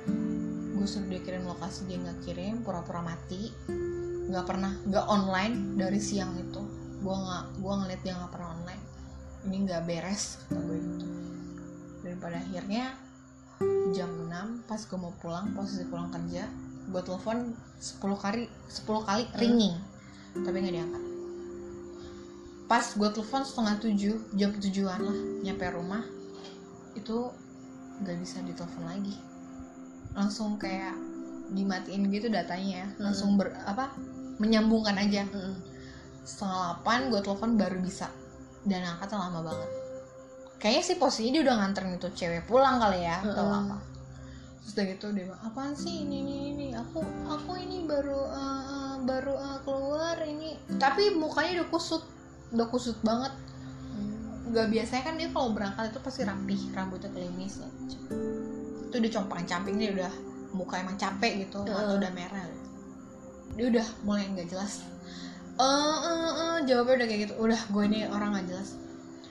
Gue 0.76 0.86
suruh 0.86 1.08
dia 1.08 1.20
kirim 1.24 1.48
lokasi 1.48 1.88
dia 1.88 1.98
nggak 1.98 2.18
kirim 2.22 2.62
pura-pura 2.62 3.02
mati. 3.02 3.50
Nggak 4.30 4.44
pernah 4.46 4.72
nggak 4.84 5.06
online 5.08 5.80
dari 5.80 5.98
siang 5.98 6.36
itu. 6.38 6.62
Gue 7.02 7.16
nggak 7.16 7.44
gue 7.58 7.74
ngeliat 7.74 8.00
dia 8.04 8.14
nggak 8.14 8.32
pernah 8.32 8.48
online. 8.54 8.82
Ini 9.46 9.56
nggak 9.66 9.82
beres 9.88 10.42
kata 10.46 10.60
gue 10.60 10.78
gitu. 10.78 11.06
Dan 12.04 12.14
pada 12.22 12.38
akhirnya 12.38 12.94
jam 13.96 14.10
6 14.12 14.68
pas 14.68 14.80
gue 14.82 14.98
mau 15.00 15.14
pulang 15.22 15.56
posisi 15.56 15.88
pulang 15.88 16.12
kerja 16.12 16.44
gue 16.86 17.02
telepon 17.02 17.56
10 17.80 17.98
kali 17.98 18.44
10 18.68 19.08
kali 19.08 19.24
ringing. 19.40 19.76
Tapi 20.36 20.56
nggak 20.60 20.74
diangkat 20.76 21.15
pas 22.66 22.82
gue 22.82 23.08
telepon 23.14 23.46
setengah 23.46 23.78
tujuh 23.78 24.14
jam 24.34 24.50
tujuan 24.58 24.98
lah 24.98 25.18
nyampe 25.46 25.70
rumah 25.70 26.02
itu 26.98 27.30
nggak 28.02 28.16
bisa 28.20 28.42
ditelepon 28.42 28.84
lagi. 28.84 29.16
Langsung 30.16 30.58
kayak 30.58 30.96
dimatiin 31.54 32.10
gitu 32.10 32.26
datanya 32.26 32.84
ya. 32.84 32.88
Langsung 32.98 33.38
ber 33.38 33.54
apa 33.64 33.94
menyambungkan 34.42 34.98
aja. 34.98 35.24
Mm. 35.30 35.56
setengah 36.26 36.82
delapan 36.82 37.00
gue 37.14 37.20
telepon 37.22 37.50
baru 37.54 37.78
bisa. 37.78 38.10
Dan 38.66 38.82
angkatnya 38.82 39.30
lama 39.30 39.46
banget. 39.46 39.70
Kayaknya 40.58 40.82
sih 40.82 40.96
posisinya 40.98 41.32
dia 41.38 41.42
udah 41.46 41.56
nganterin 41.62 41.94
itu 42.02 42.08
cewek 42.10 42.42
pulang 42.50 42.82
kali 42.82 43.06
ya 43.06 43.22
atau 43.22 43.46
Mm-mm. 43.46 43.60
apa. 43.70 43.76
Terus 44.58 44.72
udah 44.74 44.84
gitu 44.90 45.06
dia 45.14 45.24
bilang 45.30 45.42
apaan 45.46 45.74
sih 45.78 46.02
ini 46.02 46.26
ini 46.26 46.36
ini? 46.50 46.66
Aku 46.74 46.98
aku 47.30 47.52
ini 47.62 47.86
baru 47.86 48.18
uh, 48.26 48.94
baru 49.06 49.38
uh, 49.38 49.58
keluar 49.62 50.18
ini. 50.26 50.58
Tapi 50.82 51.14
mukanya 51.14 51.62
udah 51.62 51.68
kusut 51.70 52.02
udah 52.54 52.66
kusut 52.68 52.98
banget. 53.02 53.32
Nggak 54.46 54.66
biasanya 54.70 55.02
kan 55.02 55.14
dia 55.18 55.28
kalau 55.34 55.50
berangkat 55.50 55.90
itu 55.90 55.98
pasti 56.02 56.20
rapih 56.22 56.60
rambutnya 56.70 57.10
kelimis 57.10 57.58
itu 58.96 59.04
udah 59.04 59.12
compang 59.12 59.44
camping 59.44 59.76
dia 59.76 59.90
udah 59.92 60.12
muka 60.56 60.80
emang 60.80 60.96
capek 60.96 61.44
gitu 61.44 61.60
Heeh. 61.66 61.76
atau 61.76 61.94
udah 62.00 62.12
merah. 62.16 62.44
Gitu. 62.48 62.64
dia 63.56 63.66
udah 63.72 63.86
mulai 64.04 64.24
nggak 64.32 64.48
jelas. 64.52 64.84
Eh 65.56 65.64
eh, 65.64 66.32
eh, 66.32 66.56
jawabnya 66.68 67.04
udah 67.04 67.06
kayak 67.08 67.20
gitu. 67.28 67.34
Udah 67.40 67.60
gue 67.72 67.84
ini 67.88 68.04
orang 68.08 68.36
nggak 68.36 68.46
jelas. 68.52 68.76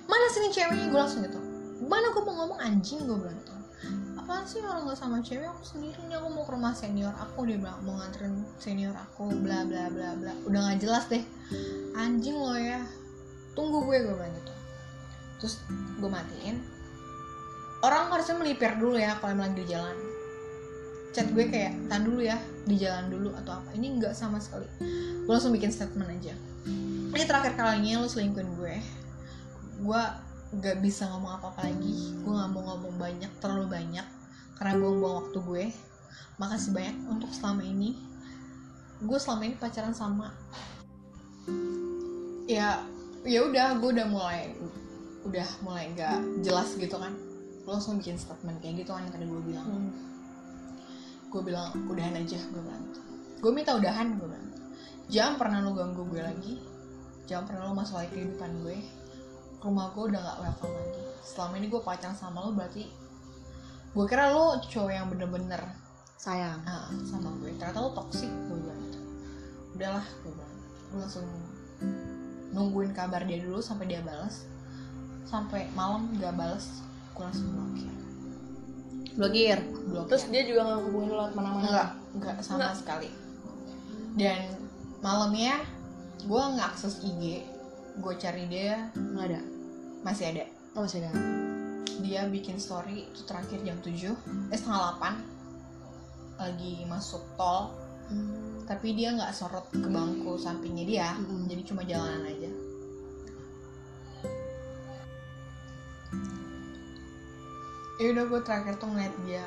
Mana 0.06 0.26
sini 0.34 0.50
ceweknya? 0.50 0.90
Gue 0.90 1.00
langsung 1.02 1.22
gitu. 1.26 1.38
Mana 1.86 2.10
gue 2.10 2.24
mau 2.26 2.34
ngomong? 2.46 2.60
Anjing 2.62 3.06
gue 3.06 3.18
bilang 3.18 3.38
gitu. 3.38 3.54
Apaan 4.18 4.46
sih 4.50 4.66
orang 4.66 4.90
nggak 4.90 4.98
sama 4.98 5.22
cewek? 5.22 5.46
Aku 5.46 5.62
sendiri 5.62 6.02
nih 6.10 6.18
aku 6.18 6.28
mau 6.34 6.42
ke 6.42 6.52
rumah 6.58 6.74
senior 6.74 7.14
aku. 7.14 7.46
Dia 7.46 7.58
bilang 7.62 7.78
mau 7.86 8.02
nganterin 8.02 8.34
senior 8.58 8.98
aku. 8.98 9.30
Bla 9.46 9.62
bla 9.66 9.94
bla 9.94 10.18
bla. 10.18 10.34
Udah 10.50 10.60
nggak 10.66 10.82
jelas 10.82 11.06
deh. 11.06 11.22
Anjing 11.94 12.38
lo 12.38 12.58
ya 12.58 12.82
tunggu 13.56 13.88
gue 13.88 14.04
gue 14.04 14.14
bilang 14.14 14.34
gitu. 14.36 14.54
Terus 15.42 15.56
gue 15.98 16.10
matiin. 16.12 16.60
Orang 17.82 18.12
harusnya 18.12 18.36
melipir 18.38 18.76
dulu 18.76 19.00
ya 19.00 19.18
kalau 19.18 19.34
emang 19.34 19.56
di 19.56 19.64
jalan. 19.66 19.96
Chat 21.16 21.32
gue 21.32 21.48
kayak 21.48 21.88
tahan 21.88 22.04
dulu 22.04 22.20
ya 22.20 22.36
di 22.68 22.76
jalan 22.76 23.08
dulu 23.08 23.32
atau 23.40 23.64
apa. 23.64 23.72
Ini 23.74 23.98
nggak 23.98 24.14
sama 24.14 24.38
sekali. 24.38 24.68
Gue 25.24 25.32
langsung 25.32 25.56
bikin 25.56 25.72
statement 25.72 26.12
aja. 26.12 26.36
Ini 27.16 27.24
terakhir 27.24 27.56
kalinya 27.56 28.04
lo 28.04 28.08
selingkuhin 28.12 28.52
gue. 28.60 28.76
Gue 29.80 30.02
gak 30.60 30.78
bisa 30.84 31.08
ngomong 31.12 31.40
apa-apa 31.40 31.72
lagi. 31.72 32.16
Gue 32.20 32.32
nggak 32.36 32.52
mau 32.52 32.64
ngomong 32.76 32.96
banyak 33.00 33.32
terlalu 33.40 33.72
banyak 33.72 34.08
karena 34.60 34.74
buang-buang 34.76 35.16
waktu 35.24 35.40
gue. 35.40 35.66
Makasih 36.36 36.72
banyak 36.76 36.96
untuk 37.08 37.32
selama 37.32 37.64
ini. 37.64 37.96
Gue 39.00 39.16
selama 39.16 39.48
ini 39.48 39.56
pacaran 39.56 39.96
sama. 39.96 40.36
Ya 42.46 42.84
ya 43.26 43.42
udah 43.42 43.82
gue 43.82 43.90
udah 43.90 44.08
mulai 44.08 44.54
udah 45.26 45.48
mulai 45.66 45.90
nggak 45.98 46.46
jelas 46.46 46.78
gitu 46.78 46.94
kan. 47.02 47.18
Gue 47.66 47.72
langsung 47.74 47.98
bikin 47.98 48.22
statement 48.22 48.62
kayak 48.62 48.86
gitu 48.86 48.94
kan 48.94 49.02
yang 49.10 49.14
tadi 49.14 49.26
gue 49.26 49.42
bilang. 49.42 49.68
Hmm. 49.68 49.92
gue 51.34 51.44
bilang 51.44 51.68
udahan 51.92 52.16
aja 52.16 52.40
gue 52.40 52.62
bilang. 52.62 52.86
Gue 53.42 53.52
minta 53.52 53.76
udahan 53.76 54.16
gue 54.16 54.30
bilang. 54.30 54.50
Jangan 55.10 55.34
pernah 55.42 55.60
lo 55.66 55.74
ganggu 55.74 56.06
gue 56.08 56.22
lagi. 56.22 56.62
Jangan 57.26 57.44
pernah 57.50 57.62
lo 57.68 57.74
masuk 57.74 57.98
lagi 57.98 58.14
kehidupan 58.14 58.52
gue. 58.64 58.78
Rumah 59.60 59.86
gue 59.98 60.04
udah 60.14 60.22
gak 60.22 60.38
welcome 60.46 60.74
lagi. 60.78 61.02
Selama 61.26 61.54
ini 61.58 61.68
gue 61.74 61.82
pacaran 61.82 62.16
sama 62.16 62.46
lo 62.46 62.54
berarti 62.54 62.86
gue 63.96 64.06
kira 64.12 64.32
lo 64.32 64.62
cowok 64.62 64.92
yang 64.94 65.10
bener-bener 65.10 65.62
sayang. 66.22 66.62
Ah, 66.70 66.94
sama 67.04 67.34
gue. 67.42 67.52
Ternyata 67.58 67.82
lo 67.82 67.92
toxic 67.98 68.30
gue 68.30 68.58
bilang 68.62 68.80
gitu. 68.88 69.00
Udahlah 69.74 70.06
gue 70.24 70.32
bilang. 70.32 70.56
Gue 70.94 70.98
langsung 71.02 71.28
nungguin 72.56 72.96
kabar 72.96 73.28
dia 73.28 73.44
dulu 73.44 73.60
sampai 73.60 73.92
dia 73.92 74.00
balas 74.00 74.48
sampai 75.28 75.68
malam 75.76 76.08
gak 76.16 76.32
balas 76.40 76.82
gue 77.16 77.24
langsung 77.24 77.48
blokir? 77.56 77.92
Blokir. 79.16 79.60
Blokir 79.88 80.08
terus 80.12 80.24
dia 80.28 80.44
juga 80.44 80.62
nggak 80.68 80.82
hubungin 80.92 81.12
lo 81.16 81.26
mana-mana? 81.32 81.64
Enggak 81.64 81.90
enggak 82.16 82.36
sama 82.44 82.56
Enggak. 82.60 82.76
sekali. 82.76 83.10
Dan 84.20 84.40
malamnya 85.00 85.64
gue 86.28 86.44
ngakses 86.60 87.00
IG 87.00 87.48
gue 87.96 88.14
cari 88.20 88.44
dia. 88.52 88.92
Nggak 88.92 89.26
ada? 89.32 89.42
Masih 90.04 90.26
ada. 90.36 90.44
Oh 90.76 90.84
masih 90.84 91.00
ada. 91.00 91.16
Dia 92.04 92.28
bikin 92.28 92.60
story 92.60 93.08
itu 93.08 93.24
terakhir 93.24 93.64
jam 93.64 93.80
7 93.80 94.52
eh 94.52 94.58
setengah 94.60 95.00
8 95.00 95.36
lagi 96.36 96.84
masuk 96.92 97.24
tol 97.40 97.72
Hmm. 98.06 98.62
tapi 98.70 98.94
dia 98.94 99.14
nggak 99.18 99.34
sorot 99.34 99.66
ke 99.74 99.90
bangku 99.90 100.38
sampingnya 100.38 100.86
dia 100.86 101.08
Mm-mm. 101.18 101.50
jadi 101.50 101.62
cuma 101.66 101.82
jalanan 101.82 102.26
aja. 102.26 102.50
Ya 107.96 108.12
udah 108.12 108.24
gue 108.28 108.42
terakhir 108.44 108.76
tuh 108.76 108.92
ngeliat 108.92 109.16
dia 109.24 109.46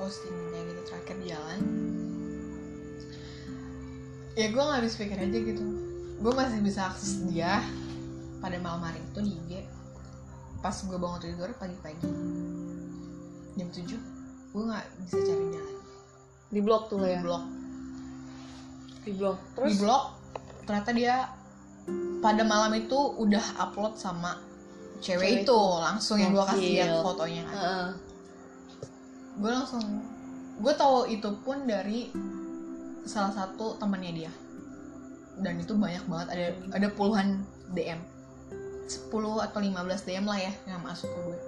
posting 0.00 0.32
kayak 0.50 0.64
gitu 0.64 0.82
terakhir 0.88 1.16
jalan. 1.28 1.60
Ya 4.32 4.46
gue 4.48 4.62
nggak 4.62 4.78
habis 4.80 4.96
pikir 4.96 5.18
aja 5.20 5.38
gitu. 5.38 5.64
Gue 6.18 6.32
masih 6.32 6.58
bisa 6.64 6.88
akses 6.88 7.22
dia 7.28 7.60
pada 8.40 8.58
malam 8.58 8.82
hari 8.82 8.98
itu 8.98 9.20
di 9.22 9.32
IG 9.46 9.52
pas 10.62 10.74
gue 10.74 10.94
bangun 10.94 11.18
tidur 11.18 11.50
pagi-pagi 11.58 12.06
jam 13.58 13.66
7 13.66 13.82
gue 14.54 14.62
nggak 14.62 14.86
bisa 15.06 15.16
cari 15.22 15.44
dia 15.54 15.62
lagi. 15.62 15.84
Di 16.50 16.60
blok 16.62 16.82
tuh 16.90 16.98
di 17.02 17.10
ya 17.10 17.18
di 17.20 17.26
blok 17.26 17.61
di 19.02 19.12
terus? 19.58 19.82
blog 19.82 20.14
ternyata 20.62 20.90
dia 20.94 21.14
pada 22.22 22.46
malam 22.46 22.70
itu 22.78 22.94
udah 23.18 23.42
upload 23.58 23.98
sama 23.98 24.38
cewek, 25.02 25.18
Cewek 25.18 25.30
itu. 25.42 25.50
Itu. 25.50 25.62
langsung 25.82 26.16
yang 26.22 26.30
gue 26.30 26.44
kasih 26.46 26.68
lihat 26.78 26.90
Gokil. 26.94 27.02
fotonya 27.02 27.42
kan. 27.50 27.58
Heeh. 27.58 27.88
gue 29.32 29.50
langsung 29.50 29.82
gue 30.62 30.74
tahu 30.78 31.10
itu 31.10 31.28
pun 31.42 31.66
dari 31.66 32.14
salah 33.02 33.34
satu 33.34 33.74
temannya 33.82 34.12
dia. 34.14 34.32
Dan 35.42 35.58
itu 35.58 35.74
banyak 35.74 36.06
banget. 36.06 36.28
Ada 36.30 36.46
ada 36.78 36.88
puluhan 36.94 37.42
DM 37.74 37.98
10 38.86 39.10
atau 39.42 39.58
15 39.58 40.06
DM 40.06 40.26
lah 40.28 40.38
ya 40.38 40.52
yang 40.70 40.78
masuk 40.86 41.10
ke 41.10 41.18
gue 41.26 41.38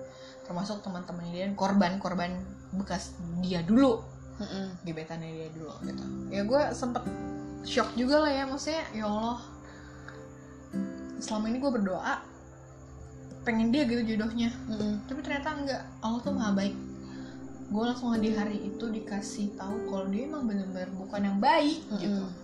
termasuk 0.45 0.85
teman-temannya 0.85 1.33
dia 1.33 1.45
dan 1.49 1.55
korban-korban 1.57 2.43
bekas 2.75 3.15
dia 3.39 3.63
dulu. 3.63 4.03
Heeh. 4.35 4.67
gebetannya 4.83 5.31
dia 5.31 5.49
dulu 5.55 5.71
gitu. 5.87 6.05
Ya 6.35 6.43
gue 6.43 6.63
sempet 6.75 7.07
shock 7.65 7.91
juga 7.97 8.23
lah 8.23 8.33
ya 8.33 8.45
maksudnya 8.45 8.85
ya 8.93 9.05
Allah. 9.09 9.41
Selama 11.19 11.49
ini 11.49 11.59
gue 11.59 11.73
berdoa 11.73 12.15
pengen 13.45 13.69
dia 13.73 13.85
gitu 13.85 14.17
jodohnya. 14.17 14.49
Heeh. 14.73 14.95
tapi 15.05 15.21
ternyata 15.21 15.53
enggak 15.53 15.83
Allah 16.01 16.21
tuh 16.25 16.33
maha 16.33 16.53
baik. 16.57 16.77
Gue 17.69 17.83
langsung 17.85 18.13
di 18.21 18.31
hari 18.33 18.61
itu 18.73 18.85
dikasih 18.89 19.57
tahu 19.57 19.89
kalau 19.89 20.07
dia 20.09 20.29
emang 20.29 20.49
bener-bener 20.49 20.89
bukan 20.97 21.21
yang 21.25 21.39
baik 21.41 21.81
gitu. 22.01 22.25
Mm-mm. 22.25 22.43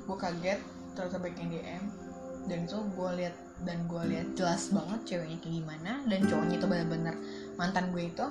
gue 0.00 0.16
kaget 0.18 0.58
ternyata 0.98 1.22
baik 1.22 1.38
yang 1.38 1.50
DM 1.54 1.84
dan 2.50 2.58
itu 2.66 2.78
gue 2.82 3.10
lihat 3.22 3.36
dan 3.62 3.78
gue 3.86 4.02
lihat 4.10 4.26
jelas 4.34 4.72
banget 4.74 5.00
ceweknya 5.06 5.38
kayak 5.38 5.54
gimana 5.62 5.92
dan 6.08 6.20
cowoknya 6.26 6.56
itu 6.58 6.66
bener-bener 6.66 7.14
mantan 7.54 7.84
gue 7.94 8.02
itu. 8.10 8.26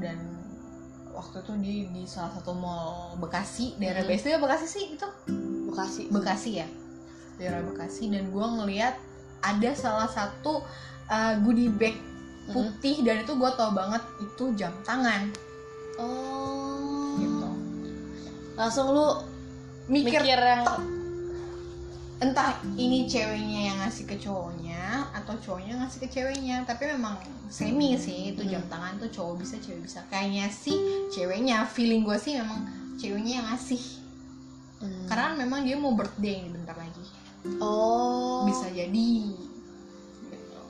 Dan 0.00 0.16
waktu 1.16 1.40
itu 1.40 1.52
di 1.64 1.74
di 1.90 2.02
salah 2.04 2.36
satu 2.36 2.52
mall 2.52 3.16
Bekasi 3.16 3.80
daerah 3.80 4.04
Hmm. 4.04 4.12
BSD 4.12 4.36
Bekasi 4.36 4.66
sih 4.68 4.84
itu? 4.92 5.08
Bekasi. 5.72 6.02
Bekasi 6.12 6.50
ya. 6.60 6.68
Daerah 7.40 7.64
Bekasi 7.64 8.12
dan 8.12 8.28
gue 8.28 8.46
ngeliat 8.46 8.94
ada 9.40 9.70
salah 9.72 10.08
satu 10.08 10.60
uh, 11.08 11.34
goodie 11.40 11.72
bag 11.72 11.96
putih 12.52 13.02
dan 13.02 13.24
itu 13.24 13.32
gue 13.34 13.50
tau 13.56 13.72
banget 13.72 14.04
itu 14.20 14.44
jam 14.54 14.70
tangan. 14.84 15.32
Oh. 15.96 17.16
Gitu. 17.16 17.48
Langsung 18.54 18.92
lu 18.92 19.08
mikir, 19.88 20.20
mikir 20.20 20.36
yang 20.36 20.64
entah 22.16 22.56
ini 22.80 23.04
ceweknya 23.04 23.60
yang 23.72 23.76
ngasih 23.84 24.08
ke 24.08 24.16
cowoknya 24.16 25.04
atau 25.12 25.36
cowoknya 25.36 25.76
ngasih 25.84 26.00
ke 26.00 26.08
ceweknya 26.08 26.64
tapi 26.64 26.88
memang 26.88 27.20
semi 27.52 27.92
sih 28.00 28.32
itu 28.32 28.40
jam 28.48 28.64
Hmm. 28.64 28.72
tangan 28.72 28.94
tuh 28.96 29.10
cowok 29.12 29.44
bisa 29.44 29.60
cewek 29.60 29.84
bisa. 29.84 30.00
Kayaknya 30.08 30.48
sih 30.48 30.76
ceweknya 31.12 31.68
feeling 31.68 32.08
gue 32.08 32.16
sih 32.16 32.40
memang 32.40 32.64
ceweknya 32.96 33.44
yang 33.44 33.48
ngasih. 33.52 33.84
Hmm. 34.76 35.08
karena 35.08 35.32
memang 35.40 35.64
dia 35.64 35.72
mau 35.80 35.96
birthday 35.96 36.44
nih 36.44 36.52
bentar 36.52 36.76
lagi. 36.76 37.00
Oh. 37.64 38.44
Bisa 38.44 38.68
jadi. 38.68 39.32
Gitu. 40.28 40.60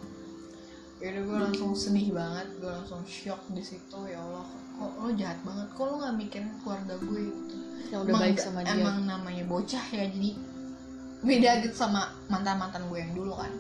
Yaudah 1.03 1.23
gue 1.27 1.39
langsung 1.43 1.75
sedih 1.75 2.15
banget 2.15 2.47
gue 2.63 2.71
langsung 2.71 3.03
shock 3.03 3.43
di 3.51 3.63
situ 3.67 3.99
ya 4.07 4.23
Allah. 4.23 4.47
Kok 4.79 4.93
lo 5.03 5.11
jahat 5.19 5.43
banget? 5.43 5.67
Kok 5.75 5.85
lo 5.91 5.95
nggak 5.99 6.15
mikirin 6.23 6.51
keluarga 6.63 6.95
gue 7.03 7.21
gitu? 7.35 7.57
Yang 7.91 8.01
udah 8.07 8.15
baik 8.15 8.39
sama 8.39 8.61
dia. 8.63 8.79
emang 8.79 8.99
namanya 9.11 9.45
bocah 9.47 9.85
ya 9.91 10.05
jadi 10.07 10.31
beda 11.27 11.51
gitu 11.67 11.75
sama 11.75 12.15
mantan 12.31 12.57
mantan 12.57 12.87
gue 12.87 12.99
yang 13.03 13.13
dulu 13.13 13.35
kan. 13.37 13.53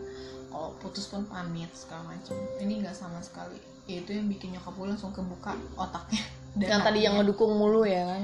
Kalau 0.49 0.73
putus 0.81 1.11
pun 1.11 1.27
pamit 1.27 1.69
segala 1.75 2.14
macam 2.14 2.39
ini 2.62 2.81
nggak 2.81 2.97
sama 2.97 3.21
sekali. 3.21 3.59
Ya, 3.87 4.03
itu 4.03 4.14
yang 4.14 4.27
bikin 4.27 4.57
nyokap 4.57 4.75
gue 4.75 4.87
langsung 4.89 5.12
kebuka 5.12 5.53
otaknya. 5.77 6.23
Dan 6.59 6.69
yang 6.73 6.83
tadi 6.83 6.99
yang 7.05 7.14
ngedukung 7.21 7.53
mulu 7.53 7.85
ya 7.85 8.09
kan? 8.09 8.23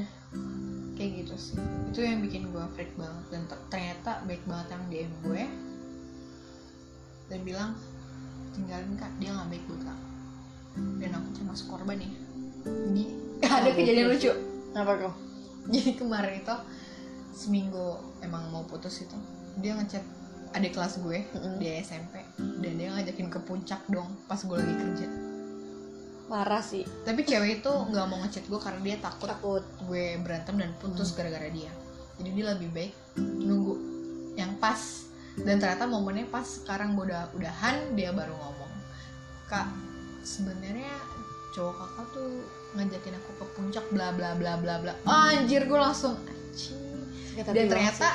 Kayak 0.97 1.11
gitu 1.27 1.35
sih. 1.37 1.57
Itu 1.93 2.01
yang 2.01 2.25
bikin 2.25 2.49
gue 2.51 2.65
freak 2.73 2.95
banget. 2.97 3.25
Dan 3.29 3.43
ter- 3.51 3.67
ternyata 3.69 4.25
baik 4.25 4.43
banget 4.49 4.67
yang 4.73 4.83
DM 4.89 5.13
gue. 5.27 5.43
Dan 7.29 7.39
bilang 7.45 7.71
tinggalin 8.57 8.97
kak. 8.97 9.13
Dia 9.21 9.37
nggak 9.37 9.49
baik 9.53 9.65
buat 9.69 9.83
kak. 9.85 9.99
Dan 10.99 11.11
aku 11.13 11.29
termasuk 11.37 11.67
korban 11.69 12.01
ya. 12.01 12.11
Jadi 12.65 13.05
ada 13.61 13.71
kejadian 13.71 14.07
gitu. 14.09 14.15
lucu. 14.17 14.33
Apa 14.73 14.93
kok 14.97 15.15
jadi 15.69 15.95
kemarin 15.95 16.43
itu 16.43 16.57
seminggu 17.33 17.99
emang 18.21 18.53
mau 18.53 18.63
putus 18.69 19.03
itu 19.03 19.17
dia 19.59 19.77
ngechat 19.77 20.05
adik 20.53 20.77
kelas 20.77 21.01
gue 21.01 21.25
Mm-mm. 21.33 21.57
di 21.57 21.81
SMP 21.81 22.21
dan 22.37 22.73
dia 22.77 22.89
ngajakin 22.93 23.29
ke 23.33 23.41
puncak 23.41 23.81
dong 23.89 24.09
pas 24.29 24.37
gue 24.41 24.57
lagi 24.57 24.75
kerja. 24.77 25.09
Parah 26.29 26.65
sih. 26.65 26.85
Tapi 27.05 27.29
cewek 27.29 27.61
itu 27.61 27.73
nggak 27.73 28.07
mau 28.09 28.21
ngechat 28.25 28.45
gue 28.49 28.61
karena 28.61 28.81
dia 28.81 28.97
takut 29.01 29.29
takut. 29.29 29.65
gue 29.89 30.17
berantem 30.21 30.57
dan 30.57 30.73
putus 30.81 31.13
Hmm. 31.13 31.17
gara-gara 31.25 31.49
dia. 31.53 31.73
Jadi 32.21 32.31
dia 32.33 32.45
lebih 32.57 32.69
baik 32.73 32.93
nunggu 33.21 33.75
yang 34.37 34.53
pas. 34.57 35.09
Dan 35.37 35.57
ternyata 35.57 35.89
momennya 35.89 36.29
pas 36.29 36.45
sekarang 36.45 36.97
gue 36.97 37.09
udah 37.09 37.33
udahan 37.33 37.97
dia 37.97 38.13
baru 38.13 38.37
ngomong 38.37 38.73
kak 39.49 39.69
sebenarnya 40.25 40.93
cowok 41.53 41.75
kakak 41.77 42.07
tuh 42.17 42.31
ngajakin 42.77 43.15
aku 43.17 43.31
ke 43.37 43.45
puncak 43.57 43.85
bla 43.93 44.13
bla 44.17 44.33
bla 44.37 44.57
bla 44.61 44.81
bla. 44.81 44.93
Oh, 45.05 45.33
anjir 45.33 45.65
gue 45.65 45.81
langsung 45.81 46.17
anjing 46.25 46.92
Hati 47.39 47.57
dan 47.57 47.67
ternyata 47.69 48.09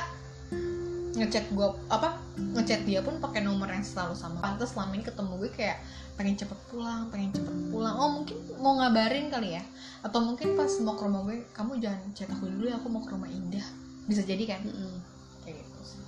ngechat 1.17 1.49
gue 1.49 1.67
apa 1.89 2.21
ngechat 2.37 2.85
dia 2.85 3.01
pun 3.01 3.17
pakai 3.17 3.41
nomor 3.41 3.65
yang 3.69 3.81
selalu 3.81 4.13
sama. 4.13 4.37
Pantas 4.37 4.77
selama 4.77 4.93
ini 4.93 5.05
ketemu 5.05 5.33
gue 5.41 5.51
kayak 5.51 5.77
pengen 6.17 6.37
cepet 6.37 6.59
pulang 6.69 7.09
pengen 7.09 7.33
cepet 7.33 7.55
pulang. 7.73 7.95
Oh 7.97 8.09
mungkin 8.21 8.37
mau 8.61 8.77
ngabarin 8.77 9.33
kali 9.33 9.57
ya? 9.57 9.63
Atau 10.05 10.21
mungkin 10.21 10.53
pas 10.53 10.69
mau 10.85 10.93
ke 10.93 11.03
rumah 11.05 11.21
gue 11.25 11.45
kamu 11.53 11.81
jangan 11.81 12.01
chat 12.13 12.29
aku 12.29 12.45
dulu 12.45 12.69
ya 12.69 12.77
aku 12.77 12.87
mau 12.89 13.01
ke 13.01 13.11
rumah 13.13 13.29
Indah. 13.29 13.65
Bisa 14.05 14.21
jadi 14.23 14.43
kan? 14.45 14.61
Mm-mm. 14.63 15.01
kayak 15.41 15.63
gitu 15.63 15.81
sih. 15.83 16.03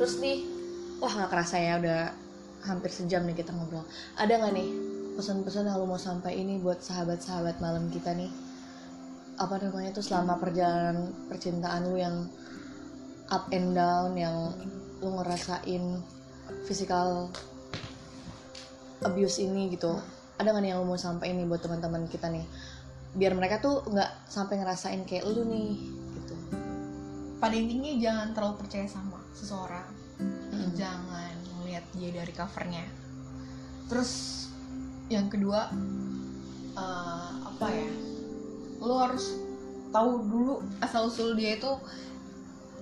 Terus 0.00 0.14
nih 0.20 0.38
wah 0.98 1.12
nggak 1.12 1.30
kerasa 1.30 1.56
ya 1.60 1.76
udah 1.76 2.00
hampir 2.64 2.88
sejam 2.88 3.28
nih 3.28 3.36
kita 3.36 3.52
ngobrol. 3.52 3.84
Ada 4.16 4.40
nggak 4.40 4.52
nih 4.56 4.68
pesan-pesan 5.14 5.68
yang 5.70 5.78
lu 5.78 5.86
mau 5.86 6.00
sampai 6.00 6.40
ini 6.40 6.58
buat 6.58 6.82
sahabat-sahabat 6.82 7.62
malam 7.62 7.86
kita 7.92 8.16
nih 8.16 8.32
apa 9.34 9.58
namanya 9.58 9.90
tuh 9.98 10.04
selama 10.06 10.38
perjalanan 10.38 11.10
percintaan 11.26 11.90
lu 11.90 11.98
yang 11.98 12.30
up 13.32 13.50
and 13.50 13.74
down 13.74 14.14
yang 14.14 14.54
lu 15.02 15.10
ngerasain 15.18 16.00
physical 16.68 17.28
abuse 19.02 19.42
ini 19.42 19.74
gitu. 19.74 19.98
Ada 20.38 20.50
nggak 20.50 20.62
nih 20.62 20.70
yang 20.74 20.78
lu 20.82 20.86
mau 20.94 20.98
sampai 20.98 21.34
ini 21.34 21.46
buat 21.46 21.62
teman-teman 21.62 22.06
kita 22.06 22.30
nih? 22.30 22.46
Biar 23.14 23.34
mereka 23.34 23.58
tuh 23.62 23.82
nggak 23.86 24.30
sampai 24.30 24.62
ngerasain 24.62 25.02
kayak 25.06 25.26
lu 25.26 25.46
nih 25.46 25.78
gitu. 26.20 26.34
Pada 27.42 27.54
intinya 27.54 27.92
jangan 27.98 28.28
terlalu 28.32 28.54
percaya 28.62 28.86
sama 28.86 29.18
seseorang. 29.34 30.06
Mm-mm. 30.14 30.78
jangan 30.78 31.34
melihat 31.58 31.82
dia 31.98 32.10
dari 32.14 32.30
covernya. 32.30 32.86
Terus 33.90 34.44
yang 35.10 35.26
kedua 35.26 35.68
eh, 36.78 37.30
apa 37.44 37.66
ya 37.74 38.13
lo 38.84 38.94
harus 39.00 39.32
tahu 39.88 40.10
dulu 40.28 40.54
asal 40.84 41.08
usul 41.08 41.32
dia 41.38 41.56
itu 41.56 41.72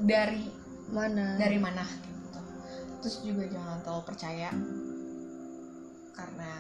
dari 0.03 0.51
mana? 0.91 1.39
dari 1.39 1.59
mana 1.63 1.85
gitu. 1.87 2.41
Terus 3.05 3.17
juga 3.23 3.45
jangan 3.47 3.79
terlalu 3.87 4.05
percaya 4.05 4.51
karena 6.13 6.51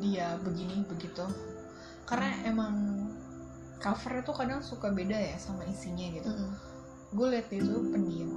dia 0.00 0.40
begini 0.40 0.82
begitu. 0.88 1.26
Karena 2.08 2.28
emang 2.48 2.74
cover 3.82 4.22
itu 4.22 4.32
kadang 4.34 4.60
suka 4.62 4.90
beda 4.90 5.14
ya 5.16 5.36
sama 5.36 5.66
isinya 5.68 6.06
gitu. 6.10 6.30
Mm-mm. 6.30 6.52
gue 7.12 7.26
liat 7.28 7.44
dia 7.52 7.60
tuh 7.60 7.92
pendiam 7.92 8.32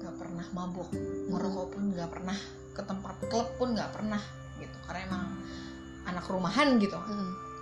gak 0.00 0.16
pernah 0.16 0.48
mabuk 0.56 0.88
ngerokok 1.28 1.76
pun 1.76 1.92
gak 1.92 2.08
pernah 2.08 2.38
ke 2.72 2.80
tempat 2.80 3.20
klub 3.28 3.48
pun 3.60 3.76
gak 3.76 3.92
pernah 3.92 4.22
gitu. 4.56 4.76
Karena 4.88 5.00
emang 5.04 5.24
anak 6.08 6.24
rumahan 6.30 6.80
gitu. 6.80 6.96
Mm-mm. 6.96 7.53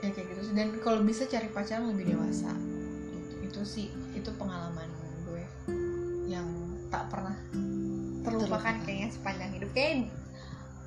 Ya 0.00 0.08
kayak 0.12 0.26
gitu 0.32 0.40
sih. 0.50 0.54
Dan 0.56 0.68
kalau 0.80 1.00
bisa 1.04 1.28
cari 1.28 1.48
pacar 1.52 1.80
yang 1.80 1.92
lebih 1.92 2.16
dewasa. 2.16 2.52
Gitu. 3.10 3.32
itu 3.50 3.60
sih 3.66 3.86
itu 4.16 4.30
pengalaman 4.38 4.88
gue 5.26 5.44
yang 6.30 6.46
tak 6.88 7.10
pernah 7.10 7.36
terlupakan 8.24 8.74
kayaknya 8.84 9.08
sepanjang 9.12 9.50
hidup. 9.56 9.70
Kayak 9.72 10.08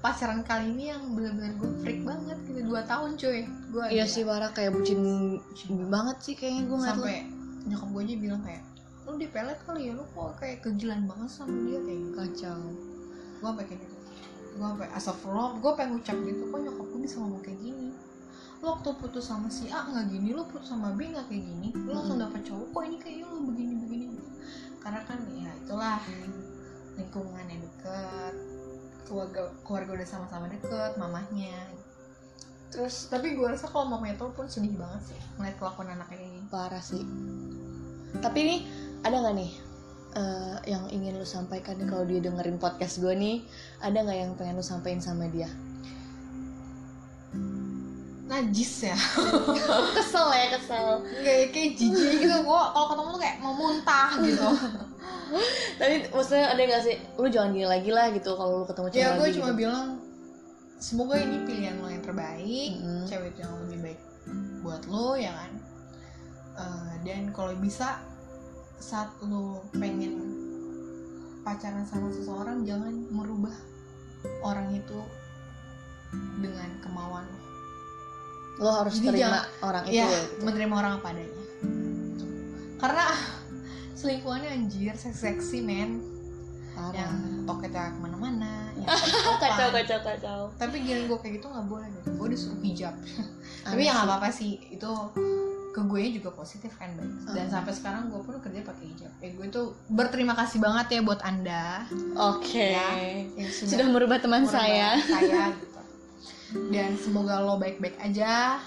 pacaran 0.04 0.44
kali 0.44 0.76
ini 0.76 0.92
yang 0.92 1.16
benar-benar 1.16 1.56
gue 1.56 1.72
freak 1.80 2.02
banget 2.04 2.38
gitu. 2.50 2.60
Dua 2.68 2.82
tahun 2.84 3.16
cuy. 3.16 3.48
Gue 3.72 3.86
Iya 3.88 4.06
sih 4.06 4.28
parah 4.28 4.52
kayak 4.52 4.76
bucin, 4.76 5.02
bucin 5.40 5.74
banget 5.88 6.18
sih 6.20 6.36
kayaknya 6.36 6.64
gue 6.68 6.78
ngeliat 6.78 6.98
lu. 6.98 7.04
sampai 7.08 7.20
nyokap 7.64 7.88
gue 7.88 8.02
aja 8.04 8.16
bilang 8.20 8.42
kayak 8.44 8.64
lu 9.04 9.20
dipelet 9.20 9.60
kali 9.68 9.82
ya 9.88 9.94
lu 9.96 10.04
kok 10.16 10.32
kayak 10.40 10.58
kegilaan 10.64 11.04
banget 11.08 11.30
sama 11.32 11.56
dia? 11.68 11.80
Kayak 11.80 12.00
gitu. 12.04 12.14
Kacau. 12.20 12.60
gue 13.40 13.48
sampai 13.48 13.66
kayak 13.68 13.80
gitu. 13.80 13.96
Gue 14.54 14.68
sampai 14.68 14.88
astagfirullah 14.92 15.52
gue 15.60 15.72
pengen 15.80 15.90
ngucap 15.96 16.18
gitu. 16.28 16.44
Kok 16.52 16.60
nyokap 16.60 16.86
gue 16.92 17.00
bisa 17.00 17.16
ngomong 17.24 17.42
kayak 17.44 17.60
gini 17.64 17.73
lu 18.64 18.72
waktu 18.72 18.90
putus 18.96 19.28
sama 19.28 19.52
si 19.52 19.68
A 19.68 19.84
nggak 19.84 20.08
gini 20.08 20.32
lu 20.32 20.48
putus 20.48 20.72
sama 20.72 20.96
B 20.96 21.12
nggak 21.12 21.28
kayak 21.28 21.44
gini 21.44 21.76
lu 21.76 21.92
langsung 21.92 22.16
Mm. 22.16 22.24
dapet 22.32 22.42
cowok 22.48 22.68
kok 22.72 22.84
ini 22.88 22.98
kayaknya 23.04 23.26
lu 23.28 23.40
begini 23.52 23.74
begini 23.76 24.08
karena 24.80 25.02
kan 25.04 25.20
ya 25.36 25.52
itulah 25.52 26.00
lingkungan 26.96 27.46
yang 27.52 27.60
deket 27.60 28.34
keluarga 29.04 29.52
keluarga 29.68 29.92
udah 30.00 30.08
sama-sama 30.08 30.48
deket 30.48 30.96
mamahnya 30.96 31.60
Terus 32.74 33.06
tapi 33.06 33.38
gue 33.38 33.46
rasa 33.46 33.70
kalau 33.70 33.86
mamanya 33.86 34.18
tau 34.18 34.34
pun 34.34 34.50
sedih 34.50 34.74
banget 34.74 35.14
sih 35.14 35.20
ngeliat 35.38 35.62
kelakuan 35.62 35.94
anaknya 35.94 36.18
kayak 36.18 36.32
gini 36.34 36.48
parah 36.50 36.82
sih. 36.82 37.06
Tapi 38.18 38.40
nih 38.42 38.60
ada 39.06 39.22
nggak 39.22 39.36
nih 39.38 39.52
eh, 40.18 40.58
yang 40.74 40.90
ingin 40.90 41.22
lu 41.22 41.28
sampaikan 41.28 41.78
nih 41.78 41.86
kalau 41.86 42.02
dia 42.10 42.18
dengerin 42.26 42.58
podcast 42.58 42.98
gue 42.98 43.14
nih? 43.14 43.46
Ada 43.78 44.02
nggak 44.02 44.18
yang 44.18 44.32
pengen 44.34 44.58
lu 44.58 44.66
sampaikan 44.66 45.06
sama 45.06 45.30
dia? 45.30 45.54
Najis 48.34 48.90
ya 48.90 48.98
kesel 49.98 50.28
ya 50.34 50.48
kesel. 50.58 51.06
kayak 51.22 51.54
kayak 51.54 51.70
jijik 51.78 52.12
gitu 52.18 52.36
gue 52.42 52.62
kalau 52.74 52.88
ketemu 52.90 53.10
tuh 53.14 53.22
kayak 53.22 53.38
mau 53.40 53.54
muntah 53.54 54.10
gitu 54.26 54.50
Tapi 55.82 56.14
maksudnya 56.14 56.54
ada 56.54 56.62
nggak 56.62 56.84
sih? 56.86 56.96
Lu 57.18 57.26
jangan 57.26 57.58
gini 57.58 57.66
lagi 57.66 57.90
lah 57.90 58.14
gitu 58.14 58.38
kalau 58.38 58.62
lu 58.62 58.66
ketemu 58.70 58.88
cewek 58.94 59.02
ya 59.02 59.18
gue 59.18 59.28
cuma 59.34 59.50
gitu. 59.50 59.60
bilang 59.66 59.88
semoga 60.78 61.16
ini 61.18 61.38
pilihan 61.42 61.76
lo 61.82 61.90
yang 61.90 62.04
terbaik 62.06 62.72
Mm-mm. 62.78 63.06
cewek 63.10 63.34
itu 63.34 63.40
yang 63.42 63.54
lebih 63.66 63.80
baik 63.82 64.00
buat 64.62 64.82
lo 64.86 65.18
ya 65.18 65.34
kan 65.34 65.52
Eh, 66.54 66.94
dan 67.02 67.34
kalau 67.34 67.58
bisa 67.58 67.98
saat 68.78 69.10
lo 69.26 69.66
pengen 69.74 70.22
pacaran 71.42 71.82
sama 71.82 72.14
seseorang 72.14 72.62
jangan 72.62 72.94
merubah 73.10 73.58
orang 74.46 74.70
itu 74.70 75.02
dengan 76.38 76.70
kemauan 76.86 77.26
lo 77.26 77.42
Lo 78.56 78.70
harus 78.72 78.94
Jadi 78.96 79.08
terima 79.10 79.20
jangan- 79.20 79.48
orang 79.62 79.84
itu 79.84 79.94
ya 79.94 80.04
ya. 80.04 80.10
gitu. 80.14 80.44
menerima 80.44 80.74
orang 80.76 80.94
apa 80.96 81.08
adanya 81.10 81.42
karena 82.76 83.06
selingkuhannya 83.94 84.50
anjir 84.52 84.94
seksi-seksi 84.94 85.60
men 85.60 85.92
Parah. 86.70 86.92
yang 86.92 87.14
toketnya 87.44 87.86
ke 87.88 88.00
mana-mana 88.00 88.54
yang 88.76 88.90
Kacau 89.42 89.70
kacau 89.72 90.00
kacau. 90.02 90.40
tapi 90.54 90.76
gini 90.82 91.06
gue 91.06 91.16
kayak 91.16 91.34
gitu 91.38 91.48
nggak 91.48 91.66
boleh 91.66 91.88
gitu 91.88 92.10
gue 92.12 92.28
disuruh 92.30 92.60
hijab 92.60 92.94
tapi 93.64 93.80
Aneh 93.80 93.84
ya 93.84 93.92
nggak 93.92 93.98
sih. 93.98 94.10
apa-apa 94.10 94.28
sih 94.30 94.52
itu 94.70 94.92
ke 95.70 95.82
gue 95.82 96.02
juga 96.12 96.30
positif 96.32 96.70
kan 96.76 96.94
baik 96.94 97.10
dan 97.32 97.46
Ah. 97.48 97.52
sampai 97.52 97.72
sekarang 97.72 98.04
gue 98.08 98.20
pun 98.20 98.36
kerja 98.38 98.62
pakai 98.62 98.86
hijab 98.88 99.12
ya 99.18 99.30
gue 99.32 99.46
tuh 99.48 99.66
berterima 99.88 100.34
kasih 100.36 100.60
banget 100.60 100.86
ya 100.92 101.02
buat 101.02 101.22
anda 101.22 101.86
Oke. 102.16 102.68
Ya, 102.70 102.90
yang 103.34 103.50
Sudah 103.50 103.88
merubah 103.88 104.18
teman 104.18 104.44
merubah 104.44 104.54
saya. 104.56 104.90
saya 105.00 105.50
gitu 105.52 105.72
dan 106.70 106.96
semoga 106.98 107.42
lo 107.42 107.58
baik-baik 107.58 107.98
aja. 108.02 108.62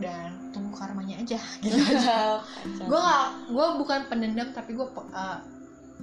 Dan 0.00 0.52
tunggu 0.52 0.72
karmanya 0.76 1.20
aja. 1.20 1.36
Gitu 1.64 1.76
Kacau. 1.76 2.40
gue 2.64 3.00
gak 3.00 3.28
gue 3.52 3.66
bukan 3.84 4.00
pendendam 4.08 4.48
tapi 4.56 4.72
gue 4.72 4.86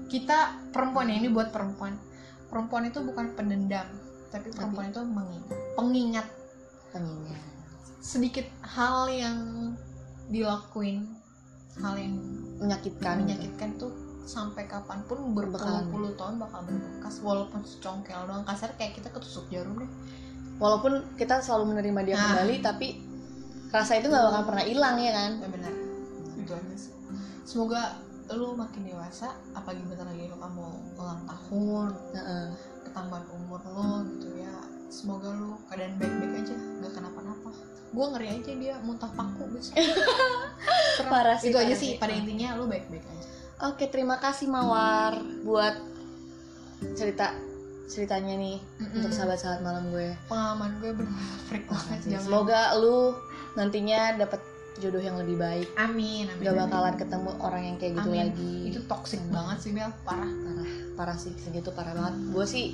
kita 0.10 0.70
perempuan 0.70 1.10
ya 1.10 1.18
ini 1.18 1.30
buat 1.30 1.50
perempuan. 1.50 1.98
Perempuan 2.48 2.89
itu 2.89 3.02
bukan 3.02 3.34
pendendam 3.34 3.88
tapi 4.28 4.52
perempuan 4.52 4.91
itu 4.91 5.02
mengingat 5.04 5.60
pengingat. 5.76 6.28
Pengingat. 6.91 7.41
sedikit 7.98 8.48
hal 8.64 9.12
yang 9.12 9.39
dilakuin 10.32 11.04
hal 11.84 12.00
yang 12.00 12.16
menyakitkan. 12.56 13.28
menyakitkan 13.28 13.76
tuh 13.76 13.91
sampai 14.24 14.64
kapan 14.68 15.04
pun 15.08 15.24
Bakalan. 15.32 15.52
berpuluh-puluh 15.52 16.12
tahun 16.16 16.36
bakal 16.39 16.68
berbekas 16.68 17.16
walaupun 17.24 17.64
secongkel 17.64 18.28
doang. 18.28 18.43
Kasar 18.48 18.76
kayak 18.80 19.00
kita 19.00 19.12
ketusuk 19.12 19.48
jarum 19.52 19.80
deh 19.80 19.91
walaupun 20.58 20.93
kita 21.16 21.39
selalu 21.39 21.74
menerima 21.74 21.99
dia 22.03 22.16
Nah. 22.16 22.24
kembali 22.34 22.55
tapi 22.60 22.88
rasa 23.68 23.93
itu 23.95 24.08
nggak 24.08 24.26
bakal 24.26 24.41
pernah 24.47 24.64
hilang 24.64 24.95
ya 24.97 25.12
kan 25.12 25.32
ya 25.38 25.49
benar 25.49 25.74
itu 26.36 26.51
aja 26.51 26.76
sih 26.76 26.93
semoga 27.43 27.82
lu 28.28 28.51
makin 28.53 28.84
dewasa 28.84 29.32
apalagi 29.51 29.84
bentar 29.86 30.03
lagi 30.03 30.26
lu 30.26 30.36
kamu 30.36 30.66
ulang 30.95 31.22
tahun 31.24 31.89
Heeh. 32.12 32.45
ketambahan 32.84 33.26
umur 33.30 33.62
lo 33.64 34.03
gitu 34.10 34.28
ya 34.36 34.51
semoga 34.88 35.32
lu 35.32 35.55
keadaan 35.68 35.95
baik-baik 35.95 36.43
aja 36.43 36.55
gak 36.55 36.91
kenapa-napa 36.91 37.49
gue 37.88 38.05
ngeri 38.12 38.28
aja 38.34 38.51
dia 38.53 38.76
muntah 38.84 39.08
paku 39.10 39.47
Serem. 39.58 39.80
Parah 41.12 41.38
sih, 41.39 41.51
itu 41.51 41.58
aja 41.58 41.72
parah 41.72 41.80
sih. 41.80 41.91
pada 41.95 42.14
intinya 42.14 42.55
lu 42.55 42.68
baik-baik 42.68 43.03
aja 43.05 43.28
oke 43.64 43.86
terima 43.88 44.18
kasih 44.18 44.47
mawar 44.47 45.16
buat 45.43 45.76
cerita 46.93 47.32
ceritanya 47.88 48.35
nih 48.35 48.57
Mm-mm. 48.77 48.95
untuk 48.97 49.11
sahabat-sahabat 49.11 49.61
malam 49.61 49.89
gue. 49.89 50.11
Pengalaman 50.27 50.71
gue 50.77 50.91
bener 50.93 51.13
freak 51.47 51.65
banget 51.65 51.99
jangan. 52.05 52.21
Semoga 52.21 52.61
lu 52.75 53.15
nantinya 53.53 53.99
dapat 54.17 54.43
jodoh 54.77 54.99
yang 54.99 55.15
lebih 55.15 55.35
baik. 55.35 55.67
Amin 55.75 56.27
amin 56.27 56.43
gak 56.43 56.53
amin. 56.53 56.61
bakalan 56.63 56.95
ketemu 56.95 57.29
orang 57.39 57.63
yang 57.63 57.77
kayak 57.77 57.93
gitu 57.95 58.09
Amin. 58.09 58.21
lagi. 58.29 58.55
Itu 58.67 58.79
toxic 58.85 59.21
banget 59.27 59.57
sih 59.59 59.71
Bel 59.71 59.89
parah. 60.03 60.27
Parah 60.27 60.67
parah 60.93 61.17
sih. 61.17 61.33
Segitu 61.33 61.71
parah 61.71 61.93
banget. 61.93 62.15
Gue 62.29 62.45
sih 62.45 62.65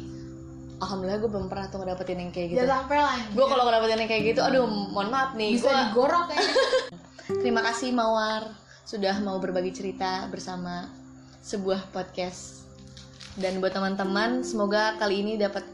alhamdulillah 0.75 1.15
gue 1.17 1.31
belum 1.31 1.47
pernah 1.47 1.69
tuh 1.69 1.79
ngedapetin 1.79 2.17
yang 2.19 2.31
kayak 2.31 2.47
gitu. 2.49 2.59
Jangan 2.59 2.75
sampai 2.81 2.97
lah. 2.99 3.17
gue 3.29 3.45
kalau 3.47 3.63
ngedapetin 3.63 3.97
yang 3.97 4.11
kayak 4.11 4.23
gitu 4.27 4.41
aduh 4.41 4.65
mohon 4.67 5.07
maaf 5.07 5.31
nih 5.33 5.55
bisa 5.55 5.63
Gua- 5.63 5.79
digorok 5.87 6.23
kayaknya. 6.27 6.53
terima 7.41 7.61
kasih 7.63 7.89
Mawar 7.91 8.43
sudah 8.83 9.15
mau 9.21 9.39
berbagi 9.39 9.71
cerita 9.71 10.27
bersama 10.27 10.91
sebuah 11.39 11.87
podcast 11.89 12.62
dan 13.37 13.57
buat 13.57 13.73
teman-teman 13.73 14.45
semoga 14.45 14.93
kali 15.01 15.25
ini 15.25 15.33
dapat 15.41 15.65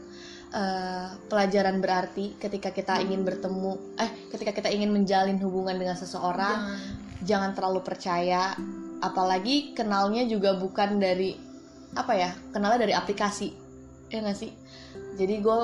eh, 0.54 1.08
pelajaran 1.28 1.78
berarti 1.78 2.40
ketika 2.40 2.72
kita 2.72 3.04
ingin 3.04 3.20
bertemu 3.20 3.96
eh 4.00 4.10
ketika 4.32 4.52
kita 4.56 4.68
ingin 4.72 4.90
menjalin 4.92 5.36
hubungan 5.40 5.76
dengan 5.76 5.96
seseorang. 5.96 6.58
Jangan. 6.60 7.08
jangan 7.20 7.50
terlalu 7.52 7.84
percaya 7.84 8.56
apalagi 9.04 9.76
kenalnya 9.76 10.24
juga 10.24 10.56
bukan 10.56 10.96
dari 10.96 11.36
apa 11.92 12.12
ya 12.16 12.30
kenalnya 12.52 12.88
dari 12.88 12.94
aplikasi. 12.96 13.52
Ya 14.08 14.24
nggak 14.24 14.38
sih? 14.40 14.56
Jadi 15.20 15.44
gue 15.44 15.60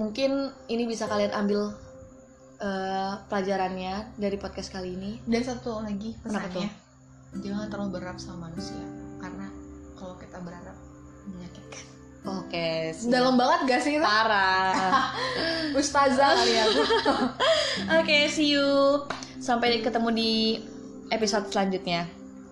mungkin 0.00 0.48
ini 0.72 0.88
bisa 0.88 1.04
kalian 1.04 1.36
ambil 1.36 1.76
eh, 2.64 3.12
pelajarannya 3.28 4.16
dari 4.16 4.36
podcast 4.40 4.72
kali 4.72 4.96
ini. 4.96 5.20
Dan 5.28 5.44
satu 5.44 5.84
lagi 5.84 6.16
pesannya, 6.24 6.72
jangan 7.44 7.68
terlalu 7.68 8.00
berharap 8.00 8.16
sama 8.16 8.48
manusia 8.48 8.99
oke 12.24 12.66
siap. 12.92 13.10
Dalam 13.12 13.34
banget 13.40 13.60
gak 13.68 13.80
sih? 13.84 13.96
itu? 13.96 14.04
parah 14.04 15.12
Ustazah 15.78 16.34
kali 16.34 16.52
ya. 16.52 16.66
Oke 18.02 18.26
see 18.28 18.52
you 18.52 19.00
sampai 19.40 19.80
ketemu 19.80 20.08
di 20.12 20.32
episode 21.08 21.48
selanjutnya 21.48 22.04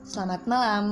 selamat 0.08 0.48
malam 0.48 0.84